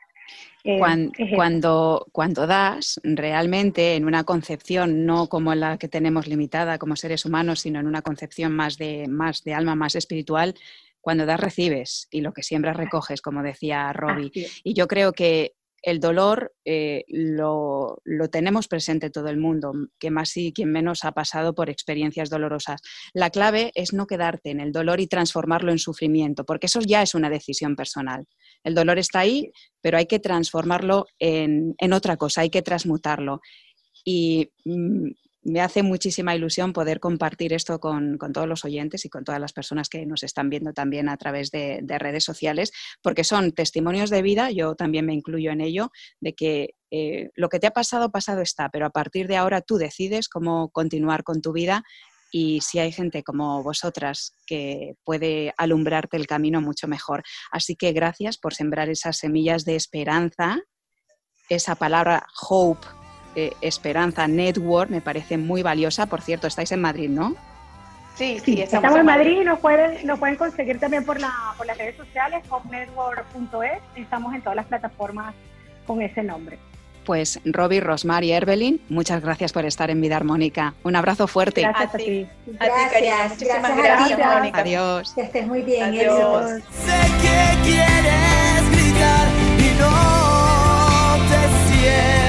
Eh, 0.66 0.78
cuando, 0.78 2.06
cuando, 2.10 2.46
das, 2.46 2.98
realmente 3.02 3.96
en 3.96 4.06
una 4.06 4.24
concepción 4.24 5.04
no 5.04 5.28
como 5.28 5.54
la 5.54 5.76
que 5.76 5.88
tenemos 5.88 6.26
limitada 6.26 6.78
como 6.78 6.96
seres 6.96 7.26
humanos, 7.26 7.60
sino 7.60 7.80
en 7.80 7.86
una 7.86 8.00
concepción 8.00 8.52
más 8.56 8.78
de, 8.78 9.06
más 9.06 9.44
de 9.44 9.52
alma, 9.52 9.74
más 9.74 9.94
espiritual, 9.94 10.54
cuando 11.02 11.26
das 11.26 11.38
recibes 11.38 12.08
y 12.10 12.22
lo 12.22 12.32
que 12.32 12.42
siembras 12.42 12.78
recoges, 12.78 13.20
como 13.20 13.42
decía 13.42 13.92
Robbie. 13.92 14.32
Y 14.64 14.72
yo 14.72 14.88
creo 14.88 15.12
que 15.12 15.52
el 15.84 16.00
dolor 16.00 16.54
eh, 16.64 17.04
lo, 17.08 18.00
tenemos 18.32 18.68
presente 18.68 19.10
todo 19.10 19.28
el 19.28 19.36
mundo, 19.36 19.72
que 19.98 20.10
más 20.10 20.34
y 20.36 20.52
quien 20.52 20.72
menos 20.72 21.04
ha 21.04 21.12
pasado 21.12 21.54
por 21.54 21.68
experiencias 21.68 22.30
dolorosas. 22.30 22.80
La 23.12 23.28
clave 23.28 23.70
es 23.74 23.92
no 23.92 24.06
quedarte 24.06 24.50
en 24.50 24.60
el 24.60 24.72
dolor 24.72 25.00
y 25.00 25.06
transformarlo 25.06 25.70
en 25.72 25.78
sufrimiento, 25.78 26.44
porque 26.44 26.66
eso 26.66 26.80
ya 26.80 27.02
es 27.02 27.14
una 27.14 27.28
decisión 27.28 27.76
personal. 27.76 28.26
El 28.64 28.74
dolor 28.74 28.98
está 28.98 29.20
ahí, 29.20 29.52
pero 29.80 29.98
hay 29.98 30.06
que 30.06 30.18
transformarlo 30.18 31.06
en, 31.18 31.74
en 31.78 31.92
otra 31.92 32.16
cosa, 32.16 32.40
hay 32.40 32.50
que 32.50 32.62
transmutarlo. 32.62 33.40
Y 34.04 34.50
mm, 34.64 35.10
me 35.44 35.60
hace 35.60 35.82
muchísima 35.82 36.34
ilusión 36.34 36.72
poder 36.72 37.00
compartir 37.00 37.52
esto 37.52 37.78
con, 37.78 38.18
todos 38.32 38.48
los 38.48 38.64
oyentes 38.64 39.04
y 39.04 39.10
con 39.10 39.24
todas 39.24 39.40
las 39.40 39.52
personas 39.52 39.88
que 39.88 40.06
nos 40.06 40.22
están 40.22 40.48
viendo 40.48 40.72
también 40.72 41.08
a 41.08 41.16
través 41.16 41.50
de, 41.50 41.82
redes 41.98 42.24
sociales, 42.24 42.72
porque 43.02 43.24
son 43.24 43.52
testimonios 43.52 44.10
de 44.10 44.22
vida, 44.22 44.50
yo 44.50 44.74
también 44.74 45.06
me 45.06 45.14
incluyo 45.14 45.50
en 45.50 45.60
ello, 45.60 45.90
de 46.20 46.34
que 46.34 46.74
eh, 46.90 47.30
lo 47.34 47.48
que 47.48 47.60
te 47.60 47.66
ha 47.66 47.72
pasado, 47.72 48.10
pasado 48.10 48.40
está, 48.40 48.70
pero 48.70 48.86
a 48.86 48.90
partir 48.90 49.28
de 49.28 49.36
ahora 49.36 49.60
tú 49.60 49.76
decides 49.76 50.28
cómo 50.28 50.70
continuar 50.70 51.22
con 51.22 51.40
tu 51.40 51.52
vida 51.52 51.84
y 52.36 52.62
si 52.62 52.80
hay 52.80 52.90
gente 52.90 53.22
como 53.22 53.62
vosotras 53.62 54.32
que 54.44 54.96
puede 55.04 55.54
alumbrarte 55.56 56.16
el 56.16 56.26
camino 56.26 56.60
mucho 56.60 56.88
mejor. 56.88 57.22
Así 57.52 57.76
que 57.76 57.92
gracias 57.92 58.38
por 58.38 58.54
sembrar 58.54 58.88
esas 58.88 59.18
semillas 59.18 59.64
de 59.64 59.76
esperanza, 59.76 60.58
esa 61.48 61.76
palabra 61.76 62.26
hope 62.48 62.84
eh, 63.36 63.52
Esperanza 63.60 64.26
Network 64.26 64.90
me 64.90 65.00
parece 65.00 65.38
muy 65.38 65.62
valiosa. 65.62 66.06
Por 66.06 66.22
cierto, 66.22 66.48
estáis 66.48 66.72
en 66.72 66.80
Madrid, 66.80 67.08
¿no? 67.08 67.36
Sí, 68.16 68.40
sí, 68.44 68.60
estamos, 68.60 68.98
en 68.98 69.06
Madrid 69.06 69.42
y 69.42 69.44
nos 69.44 69.60
pueden, 69.60 70.04
nos 70.04 70.18
pueden 70.18 70.34
conseguir 70.34 70.80
también 70.80 71.04
por, 71.04 71.20
la, 71.20 71.32
por 71.56 71.66
las 71.66 71.78
redes 71.78 71.96
sociales, 71.96 72.44
hopnetwork.es. 72.50 73.80
Estamos 73.94 74.34
en 74.34 74.42
todas 74.42 74.56
las 74.56 74.66
plataformas 74.66 75.36
con 75.86 76.02
ese 76.02 76.24
nombre. 76.24 76.58
Pues 77.04 77.40
Robbie, 77.44 77.80
Rosmar 77.80 78.24
y 78.24 78.32
Erbelin, 78.32 78.80
muchas 78.88 79.22
gracias 79.22 79.52
por 79.52 79.64
estar 79.64 79.90
en 79.90 80.00
Vida 80.00 80.16
Armónica. 80.16 80.74
Un 80.82 80.96
abrazo 80.96 81.26
fuerte. 81.26 81.60
Gracias 81.62 81.94
a, 81.94 81.98
ti. 81.98 82.26
Gracias, 82.46 83.30
Muchísimas 83.30 83.76
gracias, 83.76 84.18
Mónica. 84.18 84.58
Adiós. 84.60 85.12
Que 85.14 85.22
estés 85.22 85.46
muy 85.46 85.62
bien. 85.62 85.84
Adiós. 85.84 86.62
Sé 86.84 87.00
que 87.22 87.62
quieres 87.62 88.70
gritar 88.70 89.28
y 89.58 89.78
no 89.78 91.16
te 91.28 91.40
sientes. 91.68 92.24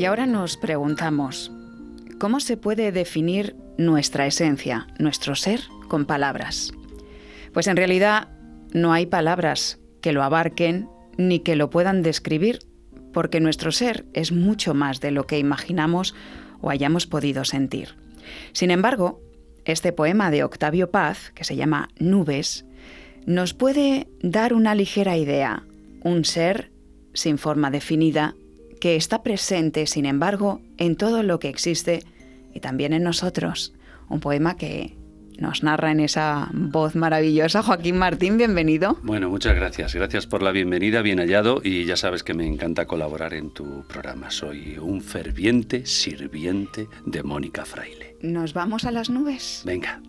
Y 0.00 0.06
ahora 0.06 0.24
nos 0.24 0.56
preguntamos, 0.56 1.52
¿cómo 2.18 2.40
se 2.40 2.56
puede 2.56 2.90
definir 2.90 3.54
nuestra 3.76 4.26
esencia, 4.26 4.86
nuestro 4.98 5.34
ser, 5.34 5.60
con 5.88 6.06
palabras? 6.06 6.72
Pues 7.52 7.66
en 7.66 7.76
realidad 7.76 8.28
no 8.72 8.94
hay 8.94 9.04
palabras 9.04 9.78
que 10.00 10.12
lo 10.12 10.22
abarquen 10.22 10.88
ni 11.18 11.40
que 11.40 11.54
lo 11.54 11.68
puedan 11.68 12.00
describir, 12.00 12.60
porque 13.12 13.40
nuestro 13.40 13.72
ser 13.72 14.06
es 14.14 14.32
mucho 14.32 14.72
más 14.72 15.02
de 15.02 15.10
lo 15.10 15.26
que 15.26 15.38
imaginamos 15.38 16.14
o 16.62 16.70
hayamos 16.70 17.06
podido 17.06 17.44
sentir. 17.44 17.94
Sin 18.52 18.70
embargo, 18.70 19.20
este 19.66 19.92
poema 19.92 20.30
de 20.30 20.44
Octavio 20.44 20.90
Paz, 20.90 21.30
que 21.34 21.44
se 21.44 21.56
llama 21.56 21.90
Nubes, 21.98 22.64
nos 23.26 23.52
puede 23.52 24.08
dar 24.22 24.54
una 24.54 24.74
ligera 24.74 25.18
idea, 25.18 25.64
un 26.02 26.24
ser 26.24 26.72
sin 27.12 27.36
forma 27.36 27.70
definida, 27.70 28.34
que 28.80 28.96
está 28.96 29.22
presente, 29.22 29.86
sin 29.86 30.06
embargo, 30.06 30.60
en 30.78 30.96
todo 30.96 31.22
lo 31.22 31.38
que 31.38 31.48
existe 31.48 32.02
y 32.54 32.60
también 32.60 32.92
en 32.92 33.02
nosotros. 33.02 33.74
Un 34.08 34.20
poema 34.20 34.56
que 34.56 34.96
nos 35.38 35.62
narra 35.62 35.92
en 35.92 36.00
esa 36.00 36.50
voz 36.52 36.94
maravillosa. 36.96 37.62
Joaquín 37.62 37.96
Martín, 37.96 38.36
bienvenido. 38.36 38.98
Bueno, 39.02 39.30
muchas 39.30 39.54
gracias. 39.54 39.94
Gracias 39.94 40.26
por 40.26 40.42
la 40.42 40.50
bienvenida, 40.50 41.02
bien 41.02 41.18
hallado 41.18 41.60
y 41.62 41.84
ya 41.84 41.96
sabes 41.96 42.22
que 42.22 42.34
me 42.34 42.46
encanta 42.46 42.86
colaborar 42.86 43.34
en 43.34 43.50
tu 43.50 43.84
programa. 43.86 44.30
Soy 44.30 44.78
un 44.78 45.00
ferviente 45.00 45.86
sirviente 45.86 46.88
de 47.06 47.22
Mónica 47.22 47.64
Fraile. 47.64 48.16
¿Nos 48.22 48.52
vamos 48.52 48.84
a 48.84 48.90
las 48.90 49.08
nubes? 49.08 49.62
Venga. 49.64 50.00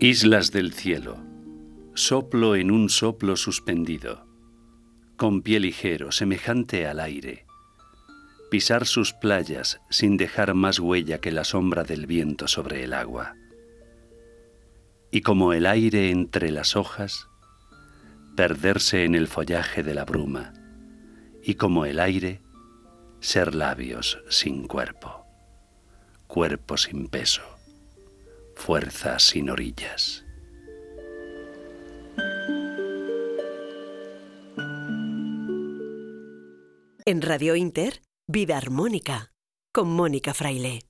Islas 0.00 0.52
del 0.52 0.72
cielo 0.72 1.27
soplo 1.98 2.54
en 2.54 2.70
un 2.70 2.90
soplo 2.90 3.34
suspendido, 3.34 4.24
con 5.16 5.42
pie 5.42 5.58
ligero, 5.58 6.12
semejante 6.12 6.86
al 6.86 7.00
aire, 7.00 7.44
pisar 8.52 8.86
sus 8.86 9.12
playas 9.12 9.80
sin 9.90 10.16
dejar 10.16 10.54
más 10.54 10.78
huella 10.78 11.20
que 11.20 11.32
la 11.32 11.42
sombra 11.42 11.82
del 11.82 12.06
viento 12.06 12.46
sobre 12.46 12.84
el 12.84 12.92
agua. 12.92 13.34
y 15.10 15.22
como 15.22 15.54
el 15.54 15.66
aire 15.66 16.10
entre 16.10 16.52
las 16.52 16.76
hojas, 16.76 17.26
perderse 18.36 19.04
en 19.04 19.14
el 19.16 19.26
follaje 19.26 19.82
de 19.82 19.94
la 19.94 20.04
bruma, 20.04 20.52
y 21.42 21.54
como 21.54 21.84
el 21.84 21.98
aire, 21.98 22.42
ser 23.18 23.56
labios 23.56 24.20
sin 24.28 24.68
cuerpo, 24.68 25.26
cuerpo 26.28 26.76
sin 26.76 27.08
peso, 27.08 27.42
fuerza 28.54 29.18
sin 29.18 29.50
orillas. 29.50 30.27
En 37.10 37.22
Radio 37.22 37.56
Inter, 37.56 38.02
Vida 38.26 38.58
Armónica, 38.58 39.32
con 39.72 39.88
Mónica 39.88 40.34
Fraile. 40.34 40.80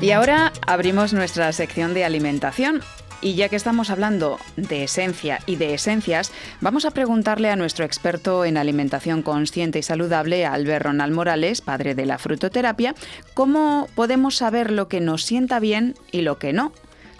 Y 0.00 0.10
ahora 0.10 0.52
abrimos 0.66 1.12
nuestra 1.12 1.52
sección 1.52 1.94
de 1.94 2.04
alimentación. 2.04 2.80
Y 3.22 3.34
ya 3.34 3.48
que 3.48 3.54
estamos 3.54 3.88
hablando 3.90 4.40
de 4.56 4.82
esencia 4.82 5.38
y 5.46 5.54
de 5.54 5.74
esencias, 5.74 6.32
vamos 6.60 6.84
a 6.84 6.90
preguntarle 6.90 7.50
a 7.50 7.56
nuestro 7.56 7.84
experto 7.84 8.44
en 8.44 8.56
alimentación 8.56 9.22
consciente 9.22 9.78
y 9.78 9.82
saludable, 9.84 10.44
Albert 10.44 10.86
Ronald 10.86 11.14
Morales, 11.14 11.60
padre 11.60 11.94
de 11.94 12.04
la 12.04 12.18
frutoterapia, 12.18 12.96
cómo 13.34 13.88
podemos 13.94 14.34
saber 14.34 14.72
lo 14.72 14.88
que 14.88 15.00
nos 15.00 15.22
sienta 15.22 15.60
bien 15.60 15.94
y 16.10 16.22
lo 16.22 16.38
que 16.38 16.52
no 16.52 16.72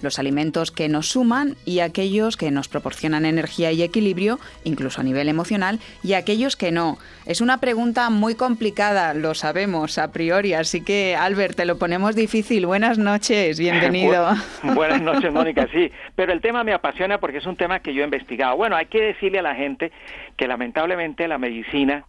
los 0.03 0.19
alimentos 0.19 0.71
que 0.71 0.89
nos 0.89 1.09
suman 1.09 1.55
y 1.65 1.81
aquellos 1.81 2.37
que 2.37 2.51
nos 2.51 2.69
proporcionan 2.69 3.25
energía 3.25 3.73
y 3.73 3.83
equilibrio, 3.83 4.39
incluso 4.65 5.01
a 5.01 5.05
nivel 5.05 5.29
emocional, 5.29 5.79
y 6.03 6.15
aquellos 6.15 6.57
que 6.57 6.73
no. 6.73 6.99
Es 7.27 7.41
una 7.41 7.59
pregunta 7.59 8.11
muy 8.11 8.35
complicada, 8.35 9.15
lo 9.15 9.35
sabemos 9.35 9.99
a 9.99 10.13
priori, 10.13 10.55
así 10.55 10.85
que 10.85 11.17
Albert, 11.17 11.57
te 11.57 11.65
lo 11.65 11.79
ponemos 11.79 12.15
difícil. 12.15 12.67
Buenas 12.67 12.99
noches, 12.99 13.59
bienvenido. 13.59 14.29
Buenas 14.63 15.03
noches, 15.03 15.33
Mónica, 15.33 15.69
sí, 15.73 15.91
pero 16.15 16.33
el 16.33 16.41
tema 16.41 16.65
me 16.65 16.73
apasiona 16.73 17.19
porque 17.19 17.39
es 17.39 17.47
un 17.47 17.57
tema 17.57 17.81
que 17.81 17.95
yo 17.95 18.03
he 18.03 18.05
investigado. 18.05 18.57
Bueno, 18.57 18.77
hay 18.77 18.87
que 18.87 19.01
decirle 19.01 19.39
a 19.39 19.43
la 19.43 19.55
gente 19.55 19.93
que 20.37 20.47
lamentablemente 20.47 21.29
la 21.29 21.39
medicina 21.39 22.05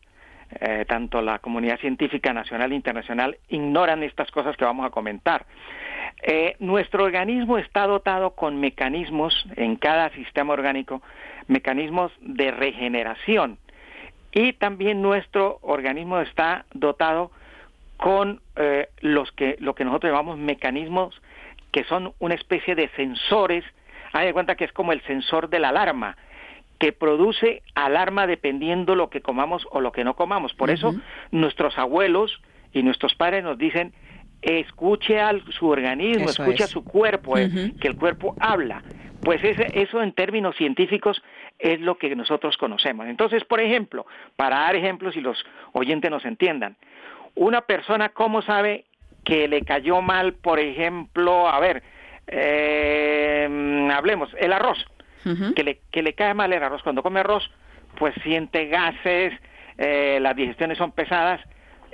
eh, 0.59 0.85
tanto 0.87 1.21
la 1.21 1.39
comunidad 1.39 1.79
científica 1.79 2.31
nacional 2.33 2.71
e 2.71 2.75
internacional 2.75 3.37
ignoran 3.49 4.03
estas 4.03 4.29
cosas 4.31 4.55
que 4.55 4.65
vamos 4.65 4.85
a 4.85 4.91
comentar. 4.91 5.45
Eh, 6.21 6.55
nuestro 6.59 7.03
organismo 7.03 7.57
está 7.57 7.85
dotado 7.87 8.31
con 8.31 8.59
mecanismos 8.59 9.45
en 9.55 9.75
cada 9.75 10.09
sistema 10.11 10.53
orgánico, 10.53 11.01
mecanismos 11.47 12.11
de 12.21 12.51
regeneración. 12.51 13.57
Y 14.31 14.53
también 14.53 15.01
nuestro 15.01 15.59
organismo 15.61 16.19
está 16.19 16.65
dotado 16.73 17.31
con 17.97 18.41
eh, 18.55 18.89
los 19.01 19.31
que, 19.31 19.57
lo 19.59 19.75
que 19.75 19.85
nosotros 19.85 20.11
llamamos 20.11 20.37
mecanismos 20.37 21.21
que 21.71 21.83
son 21.85 22.13
una 22.19 22.35
especie 22.35 22.75
de 22.75 22.89
sensores. 22.89 23.65
Hay 24.13 24.27
de 24.27 24.33
cuenta 24.33 24.55
que 24.55 24.65
es 24.65 24.71
como 24.71 24.93
el 24.93 25.01
sensor 25.01 25.49
de 25.49 25.59
la 25.59 25.69
alarma 25.69 26.15
que 26.79 26.91
produce 26.91 27.61
alarma 27.75 28.27
dependiendo 28.27 28.95
lo 28.95 29.09
que 29.09 29.21
comamos 29.21 29.65
o 29.71 29.79
lo 29.79 29.91
que 29.91 30.03
no 30.03 30.15
comamos. 30.15 30.53
Por 30.53 30.69
eso 30.69 30.93
nuestros 31.31 31.77
abuelos 31.77 32.41
y 32.73 32.83
nuestros 32.83 33.15
padres 33.15 33.43
nos 33.43 33.57
dicen 33.57 33.93
escuche 34.43 35.19
a 35.19 35.33
su 35.57 35.67
organismo, 35.67 36.29
escuche 36.29 36.63
a 36.63 36.67
su 36.67 36.83
cuerpo, 36.83 37.37
eh, 37.37 37.73
que 37.79 37.87
el 37.87 37.95
cuerpo 37.95 38.35
habla. 38.39 38.83
Pues 39.21 39.39
eso 39.43 40.01
en 40.01 40.11
términos 40.11 40.55
científicos 40.57 41.23
es 41.57 41.79
lo 41.79 41.97
que 41.97 42.13
nosotros 42.13 42.57
conocemos. 42.57 43.07
Entonces, 43.07 43.45
por 43.45 43.61
ejemplo, 43.61 44.05
para 44.35 44.59
dar 44.59 44.75
ejemplos 44.75 45.15
y 45.15 45.21
los 45.21 45.45
oyentes 45.71 46.11
nos 46.11 46.25
entiendan, 46.25 46.75
una 47.35 47.61
persona, 47.61 48.09
¿cómo 48.09 48.41
sabe 48.41 48.83
que 49.23 49.47
le 49.47 49.61
cayó 49.61 50.01
mal, 50.01 50.33
por 50.33 50.59
ejemplo, 50.59 51.47
a 51.47 51.59
ver, 51.61 51.83
eh, 52.27 53.89
hablemos, 53.93 54.29
el 54.37 54.51
arroz, 54.51 54.85
que, 55.55 55.63
le, 55.63 55.79
que 55.89 56.03
le 56.03 56.13
cae 56.13 56.33
mal 56.33 56.51
el 56.51 56.61
arroz, 56.61 56.83
cuando 56.83 57.01
come 57.01 57.21
arroz, 57.21 57.49
pues 57.97 58.13
siente 58.23 58.67
gases, 58.67 59.33
eh, 59.77 60.19
las 60.21 60.35
digestiones 60.35 60.77
son 60.77 60.91
pesadas, 60.91 61.39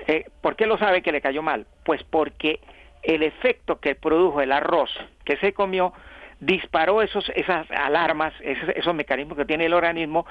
eh, 0.08 0.26
¿Por 0.42 0.56
qué 0.56 0.66
lo 0.66 0.78
sabe 0.78 1.02
que 1.02 1.12
le 1.12 1.22
cayó 1.22 1.42
mal? 1.42 1.66
Pues 1.84 2.04
porque 2.04 2.60
el 3.04 3.24
efecto 3.24 3.80
que 3.80 3.96
produjo 3.96 4.42
el 4.42 4.52
arroz 4.52 4.92
que 5.24 5.38
se 5.38 5.54
comió 5.54 5.94
disparó 6.40 7.02
esos, 7.02 7.30
esas 7.36 7.70
alarmas, 7.72 8.34
esos, 8.42 8.96
mecanismos 8.96 9.38
que 9.38 9.46
tiene 9.46 9.66
el 9.66 9.74
organismo 9.74 10.26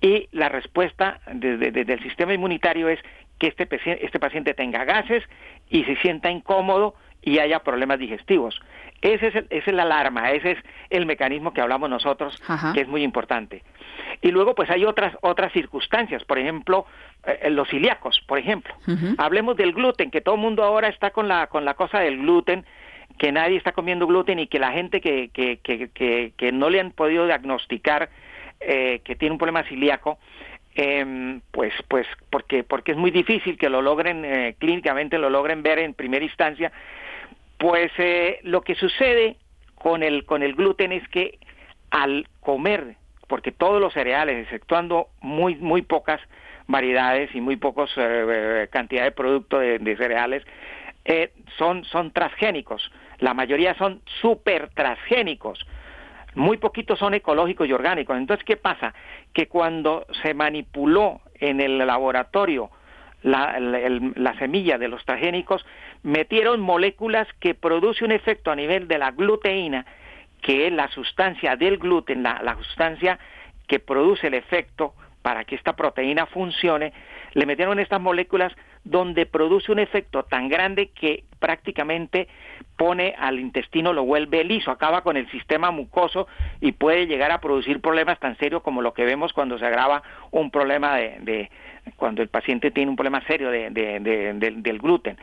y 0.00 0.28
la 0.32 0.48
respuesta 0.48 1.20
del 1.32 2.02
sistema 2.02 2.34
inmunitario 2.34 2.88
es 2.88 3.00
que 3.38 3.48
este, 3.48 3.66
este 4.04 4.18
paciente 4.20 4.54
tenga 4.54 4.84
gases 4.84 5.22
y 5.70 5.84
se 5.84 5.96
sienta 5.96 6.30
incómodo 6.30 6.94
y 7.22 7.38
haya 7.38 7.60
problemas 7.60 7.98
digestivos. 7.98 8.60
Ese 9.02 9.28
es 9.28 9.34
el, 9.34 9.46
esa 9.50 9.70
es 9.70 9.76
la 9.76 9.82
alarma, 9.82 10.30
ese 10.30 10.52
es 10.52 10.58
el 10.90 11.06
mecanismo 11.06 11.52
que 11.52 11.60
hablamos 11.60 11.90
nosotros, 11.90 12.40
que 12.72 12.80
es 12.80 12.88
muy 12.88 13.02
importante. 13.02 13.62
Y 14.22 14.30
luego, 14.30 14.54
pues 14.54 14.70
hay 14.70 14.84
otras 14.84 15.14
otras 15.20 15.52
circunstancias, 15.52 16.24
por 16.24 16.38
ejemplo, 16.38 16.86
eh, 17.26 17.50
los 17.50 17.68
celíacos, 17.68 18.22
por 18.26 18.38
ejemplo. 18.38 18.74
Hablemos 19.18 19.56
del 19.56 19.72
gluten, 19.72 20.10
que 20.10 20.20
todo 20.20 20.36
el 20.36 20.40
mundo 20.40 20.64
ahora 20.64 20.88
está 20.88 21.10
con 21.10 21.28
la 21.28 21.46
con 21.48 21.64
la 21.64 21.74
cosa 21.74 22.00
del 22.00 22.18
gluten, 22.18 22.64
que 23.18 23.32
nadie 23.32 23.56
está 23.56 23.72
comiendo 23.72 24.06
gluten 24.06 24.38
y 24.38 24.46
que 24.46 24.58
la 24.58 24.72
gente 24.72 25.00
que 25.00 25.28
que 25.32 25.58
que, 25.58 26.32
que, 26.36 26.52
no 26.52 26.70
le 26.70 26.80
han 26.80 26.90
podido 26.90 27.26
diagnosticar 27.26 28.08
eh, 28.60 29.00
que 29.04 29.16
tiene 29.16 29.32
un 29.32 29.38
problema 29.38 29.62
celíaco, 29.64 30.18
eh, 30.74 31.38
pues 31.50 31.74
pues 31.88 32.06
porque 32.30 32.64
porque 32.64 32.92
es 32.92 32.98
muy 32.98 33.10
difícil 33.10 33.58
que 33.58 33.68
lo 33.68 33.82
logren 33.82 34.24
eh, 34.24 34.56
clínicamente 34.58 35.18
lo 35.18 35.30
logren 35.30 35.62
ver 35.62 35.78
en 35.78 35.94
primera 35.94 36.24
instancia 36.24 36.70
pues 37.58 37.90
eh, 37.98 38.38
lo 38.42 38.62
que 38.62 38.74
sucede 38.74 39.36
con 39.74 40.02
el, 40.02 40.24
con 40.24 40.42
el 40.42 40.54
gluten 40.54 40.92
es 40.92 41.06
que 41.08 41.38
al 41.90 42.28
comer, 42.40 42.96
porque 43.28 43.52
todos 43.52 43.80
los 43.80 43.92
cereales, 43.92 44.44
exceptuando 44.44 45.08
muy, 45.20 45.56
muy 45.56 45.82
pocas 45.82 46.20
variedades 46.66 47.34
y 47.34 47.40
muy 47.40 47.56
pocos 47.56 47.90
eh, 47.96 48.00
eh, 48.28 48.68
cantidad 48.70 49.04
de 49.04 49.12
productos 49.12 49.60
de, 49.60 49.96
cereales, 49.96 50.42
son, 51.56 51.84
son 51.84 52.10
transgénicos. 52.10 52.90
La 53.18 53.32
mayoría 53.32 53.74
son 53.74 54.02
super 54.20 54.70
transgénicos. 54.70 55.64
Muy 56.34 56.58
poquitos 56.58 56.98
son 56.98 57.14
ecológicos 57.14 57.68
y 57.68 57.72
orgánicos. 57.72 58.16
Entonces, 58.16 58.44
¿qué 58.44 58.56
pasa? 58.56 58.92
Que 59.32 59.46
cuando 59.46 60.04
se 60.22 60.34
manipuló 60.34 61.20
en 61.34 61.60
el 61.60 61.78
laboratorio 61.78 62.70
la, 63.22 63.58
la, 63.58 64.38
semilla 64.38 64.78
de 64.78 64.88
los 64.88 65.04
transgénicos, 65.04 65.64
metieron 66.02 66.60
moléculas 66.60 67.26
que 67.40 67.54
produce 67.54 68.04
un 68.04 68.12
efecto 68.12 68.50
a 68.50 68.56
nivel 68.56 68.88
de 68.88 68.98
la 68.98 69.10
gluteína, 69.10 69.86
que 70.42 70.66
es 70.66 70.72
la 70.72 70.88
sustancia 70.88 71.56
del 71.56 71.78
gluten, 71.78 72.22
la, 72.22 72.40
la 72.42 72.56
sustancia 72.56 73.18
que 73.66 73.80
produce 73.80 74.28
el 74.28 74.34
efecto 74.34 74.94
para 75.22 75.44
que 75.44 75.56
esta 75.56 75.74
proteína 75.74 76.26
funcione, 76.26 76.92
le 77.32 77.46
metieron 77.46 77.80
estas 77.80 78.00
moléculas 78.00 78.52
donde 78.84 79.26
produce 79.26 79.72
un 79.72 79.80
efecto 79.80 80.22
tan 80.22 80.48
grande 80.48 80.90
que 80.90 81.24
prácticamente 81.40 82.28
pone 82.76 83.14
al 83.18 83.40
intestino, 83.40 83.92
lo 83.92 84.04
vuelve 84.04 84.44
liso, 84.44 84.70
acaba 84.70 85.02
con 85.02 85.16
el 85.16 85.28
sistema 85.32 85.72
mucoso 85.72 86.28
y 86.60 86.72
puede 86.72 87.08
llegar 87.08 87.32
a 87.32 87.40
producir 87.40 87.80
problemas 87.80 88.20
tan 88.20 88.38
serios 88.38 88.62
como 88.62 88.82
lo 88.82 88.94
que 88.94 89.04
vemos 89.04 89.32
cuando 89.32 89.58
se 89.58 89.66
agrava 89.66 90.04
un 90.30 90.52
problema 90.52 90.94
de, 90.94 91.50
cuando 91.96 92.22
el 92.22 92.28
paciente 92.28 92.70
tiene 92.70 92.90
un 92.90 92.96
problema 92.96 93.24
serio 93.26 93.50
de, 93.50 93.70
del 93.70 94.78
gluten. 94.78 95.16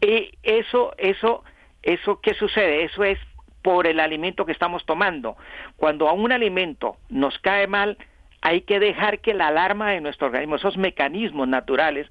y 0.00 0.30
eso, 0.42 0.94
eso, 0.98 1.42
eso, 1.82 2.20
¿qué 2.20 2.34
sucede? 2.34 2.84
Eso 2.84 3.04
es 3.04 3.18
por 3.62 3.86
el 3.86 3.98
alimento 3.98 4.46
que 4.46 4.52
estamos 4.52 4.86
tomando. 4.86 5.36
Cuando 5.76 6.08
a 6.08 6.12
un 6.12 6.30
alimento 6.30 6.98
nos 7.08 7.38
cae 7.40 7.66
mal, 7.66 7.98
hay 8.40 8.60
que 8.60 8.78
dejar 8.78 9.18
que 9.18 9.34
la 9.34 9.48
alarma 9.48 9.90
de 9.90 10.00
nuestro 10.00 10.28
organismo, 10.28 10.56
esos 10.56 10.76
mecanismos 10.76 11.48
naturales, 11.48 12.06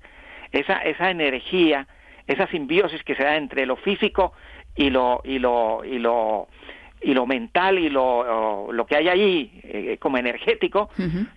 esa, 0.51 0.80
esa 0.80 1.09
energía, 1.09 1.88
esa 2.28 2.47
simbiosis 2.47 3.03
que 3.03 3.16
se 3.16 3.24
da 3.24 3.38
entre 3.38 3.66
lo 3.66 3.78
físico 3.78 4.34
y 4.76 4.89
lo, 4.89 5.22
y 5.24 5.39
lo, 5.39 5.86
y 5.86 5.99
lo, 5.99 6.49
y 7.01 7.13
lo 7.13 7.26
mental 7.26 7.80
y 7.80 7.89
lo, 7.89 8.72
lo 8.72 8.86
que 8.86 8.97
hay 8.97 9.07
allí 9.07 9.51
eh, 9.63 9.97
como 9.99 10.18
energético, 10.18 10.89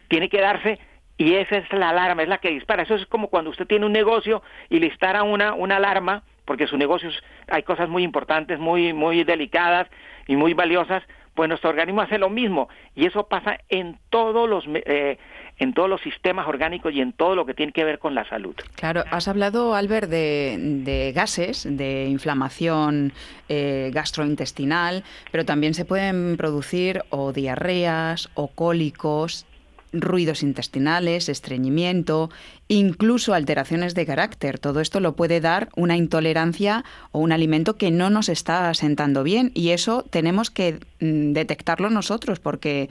tiene 0.08 0.28
que 0.28 0.40
darse 0.40 0.78
y 1.18 1.34
esa 1.34 1.56
es 1.56 1.72
la 1.72 1.90
alarma, 1.90 2.22
es 2.22 2.28
la 2.28 2.38
que 2.38 2.50
dispara. 2.50 2.84
Eso 2.84 2.94
es 2.94 3.04
como 3.06 3.28
cuando 3.28 3.50
usted 3.50 3.66
tiene 3.66 3.84
un 3.84 3.92
negocio 3.92 4.42
y 4.70 4.78
le 4.78 4.86
instala 4.86 5.24
una, 5.24 5.52
una 5.52 5.76
alarma, 5.76 6.22
porque 6.44 6.68
su 6.68 6.78
negocio 6.78 7.10
hay 7.48 7.64
cosas 7.64 7.88
muy 7.88 8.04
importantes, 8.04 8.58
muy, 8.58 8.92
muy 8.92 9.24
delicadas 9.24 9.88
y 10.28 10.36
muy 10.36 10.54
valiosas, 10.54 11.02
pues 11.34 11.48
nuestro 11.48 11.70
organismo 11.70 12.00
hace 12.00 12.18
lo 12.18 12.30
mismo 12.30 12.68
y 12.96 13.06
eso 13.06 13.28
pasa 13.28 13.58
en 13.68 13.98
todos 14.10 14.48
los 14.48 14.64
eh, 14.66 15.18
en 15.58 15.74
todos 15.74 15.88
los 15.88 16.00
sistemas 16.00 16.46
orgánicos 16.46 16.92
y 16.94 17.00
en 17.00 17.12
todo 17.12 17.34
lo 17.34 17.46
que 17.46 17.54
tiene 17.54 17.72
que 17.72 17.84
ver 17.84 17.98
con 17.98 18.14
la 18.14 18.28
salud. 18.28 18.54
Claro, 18.76 19.04
has 19.10 19.28
hablado, 19.28 19.74
Albert, 19.74 20.08
de, 20.08 21.12
gases, 21.14 21.66
de 21.68 22.06
inflamación 22.06 23.12
eh, 23.48 23.90
gastrointestinal, 23.92 25.04
pero 25.32 25.44
también 25.44 25.74
se 25.74 25.84
pueden 25.84 26.36
producir 26.36 27.02
o 27.10 27.32
diarreas 27.32 28.30
o 28.34 28.48
cólicos 28.48 29.47
ruidos 29.92 30.42
intestinales, 30.42 31.28
estreñimiento, 31.28 32.30
incluso 32.68 33.34
alteraciones 33.34 33.94
de 33.94 34.06
carácter. 34.06 34.58
Todo 34.58 34.80
esto 34.80 35.00
lo 35.00 35.16
puede 35.16 35.40
dar 35.40 35.68
una 35.76 35.96
intolerancia 35.96 36.84
o 37.12 37.20
un 37.20 37.32
alimento 37.32 37.76
que 37.76 37.90
no 37.90 38.10
nos 38.10 38.28
está 38.28 38.72
sentando 38.74 39.22
bien 39.22 39.50
y 39.54 39.70
eso 39.70 40.04
tenemos 40.10 40.50
que 40.50 40.80
mm, 41.00 41.32
detectarlo 41.32 41.90
nosotros 41.90 42.40
porque 42.40 42.88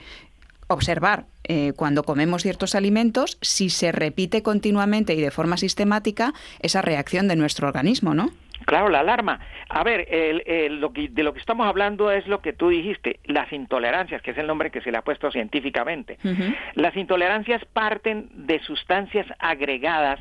observar 0.68 1.26
eh, 1.44 1.72
cuando 1.76 2.02
comemos 2.02 2.42
ciertos 2.42 2.74
alimentos 2.74 3.38
si 3.40 3.70
se 3.70 3.90
repite 3.90 4.42
continuamente 4.42 5.14
y 5.14 5.20
de 5.20 5.30
forma 5.30 5.56
sistemática 5.56 6.34
esa 6.60 6.82
reacción 6.82 7.26
de 7.26 7.36
nuestro 7.36 7.68
organismo, 7.68 8.14
¿no? 8.14 8.30
Claro, 8.66 8.88
la 8.88 9.00
alarma. 9.00 9.40
A 9.68 9.82
ver, 9.82 10.06
lo 10.70 10.90
de 10.90 11.22
lo 11.22 11.32
que 11.32 11.40
estamos 11.40 11.66
hablando 11.66 12.10
es 12.10 12.26
lo 12.26 12.40
que 12.40 12.52
tú 12.52 12.68
dijiste, 12.68 13.20
las 13.24 13.52
intolerancias, 13.52 14.22
que 14.22 14.32
es 14.32 14.38
el 14.38 14.46
nombre 14.46 14.70
que 14.70 14.80
se 14.80 14.90
le 14.90 14.98
ha 14.98 15.02
puesto 15.02 15.30
científicamente. 15.30 16.18
Las 16.74 16.96
intolerancias 16.96 17.64
parten 17.66 18.28
de 18.32 18.60
sustancias 18.60 19.26
agregadas 19.38 20.20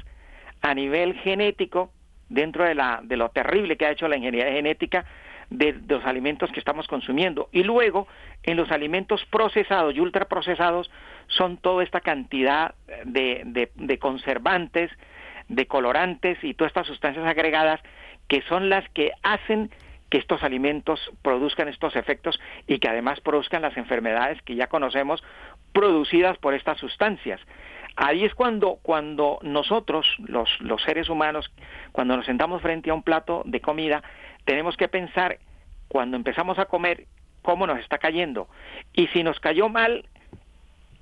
a 0.61 0.73
nivel 0.73 1.15
genético 1.15 1.91
dentro 2.29 2.63
de, 2.65 2.75
la, 2.75 2.99
de 3.03 3.17
lo 3.17 3.29
terrible 3.29 3.77
que 3.77 3.85
ha 3.85 3.91
hecho 3.91 4.07
la 4.07 4.17
ingeniería 4.17 4.51
genética 4.51 5.05
de, 5.49 5.75
los 5.87 6.03
alimentos 6.05 6.51
que 6.51 6.59
estamos 6.59 6.87
consumiendo. 6.87 7.49
Y 7.51 7.63
luego, 7.63 8.07
en 8.43 8.57
los 8.57 8.71
alimentos 8.71 9.23
procesados 9.25 9.95
y 9.95 9.99
ultraprocesados, 9.99 10.91
son 11.27 11.57
toda 11.57 11.83
esta 11.83 12.01
cantidad 12.01 12.75
de, 13.05 13.69
de 13.75 13.99
conservantes, 13.99 14.91
de 15.47 15.65
colorantes 15.65 16.37
y 16.43 16.53
todas 16.53 16.71
estas 16.71 16.87
sustancias 16.87 17.25
agregadas 17.25 17.79
que 18.27 18.41
son 18.43 18.69
las 18.69 18.87
que 18.89 19.11
hacen 19.23 19.69
que 20.09 20.17
estos 20.17 20.43
alimentos 20.43 21.11
produzcan 21.21 21.67
estos 21.67 21.95
efectos 21.95 22.39
y 22.65 22.79
que 22.79 22.87
además 22.87 23.19
produzcan 23.19 23.61
las 23.61 23.75
enfermedades 23.77 24.41
que 24.43 24.55
ya 24.55 24.67
conocemos 24.67 25.23
producidas 25.73 26.37
por 26.37 26.53
estas 26.53 26.79
sustancias. 26.79 27.41
Ahí 27.95 28.23
es 28.23 28.33
cuando, 28.35 28.77
cuando 28.81 29.39
nosotros, 29.41 30.07
los, 30.19 30.49
los 30.61 30.81
seres 30.83 31.09
humanos, 31.09 31.51
cuando 31.91 32.15
nos 32.15 32.25
sentamos 32.25 32.61
frente 32.61 32.89
a 32.89 32.93
un 32.93 33.03
plato 33.03 33.41
de 33.45 33.59
comida, 33.59 34.03
tenemos 34.45 34.77
que 34.77 34.87
pensar, 34.87 35.39
cuando 35.87 36.15
empezamos 36.15 36.59
a 36.59 36.65
comer, 36.65 37.05
cómo 37.41 37.65
nos 37.65 37.79
está 37.79 37.97
cayendo. 37.97 38.47
Y 38.93 39.07
si 39.07 39.23
nos 39.23 39.39
cayó 39.39 39.67
mal, 39.67 40.05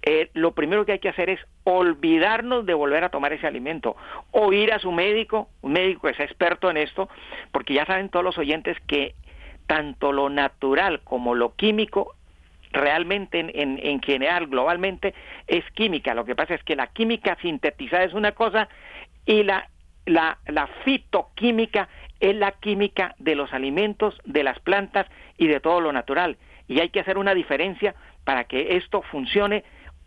eh, 0.08 0.30
lo 0.34 0.52
primero 0.54 0.86
que 0.86 0.94
hay 0.94 1.00
que 1.00 1.10
hacer 1.10 1.32
es 1.32 1.40
olvidarnos 1.64 2.68
de 2.68 2.76
volver 2.76 3.04
a 3.04 3.10
tomar 3.10 3.34
ese 3.34 3.48
alimento 3.48 3.96
o 4.30 4.54
ir 4.54 4.72
a 4.72 4.78
su 4.78 4.92
médico, 4.92 5.50
un 5.64 5.74
médico 5.74 6.08
que 6.08 6.14
sea 6.14 6.26
experto 6.26 6.70
en 6.70 6.78
esto, 6.78 7.10
porque 7.52 7.74
ya 7.74 7.88
saben 7.88 8.10
todos 8.10 8.24
los 8.24 8.38
oyentes 8.38 8.78
que 8.86 9.16
tanto 9.66 10.12
lo 10.12 10.30
natural 10.30 11.02
como 11.04 11.34
lo 11.34 11.56
químico 11.56 12.14
realmente 12.72 13.40
en, 13.40 13.80
en, 13.82 14.02
general, 14.02 14.46
globalmente, 14.46 15.16
es 15.48 15.64
química. 15.72 16.14
Lo 16.14 16.26
que 16.26 16.36
pasa 16.36 16.54
es 16.54 16.64
que 16.64 16.76
la 16.76 16.88
química 16.88 17.36
sintetizada 17.42 18.04
es 18.04 18.14
una 18.14 18.34
cosa 18.34 18.70
y 19.26 19.42
la, 19.42 19.70
la, 20.06 20.38
la 20.46 20.68
fitoquímica 20.84 21.90
es 22.20 22.36
la 22.36 22.52
química 22.52 23.16
de 23.18 23.34
los 23.34 23.54
alimentos, 23.54 24.20
de 24.26 24.44
las 24.44 24.60
plantas 24.60 25.08
y 25.38 25.48
de 25.48 25.62
todo 25.62 25.82
lo 25.82 25.92
natural. 25.92 26.38
Y 26.68 26.80
hay 26.80 26.90
que 26.90 27.00
hacer 27.00 27.18
una 27.18 27.34
diferencia 27.34 27.96
para 28.24 28.44
que 28.44 28.76
esto 28.76 29.02
funcione 29.04 29.64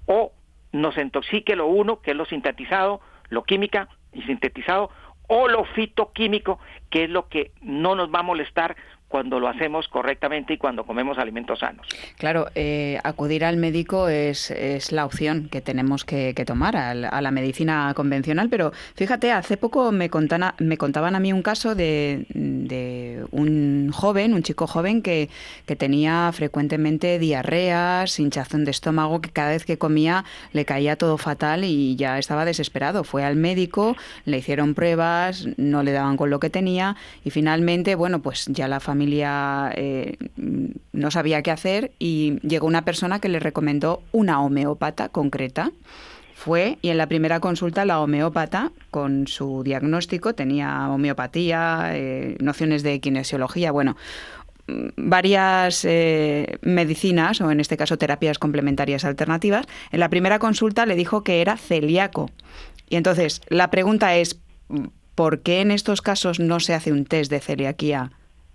o 0.09 0.32
nos 0.72 0.96
intoxique 0.98 1.54
lo 1.54 1.66
uno, 1.66 2.00
que 2.00 2.11
es 2.11 2.16
lo 2.16 2.24
sintetizado, 2.24 3.00
lo 3.28 3.44
química 3.44 3.88
y 4.12 4.22
sintetizado, 4.22 4.90
o 5.28 5.46
lo 5.46 5.64
fitoquímico, 5.64 6.59
que 6.90 7.04
es 7.04 7.11
lo 7.11 7.28
que 7.28 7.52
no 7.61 7.94
nos 7.94 8.12
va 8.12 8.20
a 8.20 8.24
molestar 8.24 8.76
cuando 9.09 9.40
lo 9.40 9.48
hacemos 9.48 9.88
correctamente 9.88 10.52
y 10.52 10.59
cuando 10.59 10.84
comemos 10.84 11.18
alimentos 11.18 11.61
sanos. 11.61 11.86
Claro, 12.18 12.48
eh, 12.54 12.98
acudir 13.04 13.44
al 13.44 13.56
médico 13.56 14.09
es, 14.09 14.50
es, 14.50 14.92
la 14.92 15.06
opción 15.06 15.48
que 15.50 15.62
tenemos 15.62 16.04
que, 16.04 16.34
tomar 16.46 16.76
a 16.76 16.94
la, 16.94 17.30
medicina 17.30 17.92
convencional, 17.94 18.48
pero 18.48 18.72
fíjate, 18.94 19.32
hace 19.32 19.56
poco 19.56 19.92
me, 19.92 20.11
me 20.59 20.76
contaban 20.78 21.14
a 21.14 21.20
mí 21.20 21.32
un 21.32 21.42
caso 21.42 21.74
de, 21.74 22.26
de 22.30 23.24
un 23.30 23.90
joven, 23.92 24.34
un 24.34 24.42
chico 24.42 24.66
joven 24.66 25.02
que, 25.02 25.28
que, 25.66 25.76
tenía 25.76 26.30
frecuentemente 26.32 27.18
diarreas, 27.18 28.18
hinchazón 28.18 28.64
de 28.64 28.70
estómago, 28.70 29.20
que 29.20 29.30
cada 29.30 29.50
vez 29.50 29.64
que 29.64 29.78
comía 29.78 30.24
le 30.52 30.64
caía 30.64 30.96
todo 30.96 31.16
fatal 31.18 31.64
y 31.64 31.96
ya 31.96 32.18
estaba 32.18 32.44
desesperado. 32.44 33.04
Fue 33.04 33.24
al 33.24 33.36
médico, 33.36 33.96
le 34.24 34.38
hicieron 34.38 34.74
pruebas, 34.74 35.46
no 35.56 35.82
le 35.82 35.92
daban 35.92 36.16
con 36.16 36.30
lo 36.30 36.40
que 36.40 36.50
tenía 36.50 36.96
y 37.24 37.30
finalmente, 37.30 37.94
bueno, 37.94 38.20
pues 38.20 38.46
ya 38.46 38.68
la 38.68 38.80
familia 38.80 38.97
familia 38.99 39.70
eh, 39.76 40.16
no 40.92 41.11
sabía 41.12 41.40
qué 41.42 41.53
hacer 41.53 41.92
y 42.01 42.40
llegó 42.40 42.66
una 42.66 42.84
persona 42.84 43.20
que 43.20 43.28
le 43.28 43.38
recomendó 43.38 44.03
una 44.11 44.42
homeópata 44.42 45.09
concreta. 45.09 45.70
Fue 46.34 46.78
y 46.82 46.88
en 46.88 46.99
la 46.99 47.07
primera 47.07 47.38
consulta 47.38 47.84
la 47.84 48.01
homeópata, 48.01 48.72
con 48.90 49.28
su 49.28 49.62
diagnóstico, 49.62 50.34
tenía 50.34 50.88
homeopatía, 50.88 51.90
eh, 51.92 52.36
nociones 52.40 52.82
de 52.82 52.99
kinesiología, 52.99 53.70
bueno, 53.70 53.96
varias 54.96 55.84
eh, 55.84 56.59
medicinas, 56.62 57.40
o 57.40 57.53
en 57.53 57.61
este 57.61 57.76
caso 57.76 57.99
terapias 57.99 58.38
complementarias 58.40 59.05
alternativas. 59.05 59.66
En 59.92 60.01
la 60.01 60.09
primera 60.09 60.40
consulta 60.40 60.86
le 60.86 60.96
dijo 60.96 61.22
que 61.22 61.40
era 61.40 61.57
celíaco. 61.57 62.30
Y 62.88 62.96
entonces 62.96 63.42
la 63.49 63.70
pregunta 63.70 64.16
es, 64.16 64.40
¿por 65.14 65.42
qué 65.42 65.61
en 65.61 65.70
estos 65.70 66.03
casos 66.03 66.40
no 66.40 66.59
se 66.59 66.74
hace 66.74 66.90
un 66.90 67.05
test 67.05 67.30
de 67.30 67.40
celiaquía 67.40 68.12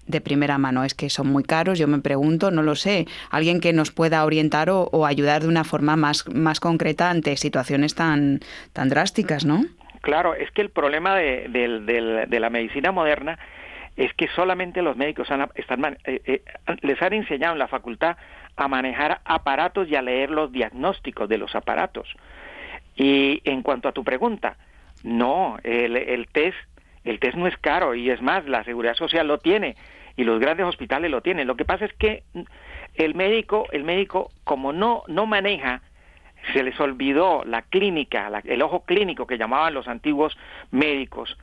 de 0.08 0.22
primera 0.22 0.58
mano. 0.58 0.84
Es 0.84 0.94
que 0.94 1.10
son 1.10 1.28
muy 1.28 1.44
caros, 1.44 1.80
yo 1.80 1.88
me 1.88 2.00
pregunto, 2.00 2.52
no 2.52 2.64
lo 2.64 2.76
sé. 2.76 3.06
Alguien 3.30 3.60
que 3.60 3.74
nos 3.74 3.92
pueda 3.92 4.26
orientar 4.26 4.70
o, 4.70 5.06
ayudar 5.06 5.42
de 5.42 5.48
una 5.48 5.64
forma 5.64 5.96
más, 5.96 6.28
más 6.34 6.60
concreta 6.60 7.10
ante 7.10 7.36
situaciones 7.38 7.96
tan, 7.96 8.40
tan 8.74 8.90
drásticas, 8.90 9.46
¿no? 9.46 9.64
Claro, 10.02 10.36
es 10.36 10.52
que 10.52 10.62
el 10.62 10.70
problema 10.70 11.16
de, 11.16 11.48
de, 11.50 12.40
la 12.40 12.50
medicina 12.50 12.92
moderna 12.92 13.40
es 13.96 14.14
que 14.16 14.28
solamente 14.30 14.82
los 14.82 14.98
médicos 14.98 15.30
están, 15.56 15.98
eh, 16.04 16.22
eh, 16.26 16.42
les 16.82 17.02
han 17.02 17.14
enseñado 17.14 17.54
en 17.54 17.60
la 17.60 17.68
facultad 17.68 18.18
a 18.56 18.68
manejar 18.68 19.22
aparatos 19.24 19.88
y 19.90 19.96
a 19.96 20.02
leer 20.02 20.30
los 20.30 20.52
diagnósticos 20.52 21.30
de 21.30 21.38
los 21.38 21.56
aparatos. 21.56 22.14
Y 22.96 23.42
en 23.46 23.62
cuanto 23.62 23.88
a 23.88 23.94
tu 23.94 24.04
pregunta, 24.04 24.58
no, 25.04 25.58
el, 25.64 25.96
el 25.96 26.28
test 26.28 26.58
el 27.04 27.20
test 27.20 27.36
no 27.36 27.48
es 27.48 27.58
caro 27.58 27.96
y 27.96 28.10
es 28.10 28.22
más, 28.22 28.46
la 28.46 28.64
seguridad 28.64 28.96
social 28.96 29.28
lo 29.28 29.38
tiene 29.38 29.76
y 30.16 30.24
los 30.24 30.40
grandes 30.40 30.66
hospitales 30.66 31.12
lo 31.12 31.22
tienen. 31.22 31.48
Lo 31.48 31.56
que 31.56 31.66
pasa 31.66 31.86
es 31.86 31.94
que 31.94 32.24
el 32.96 33.16
médico, 33.16 33.68
el 33.72 33.84
médico 33.84 34.32
como 34.44 34.74
no 34.74 35.04
no 35.08 35.26
maneja 35.26 35.82
se 36.54 36.62
les 36.62 36.80
olvidó 36.80 37.44
la 37.46 37.62
clínica, 37.62 38.30
el 38.44 38.62
ojo 38.62 38.84
clínico 38.84 39.26
que 39.26 39.38
llamaban 39.38 39.74
los 39.74 39.88
antiguos 39.88 40.38
médicos. 40.72 41.38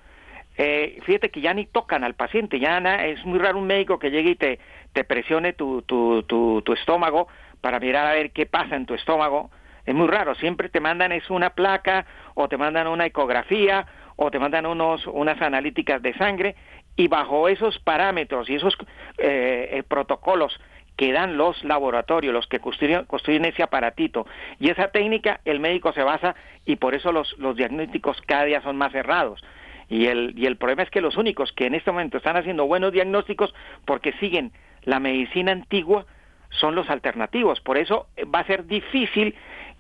Eh, 0.58 0.98
fíjate 1.04 1.30
que 1.30 1.40
ya 1.40 1.54
ni 1.54 1.64
tocan 1.64 2.04
al 2.04 2.14
paciente, 2.14 2.58
ya 2.58 2.78
es 3.06 3.24
muy 3.24 3.38
raro 3.38 3.58
un 3.58 3.66
médico 3.66 3.98
que 3.98 4.10
llegue 4.10 4.30
y 4.30 4.34
te, 4.34 4.58
te 4.92 5.04
presione 5.04 5.54
tu, 5.54 5.82
tu, 5.82 6.22
tu, 6.24 6.60
tu 6.62 6.72
estómago 6.74 7.28
para 7.62 7.80
mirar 7.80 8.06
a 8.06 8.12
ver 8.12 8.30
qué 8.32 8.44
pasa 8.44 8.76
en 8.76 8.84
tu 8.84 8.94
estómago. 8.94 9.50
Es 9.86 9.94
muy 9.94 10.06
raro, 10.06 10.34
siempre 10.34 10.68
te 10.68 10.80
mandan 10.80 11.12
es 11.12 11.30
una 11.30 11.50
placa 11.50 12.04
o 12.34 12.48
te 12.48 12.58
mandan 12.58 12.86
una 12.86 13.06
ecografía 13.06 13.86
o 14.22 14.30
te 14.30 14.38
mandan 14.38 14.66
unos, 14.66 15.06
unas 15.06 15.40
analíticas 15.40 16.02
de 16.02 16.12
sangre 16.12 16.54
y 16.94 17.08
bajo 17.08 17.48
esos 17.48 17.78
parámetros 17.78 18.50
y 18.50 18.56
esos 18.56 18.76
eh, 19.16 19.70
eh, 19.72 19.82
protocolos 19.82 20.60
que 20.94 21.10
dan 21.10 21.38
los 21.38 21.64
laboratorios, 21.64 22.34
los 22.34 22.46
que 22.46 22.58
construyen, 22.58 23.06
ese 23.46 23.62
aparatito 23.62 24.26
y 24.58 24.68
esa 24.68 24.88
técnica, 24.88 25.40
el 25.46 25.58
médico 25.58 25.94
se 25.94 26.02
basa 26.02 26.34
y 26.66 26.76
por 26.76 26.94
eso 26.94 27.12
los, 27.12 27.34
los 27.38 27.56
diagnósticos 27.56 28.20
cada 28.26 28.44
día 28.44 28.60
son 28.60 28.76
más 28.76 28.92
cerrados. 28.92 29.42
Y 29.88 30.04
el, 30.04 30.34
y 30.36 30.44
el 30.44 30.56
problema 30.56 30.82
es 30.82 30.90
que 30.90 31.00
los 31.00 31.16
únicos 31.16 31.50
que 31.52 31.64
en 31.64 31.74
este 31.74 31.90
momento 31.90 32.18
están 32.18 32.36
haciendo 32.36 32.66
buenos 32.66 32.92
diagnósticos 32.92 33.54
porque 33.86 34.12
siguen 34.20 34.52
la 34.82 35.00
medicina 35.00 35.52
antigua 35.52 36.04
son 36.50 36.74
los 36.74 36.90
alternativos. 36.90 37.62
Por 37.62 37.78
eso 37.78 38.06
va 38.34 38.40
a 38.40 38.46
ser 38.46 38.66
difícil 38.66 39.34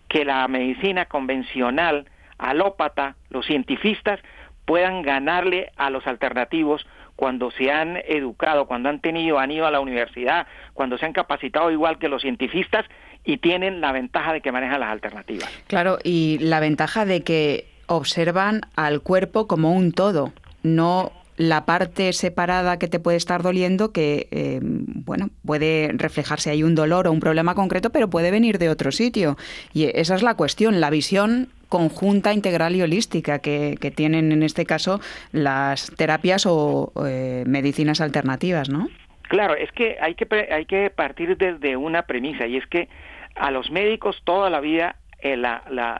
que 0.08 0.24
la 0.24 0.48
medicina 0.48 1.04
convencional 1.04 2.06
alópata, 2.40 3.16
los 3.28 3.46
cientifistas, 3.46 4.20
puedan 4.64 5.02
ganarle 5.02 5.70
a 5.76 5.90
los 5.90 6.06
alternativos 6.06 6.86
cuando 7.16 7.50
se 7.50 7.70
han 7.70 7.98
educado, 8.08 8.66
cuando 8.66 8.88
han 8.88 9.00
tenido, 9.00 9.38
han 9.38 9.50
ido 9.50 9.66
a 9.66 9.70
la 9.70 9.80
universidad, 9.80 10.46
cuando 10.72 10.96
se 10.96 11.06
han 11.06 11.12
capacitado 11.12 11.70
igual 11.70 11.98
que 11.98 12.08
los 12.08 12.22
cientifistas 12.22 12.86
y 13.24 13.36
tienen 13.36 13.80
la 13.80 13.92
ventaja 13.92 14.32
de 14.32 14.40
que 14.40 14.52
manejan 14.52 14.80
las 14.80 14.90
alternativas. 14.90 15.50
Claro, 15.66 15.98
y 16.02 16.38
la 16.40 16.60
ventaja 16.60 17.04
de 17.04 17.22
que 17.22 17.66
observan 17.86 18.62
al 18.76 19.02
cuerpo 19.02 19.46
como 19.46 19.72
un 19.72 19.92
todo, 19.92 20.32
no 20.62 21.12
la 21.40 21.64
parte 21.64 22.12
separada 22.12 22.78
que 22.78 22.86
te 22.86 23.00
puede 23.00 23.16
estar 23.16 23.42
doliendo, 23.42 23.92
que 23.92 24.28
eh, 24.30 24.60
bueno, 24.62 25.30
puede 25.46 25.90
reflejarse 25.94 26.50
ahí 26.50 26.62
un 26.62 26.74
dolor 26.74 27.06
o 27.06 27.12
un 27.12 27.20
problema 27.20 27.54
concreto, 27.54 27.88
pero 27.88 28.10
puede 28.10 28.30
venir 28.30 28.58
de 28.58 28.68
otro 28.68 28.92
sitio. 28.92 29.38
Y 29.72 29.84
esa 29.94 30.14
es 30.14 30.22
la 30.22 30.34
cuestión, 30.34 30.80
la 30.80 30.90
visión 30.90 31.48
conjunta, 31.70 32.34
integral 32.34 32.76
y 32.76 32.82
holística 32.82 33.38
que, 33.38 33.78
tienen 33.96 34.32
en 34.32 34.42
este 34.42 34.66
caso 34.66 35.00
las 35.32 35.90
terapias 35.96 36.44
o 36.44 36.92
eh, 37.06 37.44
medicinas 37.46 38.02
alternativas, 38.02 38.68
¿no? 38.68 38.88
Claro, 39.22 39.54
es 39.54 39.72
que 39.72 39.96
hay 39.98 40.16
que 40.16 40.26
hay 40.52 40.66
que 40.66 40.90
partir 40.90 41.38
desde 41.38 41.74
una 41.74 42.02
premisa 42.02 42.46
y 42.46 42.58
es 42.58 42.66
que 42.66 42.88
a 43.34 43.50
los 43.50 43.70
médicos 43.70 44.20
toda 44.24 44.50
la 44.50 44.60
vida 44.60 44.96
eh, 45.22 45.42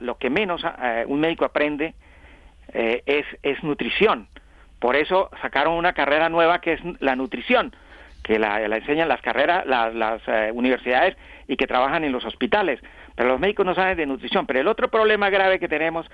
lo 0.00 0.18
que 0.18 0.28
menos 0.28 0.60
eh, 0.82 1.04
un 1.06 1.20
médico 1.20 1.46
aprende 1.46 1.94
es, 2.72 3.24
es 3.42 3.62
nutrición. 3.64 4.28
Por 4.80 4.96
eso 4.96 5.30
sacaron 5.42 5.74
una 5.74 5.92
carrera 5.92 6.28
nueva 6.28 6.60
que 6.60 6.72
es 6.72 6.80
la 7.00 7.14
nutrición, 7.14 7.74
que 8.24 8.38
la, 8.38 8.62
enseñan 8.64 9.08
las 9.08 9.20
carreras, 9.20 9.64
las, 9.66 10.22
universidades 10.52 11.16
y 11.46 11.56
que 11.56 11.66
trabajan 11.66 12.02
en 12.02 12.12
los 12.12 12.24
hospitales. 12.24 12.80
Pero 13.14 13.28
los 13.28 13.40
médicos 13.40 13.66
no 13.66 13.74
saben 13.74 13.96
de 13.96 14.06
nutrición. 14.06 14.46
Pero 14.46 14.60
el 14.60 14.68
otro 14.68 14.88
problema 14.88 15.30
grave 15.30 15.58
que 15.58 15.68
tenemos 15.68 16.06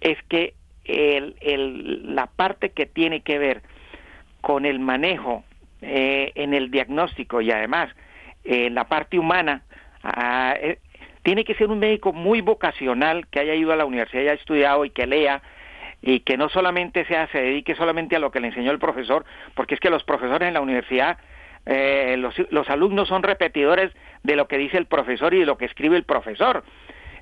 es 0.00 0.16
que 0.28 0.54
el, 0.84 2.14
la 2.14 2.26
parte 2.26 2.70
que 2.70 2.86
tiene 2.86 3.20
que 3.22 3.38
ver 3.38 3.62
con 4.40 4.64
el 4.64 4.78
manejo 4.78 5.44
en 5.80 6.54
el 6.54 6.70
diagnóstico 6.70 7.40
y 7.40 7.50
además 7.50 7.90
en 8.44 8.74
la 8.74 8.84
parte 8.84 9.18
humana, 9.18 9.62
ah, 10.02 10.54
tiene 11.22 11.44
que 11.44 11.54
ser 11.54 11.68
un 11.68 11.80
médico 11.80 12.12
muy 12.12 12.40
vocacional, 12.40 13.26
que 13.26 13.40
haya 13.40 13.54
ido 13.54 13.72
a 13.72 13.76
la 13.76 13.84
universidad, 13.84 14.22
haya 14.22 14.32
estudiado 14.34 14.84
y 14.84 14.90
que 14.90 15.06
lea, 15.06 15.42
y 16.06 16.20
que 16.20 16.36
no 16.36 16.48
solamente 16.48 17.04
sea, 17.04 17.26
se 17.32 17.38
dedique 17.38 17.74
solamente 17.74 18.14
a 18.14 18.20
lo 18.20 18.30
que 18.30 18.38
le 18.38 18.46
enseñó 18.46 18.70
el 18.70 18.78
profesor, 18.78 19.26
porque 19.54 19.74
es 19.74 19.80
que 19.80 19.90
los 19.90 20.04
profesores 20.04 20.46
en 20.46 20.54
la 20.54 20.60
universidad, 20.60 21.18
eh, 21.66 22.14
los, 22.16 22.34
los 22.50 22.70
alumnos 22.70 23.08
son 23.08 23.24
repetidores 23.24 23.92
de 24.22 24.36
lo 24.36 24.46
que 24.46 24.56
dice 24.56 24.78
el 24.78 24.86
profesor 24.86 25.34
y 25.34 25.40
de 25.40 25.46
lo 25.46 25.58
que 25.58 25.64
escribe 25.64 25.96
el 25.96 26.04
profesor. 26.04 26.62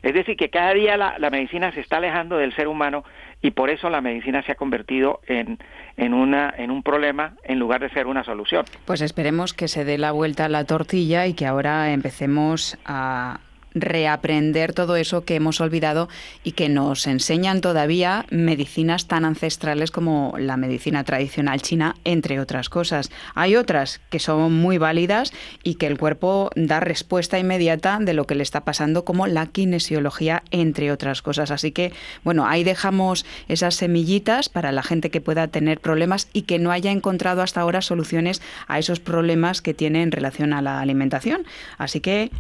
Es 0.03 0.13
decir, 0.13 0.37
que 0.37 0.51
cada 0.51 0.75
día 0.75 0.99
la, 0.99 1.19
la, 1.19 1.31
medicina 1.31 1.73
se 1.73 1.81
está 1.81 1.97
alejando 1.97 2.37
del 2.37 2.55
ser 2.55 2.69
humano 2.69 3.05
y 3.41 3.53
por 3.53 3.71
eso 3.71 3.89
la 3.89 4.03
medicina 4.03 4.43
se 4.43 4.53
ha 4.53 4.55
convertido 4.55 5.23
en, 5.27 5.59
en, 5.97 6.13
una, 6.13 6.53
en 6.55 6.71
un 6.71 6.83
problema 6.83 7.37
en 7.43 7.59
lugar 7.59 7.81
de 7.81 7.89
ser 7.89 8.07
una 8.07 8.23
solución. 8.23 8.67
Pues 8.85 9.01
esperemos 9.01 9.55
que 9.55 9.67
se 9.67 9.87
dé 9.87 9.97
la 9.97 10.13
vuelta 10.13 10.45
a 10.45 10.49
la 10.51 10.67
tortilla 10.67 11.27
y 11.27 11.33
que 11.33 11.47
ahora 11.47 11.91
empecemos 11.91 12.77
a, 12.85 13.41
reaprender 13.75 14.73
todo 14.73 14.97
eso 14.97 15.25
que 15.25 15.35
hemos 15.35 15.61
olvidado 15.61 16.09
y 16.43 16.53
que 16.53 16.69
nos 16.69 17.07
enseñan 17.07 17.61
todavía 17.61 18.27
medicinas 18.31 19.09
tan 19.09 19.25
ancestrales 19.25 19.91
como 19.91 20.35
la 20.39 20.57
medicina 20.57 21.05
tradicional 21.05 21.61
china, 21.61 21.97
entre 22.05 22.41
otras 22.41 22.69
cosas. 22.69 23.11
Hay 23.35 23.57
otras 23.57 24.01
que 24.11 24.19
son 24.19 24.53
muy 24.53 24.79
válidas 24.79 25.33
y 25.63 25.75
que 25.75 25.87
el 25.87 25.99
cuerpo 25.99 26.51
da 26.55 26.81
respuesta 26.81 27.39
inmediata 27.39 27.99
de 28.01 28.15
lo 28.15 28.27
que 28.27 28.35
le 28.35 28.43
está 28.43 28.65
pasando, 28.65 29.05
como 29.05 29.27
la 29.27 29.47
kinesiología, 29.47 30.43
entre 30.51 30.93
otras 30.93 31.23
cosas. 31.23 31.51
Así 31.51 31.73
que, 31.73 31.93
bueno, 32.23 32.47
ahí 32.47 32.65
dejamos 32.65 33.27
esas 33.49 33.75
semillitas 33.75 34.49
para 34.49 34.73
la 34.73 34.83
gente 34.83 35.11
que 35.11 35.21
pueda 35.21 35.49
tener 35.49 35.81
problemas 35.81 36.29
y 36.33 36.43
que 36.43 36.59
no 36.59 36.71
haya 36.71 36.91
encontrado 36.91 37.43
hasta 37.43 37.61
ahora 37.61 37.83
soluciones 37.83 38.41
a 38.67 38.79
esos 38.79 39.01
problemas 39.01 39.63
que 39.63 39.75
tiene 39.75 40.03
en 40.03 40.13
relación 40.13 40.53
a 40.53 40.63
la 40.63 40.81
alimentación. 40.81 41.45
Así 41.79 42.01
que 42.01 42.31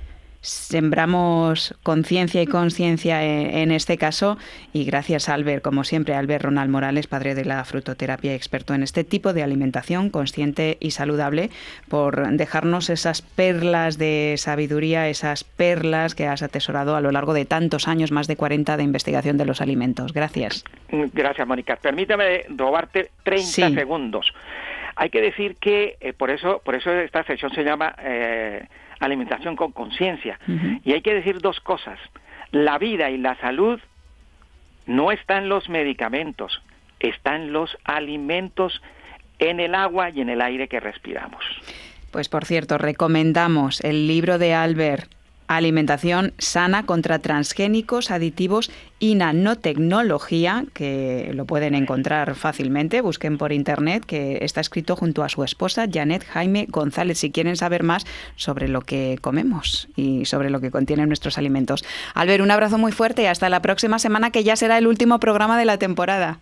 sembramos 0.44 1.74
conciencia 1.82 2.42
y 2.42 2.46
conciencia 2.46 3.22
en, 3.24 3.70
este 3.70 3.96
caso 3.96 4.36
y 4.72 4.84
gracias 4.84 5.28
a 5.28 5.34
Albert, 5.34 5.62
como 5.62 5.84
siempre, 5.84 6.14
Albert 6.14 6.44
Ronald 6.44 6.70
Morales, 6.70 7.06
padre 7.06 7.34
de 7.34 7.46
la 7.46 7.64
frutoterapia 7.64 8.34
experto 8.34 8.74
en 8.74 8.82
este 8.82 9.04
tipo 9.04 9.32
de 9.32 9.42
alimentación 9.42 10.10
consciente 10.10 10.76
y 10.80 10.90
saludable, 10.90 11.48
por 11.88 12.28
dejarnos 12.28 12.90
esas 12.90 13.22
perlas 13.22 13.96
de 13.96 14.34
sabiduría, 14.36 15.08
esas 15.08 15.44
perlas 15.44 16.14
que 16.14 16.26
has 16.26 16.42
atesorado 16.42 16.94
a 16.94 17.00
lo 17.00 17.10
largo 17.10 17.32
de 17.32 17.46
tantos 17.46 17.88
años, 17.88 18.12
más 18.12 18.26
de 18.26 18.36
40 18.36 18.76
de 18.76 18.82
investigación 18.82 19.38
de 19.38 19.46
los 19.46 19.62
alimentos. 19.62 20.12
Gracias. 20.12 20.64
Gracias, 20.90 21.48
Mónica. 21.48 21.76
Permítame 21.76 22.44
robarte 22.50 23.10
30 23.22 23.70
segundos. 23.70 24.32
Hay 24.96 25.10
que 25.10 25.20
decir 25.20 25.56
que 25.56 25.96
eh, 26.00 26.12
por 26.12 26.30
eso 26.30 26.60
por 26.64 26.74
eso 26.74 26.92
esta 26.92 27.24
sección 27.24 27.52
se 27.52 27.64
llama 27.64 27.96
eh, 27.98 28.66
alimentación 29.06 29.56
con 29.56 29.72
conciencia. 29.72 30.38
Y 30.84 30.92
hay 30.92 31.02
que 31.02 31.14
decir 31.14 31.40
dos 31.40 31.60
cosas. 31.60 31.98
La 32.50 32.78
vida 32.78 33.10
y 33.10 33.18
la 33.18 33.36
salud 33.40 33.80
no 34.86 35.12
están 35.12 35.48
los 35.48 35.68
medicamentos, 35.68 36.62
están 37.00 37.52
los 37.52 37.76
alimentos 37.84 38.82
en 39.38 39.60
el 39.60 39.74
agua 39.74 40.10
y 40.10 40.20
en 40.20 40.28
el 40.28 40.40
aire 40.40 40.68
que 40.68 40.80
respiramos. 40.80 41.44
Pues 42.10 42.28
por 42.28 42.44
cierto, 42.44 42.78
recomendamos 42.78 43.80
el 43.80 44.06
libro 44.06 44.38
de 44.38 44.54
Albert 44.54 45.10
alimentación 45.48 46.32
sana 46.38 46.86
contra 46.86 47.18
transgénicos, 47.18 48.10
aditivos 48.10 48.70
y 48.98 49.14
nanotecnología, 49.14 50.64
que 50.72 51.30
lo 51.34 51.44
pueden 51.44 51.74
encontrar 51.74 52.34
fácilmente, 52.34 53.00
busquen 53.00 53.38
por 53.38 53.52
internet, 53.52 54.04
que 54.06 54.38
está 54.42 54.60
escrito 54.60 54.96
junto 54.96 55.22
a 55.22 55.28
su 55.28 55.44
esposa 55.44 55.86
Janet 55.92 56.24
Jaime 56.24 56.66
González, 56.68 57.18
si 57.18 57.30
quieren 57.30 57.56
saber 57.56 57.82
más 57.82 58.06
sobre 58.36 58.68
lo 58.68 58.80
que 58.80 59.18
comemos 59.20 59.88
y 59.96 60.24
sobre 60.24 60.50
lo 60.50 60.60
que 60.60 60.70
contienen 60.70 61.08
nuestros 61.08 61.38
alimentos. 61.38 61.84
Albert, 62.14 62.42
un 62.42 62.50
abrazo 62.50 62.78
muy 62.78 62.92
fuerte 62.92 63.22
y 63.22 63.26
hasta 63.26 63.48
la 63.48 63.60
próxima 63.60 63.98
semana, 63.98 64.30
que 64.30 64.44
ya 64.44 64.56
será 64.56 64.78
el 64.78 64.86
último 64.86 65.18
programa 65.18 65.58
de 65.58 65.64
la 65.64 65.78
temporada. 65.78 66.38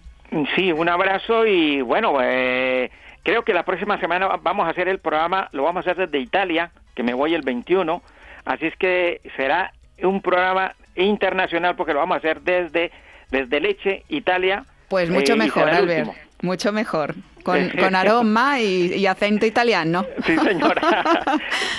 Sí, 0.57 0.73
un 0.73 0.89
abrazo 0.89 1.47
y 1.47 1.83
bueno, 1.83 2.19
eh, 2.23 2.91
creo 3.23 3.43
que 3.45 3.53
la 3.53 3.65
próxima 3.65 3.99
semana 3.99 4.29
vamos 4.43 4.67
a 4.67 4.71
hacer 4.71 4.89
el 4.89 4.99
programa, 4.99 5.49
lo 5.53 5.65
vamos 5.65 5.87
a 5.87 5.91
hacer 5.91 6.09
desde 6.09 6.23
Italia, 6.23 6.71
que 6.95 7.03
me 7.03 7.13
voy 7.13 7.35
el 7.35 7.43
21 7.43 8.03
Así 8.45 8.67
es 8.67 8.77
que 8.77 9.21
será 9.37 9.73
un 10.03 10.21
programa 10.21 10.75
internacional 10.97 11.77
porque 11.77 11.93
lo 11.93 12.01
vamos 12.01 12.17
a 12.17 12.19
hacer 12.19 12.41
desde, 12.43 12.91
desde 13.31 13.61
Leche, 13.61 14.05
Italia. 14.09 14.65
Pues 14.89 15.11
mucho 15.11 15.35
eh, 15.35 15.37
mejor, 15.37 15.69
Albert. 15.69 16.11
Mucho 16.43 16.73
mejor. 16.73 17.15
Con, 17.43 17.71
con 17.81 17.95
aroma 17.95 18.61
y, 18.61 19.07
acento 19.07 19.47
italiano. 19.47 20.07
Sí, 20.27 20.37
señora. 20.39 21.05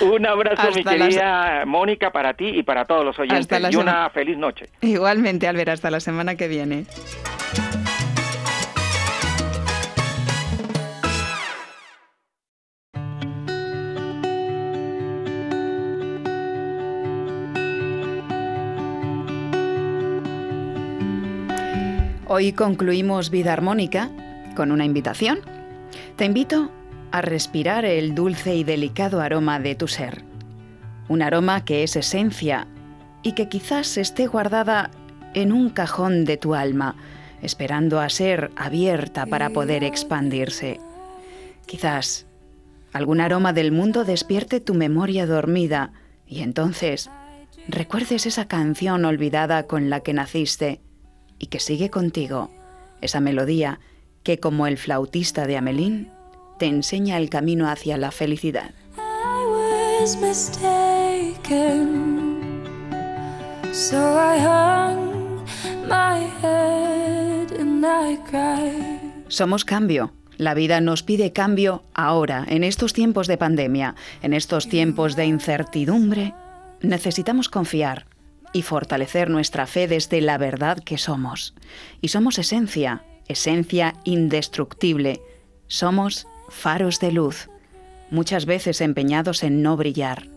Un 0.00 0.26
abrazo, 0.26 0.70
mi 0.74 0.84
querida 0.84 1.64
Mónica, 1.66 2.10
para 2.10 2.34
ti 2.34 2.48
y 2.48 2.62
para 2.62 2.84
todos 2.84 3.04
los 3.04 3.18
oyentes. 3.18 3.72
y 3.72 3.76
una 3.76 4.10
feliz 4.10 4.36
noche. 4.36 4.68
Igualmente, 4.80 5.46
Albert, 5.48 5.70
hasta 5.70 5.90
la 5.90 6.00
semana 6.00 6.34
que 6.34 6.48
viene. 6.48 6.86
Hoy 22.36 22.52
concluimos 22.52 23.30
Vida 23.30 23.52
Armónica 23.52 24.10
con 24.56 24.72
una 24.72 24.84
invitación. 24.84 25.38
Te 26.16 26.24
invito 26.24 26.72
a 27.12 27.22
respirar 27.22 27.84
el 27.84 28.16
dulce 28.16 28.56
y 28.56 28.64
delicado 28.64 29.20
aroma 29.20 29.60
de 29.60 29.76
tu 29.76 29.86
ser. 29.86 30.24
Un 31.06 31.22
aroma 31.22 31.64
que 31.64 31.84
es 31.84 31.94
esencia 31.94 32.66
y 33.22 33.34
que 33.34 33.48
quizás 33.48 33.96
esté 33.96 34.26
guardada 34.26 34.90
en 35.34 35.52
un 35.52 35.70
cajón 35.70 36.24
de 36.24 36.36
tu 36.36 36.56
alma, 36.56 36.96
esperando 37.40 38.00
a 38.00 38.08
ser 38.08 38.50
abierta 38.56 39.26
para 39.26 39.50
poder 39.50 39.84
expandirse. 39.84 40.80
Quizás 41.66 42.26
algún 42.92 43.20
aroma 43.20 43.52
del 43.52 43.70
mundo 43.70 44.02
despierte 44.02 44.58
tu 44.58 44.74
memoria 44.74 45.24
dormida 45.24 45.92
y 46.26 46.40
entonces 46.40 47.12
recuerdes 47.68 48.26
esa 48.26 48.48
canción 48.48 49.04
olvidada 49.04 49.68
con 49.68 49.88
la 49.88 50.00
que 50.00 50.14
naciste 50.14 50.80
y 51.38 51.46
que 51.46 51.60
sigue 51.60 51.90
contigo, 51.90 52.50
esa 53.00 53.20
melodía 53.20 53.80
que 54.22 54.40
como 54.40 54.66
el 54.66 54.78
flautista 54.78 55.46
de 55.46 55.56
Amelín 55.56 56.10
te 56.58 56.66
enseña 56.66 57.18
el 57.18 57.30
camino 57.30 57.68
hacia 57.68 57.96
la 57.98 58.10
felicidad. 58.10 58.70
Somos 69.28 69.64
cambio. 69.64 70.12
La 70.36 70.54
vida 70.54 70.80
nos 70.80 71.02
pide 71.02 71.32
cambio 71.32 71.84
ahora, 71.94 72.44
en 72.48 72.64
estos 72.64 72.92
tiempos 72.92 73.26
de 73.26 73.36
pandemia, 73.36 73.94
en 74.22 74.32
estos 74.32 74.68
tiempos 74.68 75.16
de 75.16 75.26
incertidumbre. 75.26 76.34
Necesitamos 76.80 77.48
confiar, 77.48 78.06
y 78.54 78.62
fortalecer 78.62 79.28
nuestra 79.28 79.66
fe 79.66 79.86
desde 79.88 80.22
la 80.22 80.38
verdad 80.38 80.78
que 80.78 80.96
somos. 80.96 81.54
Y 82.00 82.08
somos 82.08 82.38
esencia, 82.38 83.04
esencia 83.28 83.94
indestructible. 84.04 85.20
Somos 85.66 86.26
faros 86.48 87.00
de 87.00 87.12
luz, 87.12 87.50
muchas 88.10 88.46
veces 88.46 88.80
empeñados 88.80 89.42
en 89.42 89.60
no 89.60 89.76
brillar. 89.76 90.28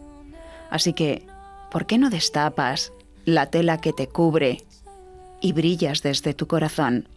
Así 0.71 0.93
que, 0.93 1.27
¿por 1.71 1.85
qué 1.85 1.99
no 1.99 2.09
destapas 2.09 2.91
la 3.23 3.51
tela 3.51 3.79
que 3.79 3.93
te 3.93 4.07
cubre 4.07 4.63
y 5.39 5.53
brillas 5.53 6.01
desde 6.01 6.33
tu 6.33 6.47
corazón? 6.47 7.07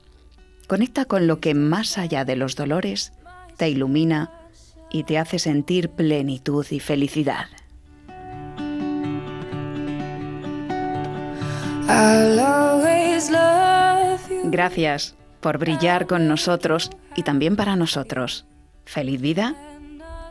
Conecta 0.66 1.06
con 1.06 1.26
lo 1.26 1.40
que 1.40 1.54
más 1.54 1.96
allá 1.96 2.26
de 2.26 2.36
los 2.36 2.56
dolores 2.56 3.12
te 3.56 3.70
ilumina 3.70 4.30
y 4.92 5.04
te 5.04 5.16
hace 5.16 5.38
sentir 5.38 5.88
plenitud 5.88 6.66
y 6.70 6.78
felicidad. 6.78 7.46
Gracias 14.44 15.14
por 15.40 15.58
brillar 15.58 16.06
con 16.06 16.28
nosotros 16.28 16.90
y 17.16 17.22
también 17.22 17.56
para 17.56 17.76
nosotros. 17.76 18.46
Feliz 18.84 19.20
vida 19.20 19.54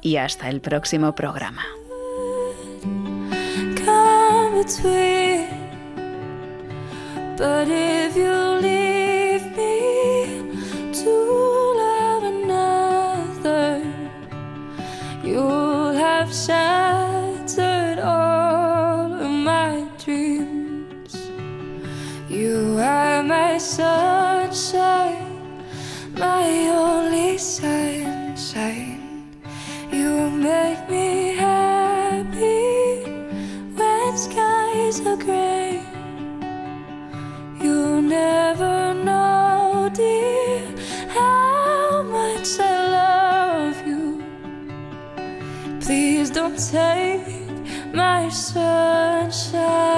y 0.02 0.18
hasta 0.18 0.50
el 0.50 0.62
próximo 0.62 1.16
programa. 1.16 1.64
You 22.40 22.78
are 22.80 23.22
my 23.22 23.58
sunshine, 23.58 25.28
my 26.14 26.48
only 26.70 27.38
sunshine. 27.38 29.28
You 29.92 30.30
make 30.30 30.90
me 30.90 31.36
happy 31.36 33.04
when 33.76 34.18
skies 34.18 35.02
are 35.06 35.18
gray. 35.18 35.84
You 37.62 38.02
never 38.02 38.94
know, 38.94 39.90
dear, 39.94 40.64
how 41.10 42.04
much 42.04 42.58
I 42.58 42.76
love 43.00 43.86
you. 43.86 44.24
Please 45.82 46.30
don't 46.30 46.58
take 46.58 47.28
my 47.94 48.30
sunshine. 48.30 49.90